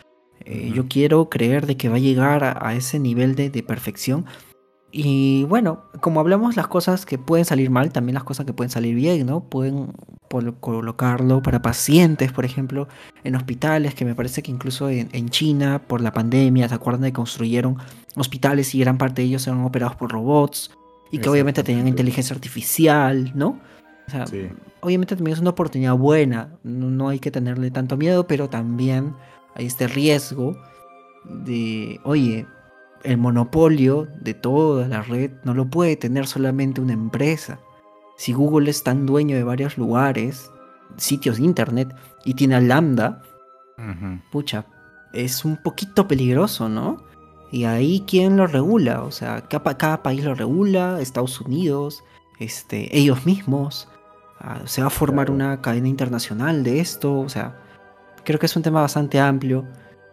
eh, 0.45 0.71
yo 0.73 0.87
quiero 0.87 1.29
creer 1.29 1.65
de 1.67 1.77
que 1.77 1.89
va 1.89 1.95
a 1.95 1.99
llegar 1.99 2.43
a, 2.43 2.57
a 2.67 2.73
ese 2.75 2.99
nivel 2.99 3.35
de, 3.35 3.49
de 3.49 3.63
perfección. 3.63 4.25
Y 4.95 5.43
bueno, 5.45 5.85
como 6.01 6.19
hablamos 6.19 6.55
las 6.55 6.67
cosas 6.67 7.07
que 7.07 7.17
pueden 7.17 7.45
salir 7.45 7.71
mal, 7.71 7.91
también 7.91 8.13
las 8.13 8.23
cosas 8.23 8.45
que 8.45 8.53
pueden 8.53 8.69
salir 8.69 8.93
bien, 8.93 9.25
¿no? 9.25 9.39
Pueden 9.43 9.91
colocarlo 10.59 11.41
para 11.41 11.63
pacientes, 11.63 12.31
por 12.31 12.45
ejemplo, 12.45 12.87
en 13.23 13.35
hospitales, 13.35 13.95
que 13.95 14.05
me 14.05 14.13
parece 14.13 14.43
que 14.43 14.51
incluso 14.51 14.89
en, 14.89 15.09
en 15.11 15.29
China, 15.29 15.81
por 15.87 15.99
la 15.99 16.11
pandemia, 16.13 16.69
¿se 16.69 16.75
acuerdan 16.75 17.01
de 17.01 17.07
que 17.09 17.13
construyeron 17.13 17.77
hospitales 18.15 18.75
y 18.75 18.79
gran 18.81 18.99
parte 18.99 19.23
de 19.23 19.29
ellos 19.29 19.47
eran 19.47 19.61
operados 19.65 19.95
por 19.95 20.11
robots? 20.11 20.69
Y 21.09 21.17
que 21.17 21.29
obviamente 21.29 21.63
tenían 21.63 21.87
inteligencia 21.87 22.35
artificial, 22.35 23.31
¿no? 23.33 23.59
O 24.07 24.11
sea, 24.11 24.27
Sí. 24.27 24.47
obviamente 24.81 25.15
también 25.15 25.33
es 25.33 25.41
una 25.41 25.51
oportunidad 25.51 25.95
buena, 25.95 26.49
no, 26.63 26.91
no 26.91 27.09
hay 27.09 27.17
que 27.17 27.31
tenerle 27.31 27.71
tanto 27.71 27.97
miedo, 27.97 28.27
pero 28.27 28.47
también 28.47 29.15
hay 29.55 29.65
este 29.65 29.87
riesgo 29.87 30.55
de, 31.25 31.99
oye, 32.03 32.45
el 33.03 33.17
monopolio 33.17 34.07
de 34.21 34.33
toda 34.33 34.87
la 34.87 35.01
red 35.01 35.31
no 35.43 35.53
lo 35.53 35.69
puede 35.69 35.95
tener 35.95 36.27
solamente 36.27 36.81
una 36.81 36.93
empresa. 36.93 37.59
Si 38.17 38.33
Google 38.33 38.69
es 38.69 38.83
tan 38.83 39.05
dueño 39.05 39.35
de 39.35 39.43
varios 39.43 39.77
lugares, 39.77 40.51
sitios 40.97 41.37
de 41.37 41.43
internet, 41.43 41.95
y 42.25 42.33
tiene 42.35 42.55
a 42.55 42.61
Lambda, 42.61 43.21
pucha, 44.31 44.65
es 45.13 45.43
un 45.45 45.57
poquito 45.57 46.07
peligroso, 46.07 46.69
¿no? 46.69 47.03
Y 47.51 47.65
ahí 47.65 48.03
quién 48.07 48.37
lo 48.37 48.47
regula, 48.47 49.03
o 49.03 49.11
sea, 49.11 49.41
cada, 49.41 49.77
cada 49.77 50.01
país 50.01 50.23
lo 50.23 50.33
regula, 50.33 50.99
Estados 51.01 51.39
Unidos, 51.41 52.03
este, 52.39 52.97
ellos 52.97 53.25
mismos, 53.25 53.87
ah, 54.39 54.61
se 54.65 54.81
va 54.81 54.87
a 54.87 54.91
formar 54.91 55.29
una 55.29 55.61
cadena 55.61 55.87
internacional 55.87 56.63
de 56.63 56.79
esto, 56.79 57.19
o 57.19 57.29
sea, 57.29 57.59
creo 58.23 58.39
que 58.39 58.47
es 58.47 58.55
un 58.55 58.63
tema 58.63 58.81
bastante 58.81 59.19
amplio, 59.19 59.67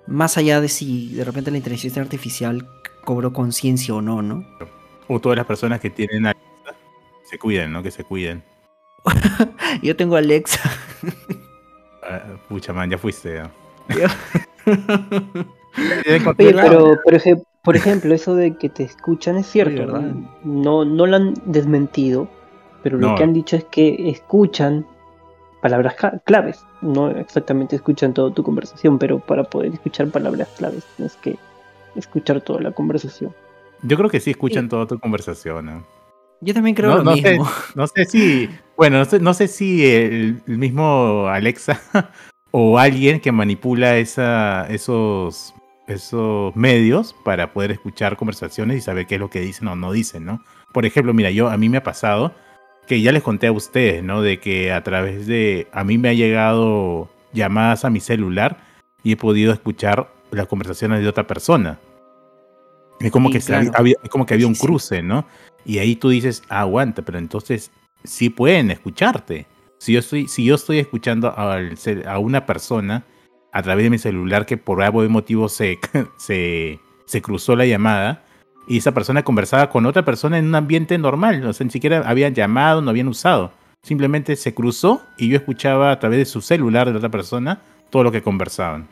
más 0.07 0.37
allá 0.37 0.61
de 0.61 0.69
si 0.69 1.15
de 1.15 1.25
repente 1.25 1.51
la 1.51 1.59
inteligencia 1.59 2.03
artificial 2.03 2.69
cobró 3.05 3.33
conciencia 3.33 3.95
o 3.95 4.03
no, 4.03 4.23
¿no? 4.23 4.45
O 5.09 5.19
todas 5.21 5.37
las 5.37 5.47
personas 5.47 5.81
que 5.81 5.91
tienen 5.91 6.27
Alexa, 6.27 6.75
se 7.25 7.39
cuiden, 7.39 7.73
¿no? 7.73 7.83
Que 7.83 7.91
se 7.91 8.05
cuiden. 8.05 8.43
Yo 9.83 9.97
tengo 9.97 10.17
Alexa. 10.17 10.61
Ah, 12.03 12.23
pucha, 12.49 12.73
man, 12.73 12.91
ya 12.91 12.99
fuiste. 12.99 13.41
¿no? 13.43 13.51
Oye, 16.09 16.23
pero 16.37 16.97
por, 17.05 17.15
ej- 17.15 17.43
por 17.63 17.77
ejemplo, 17.77 18.15
eso 18.15 18.35
de 18.35 18.57
que 18.57 18.69
te 18.69 18.83
escuchan 18.85 19.37
es 19.37 19.47
cierto. 19.47 19.73
Oye, 19.73 19.87
¿verdad? 19.87 20.13
no, 20.45 20.85
no 20.85 21.07
lo 21.07 21.17
han 21.17 21.35
desmentido, 21.45 22.29
pero 22.83 22.99
lo 22.99 23.09
No. 23.11 23.15
que 23.15 23.23
han 23.23 23.33
dicho 23.33 23.57
es 23.57 23.65
que 23.65 24.11
escuchan 24.11 24.87
palabras 25.63 25.95
claves. 26.25 26.65
No 26.81 27.11
exactamente 27.11 27.77
escuchan 27.77 28.15
toda 28.15 28.33
tu 28.35 28.43
conversación, 28.43 28.99
pero 28.99 29.19
para 29.21 29.45
poder 29.45 29.73
escuchar 29.75 30.09
palabras 30.09 30.49
claves 30.57 30.85
tienes 30.97 31.17
que 31.17 31.37
escuchar 31.97 32.41
toda 32.41 32.61
la 32.61 32.73
conversación. 32.73 33.35
Yo 33.83 33.97
creo 33.97 34.11
que 34.11 34.21
sí 34.21 34.31
escuchan 34.31 34.69
toda 34.69 34.87
tu 34.87 34.99
conversación. 34.99 35.67
¿no? 35.67 35.87
Yo 36.41 36.55
también 36.55 36.75
creo 36.75 36.91
No, 36.91 36.97
lo 36.99 37.05
no 37.05 37.17
sé, 37.17 37.31
mismo. 37.31 37.49
no 37.75 37.87
sé 37.87 38.05
si, 38.05 38.51
bueno, 38.77 38.99
no 38.99 39.05
sé, 39.05 39.21
no 39.21 39.35
sé 39.35 39.49
si 39.49 39.87
el, 39.87 40.43
el 40.47 40.59
mismo 40.59 41.27
Alexa 41.29 41.81
o 42.51 42.79
alguien 42.79 43.21
que 43.21 43.33
manipula 43.33 43.97
esa, 43.99 44.67
esos, 44.69 45.55
esos 45.87 46.55
medios 46.57 47.15
para 47.25 47.53
poder 47.53 47.73
escuchar 47.73 48.17
conversaciones 48.17 48.79
y 48.79 48.81
saber 48.81 49.07
qué 49.07 49.17
es 49.17 49.21
lo 49.21 49.31
que 49.31 49.41
dicen 49.41 49.69
o 49.69 49.77
no 49.77 49.93
dicen, 49.93 50.25
¿no? 50.25 50.43
Por 50.73 50.87
ejemplo, 50.87 51.13
mira, 51.15 51.31
yo 51.31 51.49
a 51.49 51.57
mí 51.57 51.69
me 51.69 51.79
ha 51.79 51.83
pasado 51.83 52.33
que 52.87 53.01
ya 53.03 53.13
les 53.13 53.23
conté 53.23 53.47
a 53.47 53.53
ustedes, 53.53 54.03
¿no? 54.03 54.23
De 54.23 54.41
que 54.41 54.73
a 54.73 54.83
través 54.83 55.27
de, 55.27 55.69
a 55.73 55.85
mí 55.85 55.99
me 55.99 56.09
ha 56.09 56.13
llegado 56.13 57.09
llamadas 57.33 57.85
a 57.85 57.91
mi 57.91 58.01
celular 58.01 58.59
y 59.03 59.13
he 59.13 59.17
podido 59.17 59.53
escuchar 59.53 60.13
las 60.31 60.47
conversaciones 60.47 61.03
de 61.03 61.09
otra 61.09 61.27
persona. 61.27 61.79
Es 63.01 63.11
como, 63.11 63.29
Sí, 63.31 63.39
que, 63.39 63.45
claro. 63.45 63.71
había, 63.75 63.97
es 64.03 64.11
como 64.11 64.27
que 64.27 64.35
había 64.35 64.47
un 64.47 64.55
Sí, 64.55 64.67
cruce, 64.67 65.03
¿no? 65.03 65.27
Y 65.65 65.79
ahí 65.79 65.97
tú 65.97 66.11
dices, 66.11 66.43
ah, 66.49 66.61
aguanta, 66.61 67.03
pero 67.03 67.19
entonces 67.19 67.71
sí 68.05 68.31
pueden 68.31 68.71
escucharte. 68.71 69.47
Si 69.79 69.93
yo 69.95 70.01
estoy, 70.01 70.29
si 70.29 70.45
yo 70.45 70.57
estoy 70.57 70.79
escuchando 70.79 71.37
al 71.37 71.75
a 72.07 72.19
una 72.19 72.45
persona 72.45 73.05
a 73.53 73.63
través 73.63 73.85
de 73.85 73.91
mi 73.91 73.99
celular 73.99 74.47
que 74.47 74.57
por 74.57 74.83
algún 74.83 75.11
motivo 75.11 75.49
se, 75.49 75.79
se, 76.19 76.79
se 77.07 77.23
cruzó 77.23 77.57
la 77.57 77.65
llamada 77.67 78.23
y 78.69 78.77
esa 78.79 78.93
persona 78.93 79.23
conversaba 79.25 79.71
con 79.71 79.87
otra 79.87 80.05
persona 80.05 80.39
en 80.39 80.47
un 80.47 80.55
ambiente 80.55 80.97
normal, 80.99 81.45
o 81.47 81.53
sea, 81.53 81.65
ni 81.65 81.71
siquiera 81.71 82.03
habían 82.09 82.35
llamado, 82.35 82.83
no 82.83 82.91
habían 82.91 83.09
usado. 83.09 83.53
Simplemente 83.83 84.37
se 84.37 84.55
cruzó 84.55 85.03
y 85.17 85.29
yo 85.29 85.37
escuchaba 85.37 85.91
a 85.91 85.99
través 85.99 86.19
de 86.19 86.25
su 86.27 86.43
celular 86.43 86.87
de 86.87 86.93
la 86.93 86.99
otra 86.99 87.09
persona 87.11 87.63
todo 87.89 88.05
lo 88.05 88.13
que 88.13 88.23
conversaban. 88.23 88.87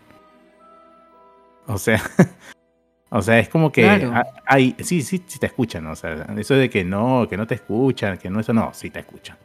O 1.68 1.78
sea, 1.78 2.02
o 3.10 3.22
sea, 3.22 3.38
es 3.38 3.48
como 3.48 3.70
que 3.72 3.82
Claro. 3.82 4.12
ha- 4.14 4.26
hay, 4.46 4.74
sí, 4.80 5.02
sí, 5.02 5.22
sí 5.26 5.38
te 5.38 5.46
escuchan, 5.46 5.86
o 5.86 5.94
sea, 5.96 6.26
eso 6.36 6.54
de 6.54 6.68
que 6.68 6.84
no, 6.84 7.26
que 7.28 7.36
no 7.36 7.46
te 7.46 7.54
escuchan, 7.54 8.18
que 8.18 8.28
no 8.30 8.40
eso 8.40 8.52
no, 8.52 8.70
sí 8.74 8.90
te 8.90 9.00
escuchan. 9.00 9.36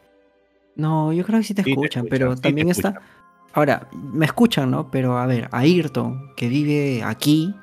No, 0.76 1.12
yo 1.12 1.24
creo 1.24 1.38
que 1.38 1.44
sí 1.46 1.54
te 1.54 1.62
Sí 1.62 1.66
te 1.66 1.70
escuchan, 1.72 2.06
pero 2.10 2.34
sí 2.36 2.42
también 2.42 2.68
está... 2.68 2.88
escuchan. 2.88 3.08
Ahora, 3.52 3.88
me 3.92 4.26
escuchan, 4.26 4.70
¿no? 4.70 4.90
Pero 4.90 5.16
a 5.18 5.26
ver, 5.26 5.48
a 5.52 5.58
Ayrton, 5.58 6.32
que 6.36 6.48
vive 6.48 7.04
aquí, 7.04 7.54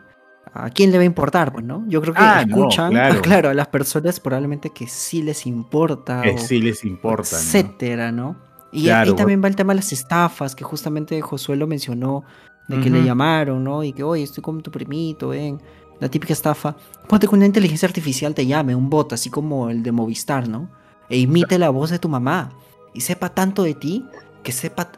¿a 0.53 0.69
quién 0.69 0.89
le 0.91 0.97
va 0.97 1.01
a 1.01 1.05
importar, 1.05 1.51
pues, 1.51 1.65
no? 1.65 1.83
Yo 1.89 2.01
creo 2.01 2.13
que 2.13 2.21
Ah, 2.23 2.45
no, 2.47 2.55
escuchan, 2.55 2.91
claro. 2.91 3.21
claro. 3.21 3.49
a 3.49 3.53
las 3.53 3.67
personas 3.67 4.19
probablemente 4.21 4.69
que 4.69 4.87
sí 4.87 5.21
les 5.21 5.45
importa, 5.45 6.21
Que 6.21 6.29
o 6.29 6.37
sí 6.37 6.61
les 6.61 6.85
importa, 6.85 7.31
¿no? 7.35 7.37
etcétera, 7.39 8.11
¿no? 8.13 8.37
Y 8.71 8.85
Claro, 8.85 9.11
ahí 9.11 9.15
también 9.17 9.43
va 9.43 9.49
el 9.49 9.57
tema 9.57 9.73
de 9.73 9.77
las 9.81 9.91
estafas, 9.91 10.55
que 10.55 10.63
justamente 10.63 11.19
Josué 11.19 11.57
lo 11.57 11.67
mencionó, 11.67 12.23
de 12.71 12.81
que 12.81 12.89
le 12.89 13.03
llamaron, 13.03 13.63
¿no? 13.63 13.83
Y 13.83 13.93
que, 13.93 14.03
oye, 14.03 14.23
estoy 14.23 14.41
con 14.41 14.61
tu 14.61 14.71
primito, 14.71 15.29
ven. 15.29 15.59
la 15.99 16.09
típica 16.09 16.33
estafa, 16.33 16.75
ponte 17.07 17.27
que 17.27 17.35
una 17.35 17.45
inteligencia 17.45 17.87
artificial 17.87 18.33
te 18.33 18.45
llame, 18.45 18.73
un 18.73 18.89
bot, 18.89 19.13
así 19.13 19.29
como 19.29 19.69
el 19.69 19.83
de 19.83 19.91
Movistar, 19.91 20.47
¿no? 20.47 20.69
E 21.09 21.17
imite 21.17 21.59
la 21.59 21.69
voz 21.69 21.89
de 21.91 21.99
tu 21.99 22.09
mamá 22.09 22.51
y 22.93 23.01
sepa 23.01 23.29
tanto 23.29 23.63
de 23.63 23.73
ti 23.75 24.05
que 24.43 24.51
sepa 24.51 24.91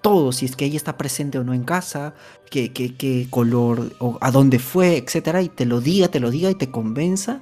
todo, 0.00 0.30
si 0.30 0.46
es 0.46 0.54
que 0.54 0.64
ella 0.64 0.76
está 0.76 0.96
presente 0.96 1.38
o 1.38 1.44
no 1.44 1.52
en 1.52 1.64
casa, 1.64 2.14
qué, 2.50 2.72
qué, 2.72 3.26
color, 3.28 3.92
o 3.98 4.18
a 4.20 4.30
dónde 4.30 4.58
fue, 4.60 4.98
etcétera, 4.98 5.42
y 5.42 5.48
te 5.48 5.66
lo 5.66 5.80
diga, 5.80 6.08
te 6.08 6.20
lo 6.20 6.30
diga 6.30 6.48
y 6.48 6.54
te 6.54 6.70
convenza, 6.70 7.40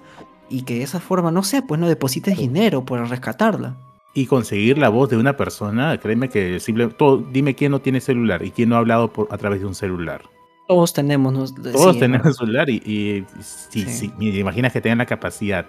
y 0.48 0.62
que 0.62 0.76
de 0.76 0.82
esa 0.82 0.98
forma, 0.98 1.30
no 1.30 1.42
sé, 1.42 1.60
pues 1.60 1.78
no 1.78 1.88
deposites 1.88 2.38
dinero 2.38 2.84
para 2.84 3.04
rescatarla. 3.04 3.76
Y 4.14 4.26
conseguir 4.26 4.78
la 4.78 4.88
voz 4.88 5.10
de 5.10 5.16
una 5.16 5.36
persona, 5.36 5.98
créeme 5.98 6.28
que 6.28 6.60
simple, 6.60 6.86
todo, 6.88 7.18
dime 7.18 7.54
quién 7.54 7.72
no 7.72 7.80
tiene 7.80 8.00
celular 8.00 8.44
y 8.44 8.52
quién 8.52 8.68
no 8.68 8.76
ha 8.76 8.78
hablado 8.78 9.12
por, 9.12 9.26
a 9.30 9.38
través 9.38 9.60
de 9.60 9.66
un 9.66 9.74
celular. 9.74 10.22
Todos 10.68 10.92
tenemos. 10.92 11.54
Todos 11.54 11.98
tenemos 11.98 12.26
un 12.26 12.34
celular 12.34 12.70
y, 12.70 13.24
si, 13.40 14.12
imaginas 14.18 14.72
que 14.72 14.80
tengan 14.80 14.98
la 14.98 15.06
capacidad 15.06 15.66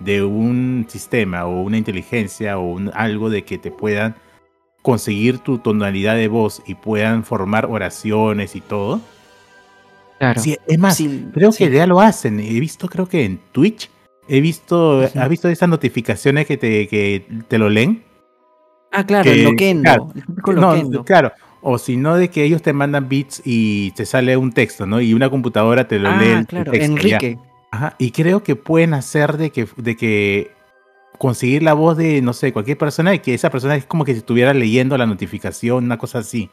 de 0.00 0.22
un 0.22 0.86
sistema 0.88 1.46
o 1.46 1.62
una 1.62 1.76
inteligencia 1.76 2.58
o 2.58 2.78
algo 2.92 3.30
de 3.30 3.44
que 3.44 3.58
te 3.58 3.70
puedan 3.70 4.14
conseguir 4.82 5.38
tu 5.38 5.58
tonalidad 5.58 6.14
de 6.14 6.28
voz 6.28 6.62
y 6.66 6.74
puedan 6.74 7.24
formar 7.24 7.66
oraciones 7.66 8.54
y 8.54 8.60
todo. 8.60 9.00
Claro. 10.18 10.40
es 10.66 10.78
más, 10.78 11.02
creo 11.32 11.52
que 11.52 11.70
ya 11.70 11.86
lo 11.86 12.00
hacen. 12.00 12.38
He 12.40 12.60
visto, 12.60 12.88
creo 12.88 13.08
que 13.08 13.24
en 13.24 13.40
Twitch, 13.52 13.90
he 14.28 14.40
visto, 14.40 15.00
¿has 15.00 15.28
visto 15.28 15.48
esas 15.48 15.68
notificaciones 15.68 16.46
que 16.46 16.56
te, 16.56 16.86
que 16.88 17.26
te 17.48 17.58
lo 17.58 17.68
leen? 17.68 18.04
Ah, 18.92 19.04
claro, 19.04 19.30
lo 19.34 19.54
Claro, 19.54 20.12
no, 20.46 21.04
claro. 21.04 21.32
O 21.60 21.78
si 21.78 21.96
no, 21.96 22.16
de 22.16 22.30
que 22.30 22.44
ellos 22.44 22.62
te 22.62 22.72
mandan 22.72 23.08
bits 23.08 23.42
y 23.44 23.90
te 23.92 24.06
sale 24.06 24.36
un 24.36 24.52
texto, 24.52 24.86
¿no? 24.86 25.00
Y 25.00 25.12
una 25.12 25.28
computadora 25.28 25.88
te 25.88 25.98
lo 25.98 26.08
ah, 26.08 26.16
lee. 26.16 26.46
Claro, 26.46 26.72
Enrique. 26.72 27.38
Ajá, 27.70 27.94
y 27.98 28.12
creo 28.12 28.42
que 28.42 28.56
pueden 28.56 28.94
hacer 28.94 29.36
de 29.36 29.50
que, 29.50 29.68
de 29.76 29.96
que 29.96 30.52
conseguir 31.18 31.62
la 31.62 31.74
voz 31.74 31.96
de, 31.96 32.22
no 32.22 32.32
sé, 32.32 32.52
cualquier 32.52 32.78
persona 32.78 33.14
y 33.14 33.18
que 33.18 33.34
esa 33.34 33.50
persona 33.50 33.76
es 33.76 33.84
como 33.84 34.04
que 34.04 34.12
si 34.12 34.18
estuviera 34.18 34.54
leyendo 34.54 34.96
la 34.96 35.06
notificación, 35.06 35.84
una 35.84 35.98
cosa 35.98 36.20
así. 36.20 36.48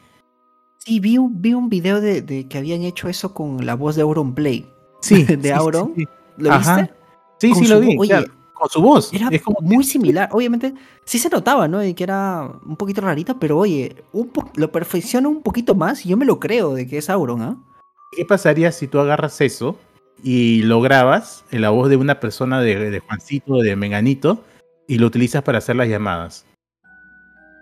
Sí, 0.78 1.00
vi 1.00 1.18
un, 1.18 1.40
vi 1.40 1.54
un 1.54 1.68
video 1.68 2.00
de, 2.00 2.46
que 2.48 2.58
habían 2.58 2.82
hecho 2.82 3.08
eso 3.08 3.32
con 3.32 3.64
la 3.64 3.74
voz 3.74 3.96
de 3.96 4.02
Auron 4.02 4.34
Play. 4.34 4.68
Sí. 5.00 5.24
de 5.36 5.52
Auron. 5.52 5.94
¿Lo 6.36 6.58
viste? 6.58 6.90
Sí, 7.38 7.54
sí, 7.54 7.66
lo 7.66 7.80
vi. 7.80 7.96
Oye, 7.98 8.26
con 8.56 8.68
su 8.68 8.80
voz. 8.80 9.12
Era 9.12 9.30
como 9.40 9.58
muy 9.60 9.84
similar. 9.84 10.28
Obviamente, 10.32 10.74
sí 11.04 11.18
se 11.18 11.28
notaba, 11.28 11.68
¿no? 11.68 11.78
De 11.78 11.94
que 11.94 12.04
era 12.04 12.50
un 12.64 12.76
poquito 12.76 13.02
rarita, 13.02 13.38
pero 13.38 13.58
oye, 13.58 14.04
un 14.12 14.30
lo 14.54 14.72
perfecciona 14.72 15.28
un 15.28 15.42
poquito 15.42 15.74
más 15.74 16.04
y 16.04 16.08
yo 16.08 16.16
me 16.16 16.24
lo 16.24 16.40
creo 16.40 16.74
de 16.74 16.86
que 16.86 16.98
es 16.98 17.10
Auron, 17.10 17.42
¿ah? 17.42 17.56
¿Qué 18.16 18.24
pasaría 18.24 18.72
si 18.72 18.88
tú 18.88 18.98
agarras 18.98 19.40
eso 19.40 19.78
y 20.22 20.62
lo 20.62 20.80
grabas 20.80 21.44
en 21.50 21.60
la 21.60 21.70
voz 21.70 21.90
de 21.90 21.96
una 21.96 22.18
persona 22.18 22.60
de, 22.60 22.90
de 22.90 22.98
Juancito, 23.00 23.58
de 23.58 23.76
Menganito, 23.76 24.42
y 24.88 24.98
lo 24.98 25.06
utilizas 25.06 25.42
para 25.42 25.58
hacer 25.58 25.76
las 25.76 25.88
llamadas? 25.88 26.46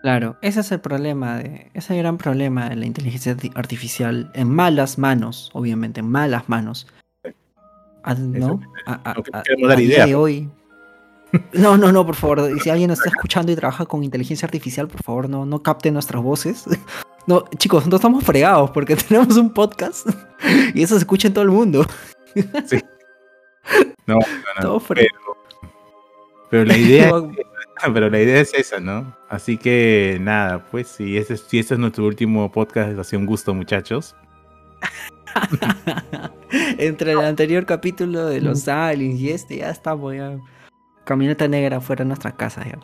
Claro, 0.02 0.36
ese 0.42 0.60
es 0.60 0.70
el 0.70 0.80
problema, 0.80 1.38
de, 1.38 1.70
ese 1.72 1.78
es 1.78 1.90
el 1.92 1.98
gran 1.98 2.18
problema 2.18 2.68
de 2.68 2.76
la 2.76 2.84
inteligencia 2.84 3.34
artificial 3.54 4.30
en 4.34 4.50
malas 4.50 4.98
manos, 4.98 5.50
obviamente, 5.54 6.00
en 6.00 6.10
malas 6.10 6.48
manos. 6.48 6.86
¿No? 8.06 8.60
A, 8.86 9.14
día 9.76 10.06
de 10.06 10.14
hoy, 10.14 10.50
no, 11.52 11.76
no, 11.76 11.90
no, 11.92 12.06
por 12.06 12.14
favor. 12.14 12.60
Si 12.60 12.70
alguien 12.70 12.88
nos 12.88 12.98
está 12.98 13.10
escuchando 13.10 13.50
y 13.52 13.56
trabaja 13.56 13.86
con 13.86 14.04
inteligencia 14.04 14.46
artificial, 14.46 14.88
por 14.88 15.02
favor, 15.02 15.28
no, 15.28 15.44
no 15.44 15.62
capte 15.62 15.90
nuestras 15.90 16.22
voces. 16.22 16.64
No, 17.26 17.42
chicos, 17.56 17.86
no 17.86 17.96
estamos 17.96 18.22
fregados 18.22 18.70
porque 18.72 18.96
tenemos 19.08 19.38
un 19.38 19.54
podcast 19.54 20.06
y 20.74 20.82
eso 20.82 20.94
se 20.94 20.98
escucha 20.98 21.28
en 21.28 21.32
todo 21.32 21.44
el 21.44 21.50
mundo. 21.50 21.86
Sí. 22.66 22.82
No, 24.06 24.16
no, 24.16 24.62
no. 24.62 24.80
Pero, 24.80 25.08
pero, 26.50 26.64
la 26.66 26.76
idea, 26.76 27.10
pero 27.94 28.10
la 28.10 28.20
idea 28.20 28.42
es 28.42 28.52
esa, 28.52 28.78
¿no? 28.78 29.16
Así 29.30 29.56
que 29.56 30.18
nada, 30.20 30.66
pues 30.70 30.88
si 30.88 31.16
ese, 31.16 31.38
si 31.38 31.58
este 31.60 31.72
es 31.72 31.80
nuestro 31.80 32.04
último 32.04 32.52
podcast, 32.52 32.98
ha 32.98 33.04
sido 33.04 33.20
un 33.20 33.26
gusto, 33.26 33.54
muchachos. 33.54 34.14
Entre 36.86 37.12
el 37.12 37.20
anterior 37.20 37.66
capítulo 37.66 38.26
de 38.26 38.40
los 38.40 38.68
aliens 38.68 39.20
y 39.20 39.30
este, 39.30 39.58
ya 39.58 39.70
estamos 39.70 40.14
ya 40.14 40.38
camioneta 41.04 41.46
negra 41.48 41.80
fuera 41.80 42.04
de 42.04 42.08
nuestra 42.08 42.32
casa 42.32 42.64
ya. 42.64 42.78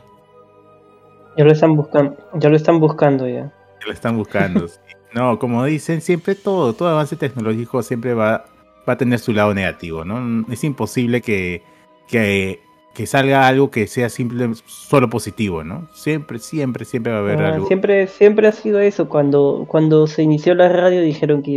Ya 1.37 1.45
lo 1.45 1.53
están 1.53 1.77
buscando, 1.77 2.17
ya 2.35 2.49
lo 2.49 2.57
están 2.57 2.81
buscando 2.81 3.27
ya. 3.27 3.53
Ya 3.81 3.87
lo 3.87 3.93
están 3.93 4.17
buscando. 4.17 4.67
No, 5.15 5.39
como 5.39 5.65
dicen, 5.65 6.01
siempre 6.01 6.35
todo, 6.35 6.73
todo 6.73 6.89
avance 6.89 7.17
tecnológico 7.17 7.83
siempre 7.83 8.15
va, 8.15 8.45
va 8.89 8.93
a 8.93 8.97
tener 8.97 9.19
su 9.19 9.33
lado 9.33 9.55
negativo, 9.55 10.05
¿no? 10.05 10.45
Es 10.53 10.63
imposible 10.63 11.21
que, 11.21 11.63
que, 12.07 12.61
que 12.95 13.07
salga 13.07 13.49
algo 13.49 13.71
que 13.71 13.87
sea 13.87 14.09
simple, 14.09 14.51
solo 14.67 15.11
positivo, 15.11 15.65
¿no? 15.65 15.89
Siempre, 15.95 16.39
siempre, 16.39 16.85
siempre 16.85 17.13
va 17.13 17.19
a 17.19 17.23
haber 17.23 17.43
ah, 17.43 17.55
algo. 17.55 17.67
Siempre, 17.67 18.07
siempre 18.07 18.47
ha 18.47 18.53
sido 18.53 18.79
eso. 18.79 19.09
Cuando, 19.09 19.65
cuando 19.67 20.07
se 20.07 20.23
inició 20.23 20.55
la 20.55 20.69
radio 20.69 21.01
dijeron 21.01 21.43
que 21.43 21.57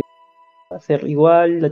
ser 0.80 1.08
igual, 1.08 1.60
la 1.60 1.70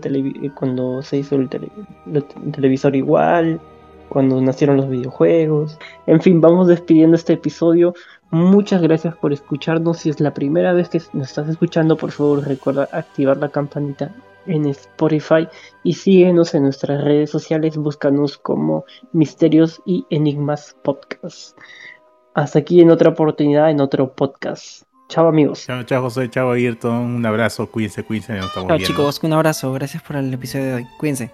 cuando 0.54 1.02
se 1.02 1.18
hizo 1.18 1.36
el 1.36 1.48
televisor 1.48 2.94
igual, 2.94 3.60
cuando 4.08 4.40
nacieron 4.40 4.76
los 4.76 4.88
videojuegos. 4.88 5.78
En 6.06 6.20
fin, 6.20 6.40
vamos 6.40 6.68
despidiendo 6.68 7.16
este 7.16 7.34
episodio. 7.34 7.94
Muchas 8.30 8.82
gracias 8.82 9.16
por 9.16 9.32
escucharnos. 9.32 9.98
Si 9.98 10.10
es 10.10 10.20
la 10.20 10.34
primera 10.34 10.72
vez 10.72 10.88
que 10.88 11.00
nos 11.12 11.28
estás 11.28 11.48
escuchando, 11.48 11.96
por 11.96 12.10
favor 12.10 12.46
recuerda 12.46 12.88
activar 12.92 13.38
la 13.38 13.48
campanita 13.48 14.14
en 14.46 14.66
Spotify 14.66 15.48
y 15.82 15.94
síguenos 15.94 16.54
en 16.54 16.64
nuestras 16.64 17.02
redes 17.02 17.30
sociales. 17.30 17.76
Búscanos 17.76 18.38
como 18.38 18.84
Misterios 19.12 19.80
y 19.86 20.04
Enigmas 20.10 20.76
Podcast. 20.82 21.58
Hasta 22.34 22.58
aquí 22.58 22.80
en 22.80 22.90
otra 22.90 23.10
oportunidad, 23.10 23.70
en 23.70 23.80
otro 23.80 24.12
podcast. 24.12 24.84
Chao 25.12 25.28
amigos. 25.28 25.66
Chao, 25.66 25.82
chao 25.82 26.00
José, 26.00 26.30
chao 26.30 26.52
Ayrton. 26.52 26.94
Un 26.94 27.26
abrazo, 27.26 27.66
cuídense, 27.66 28.02
cuídense. 28.02 28.40
chao 28.54 28.78
chicos, 28.78 29.20
un 29.22 29.34
abrazo. 29.34 29.70
Gracias 29.74 30.02
por 30.02 30.16
el 30.16 30.32
episodio 30.32 30.64
de 30.64 30.74
hoy. 30.74 30.86
Cuídense. 30.96 31.30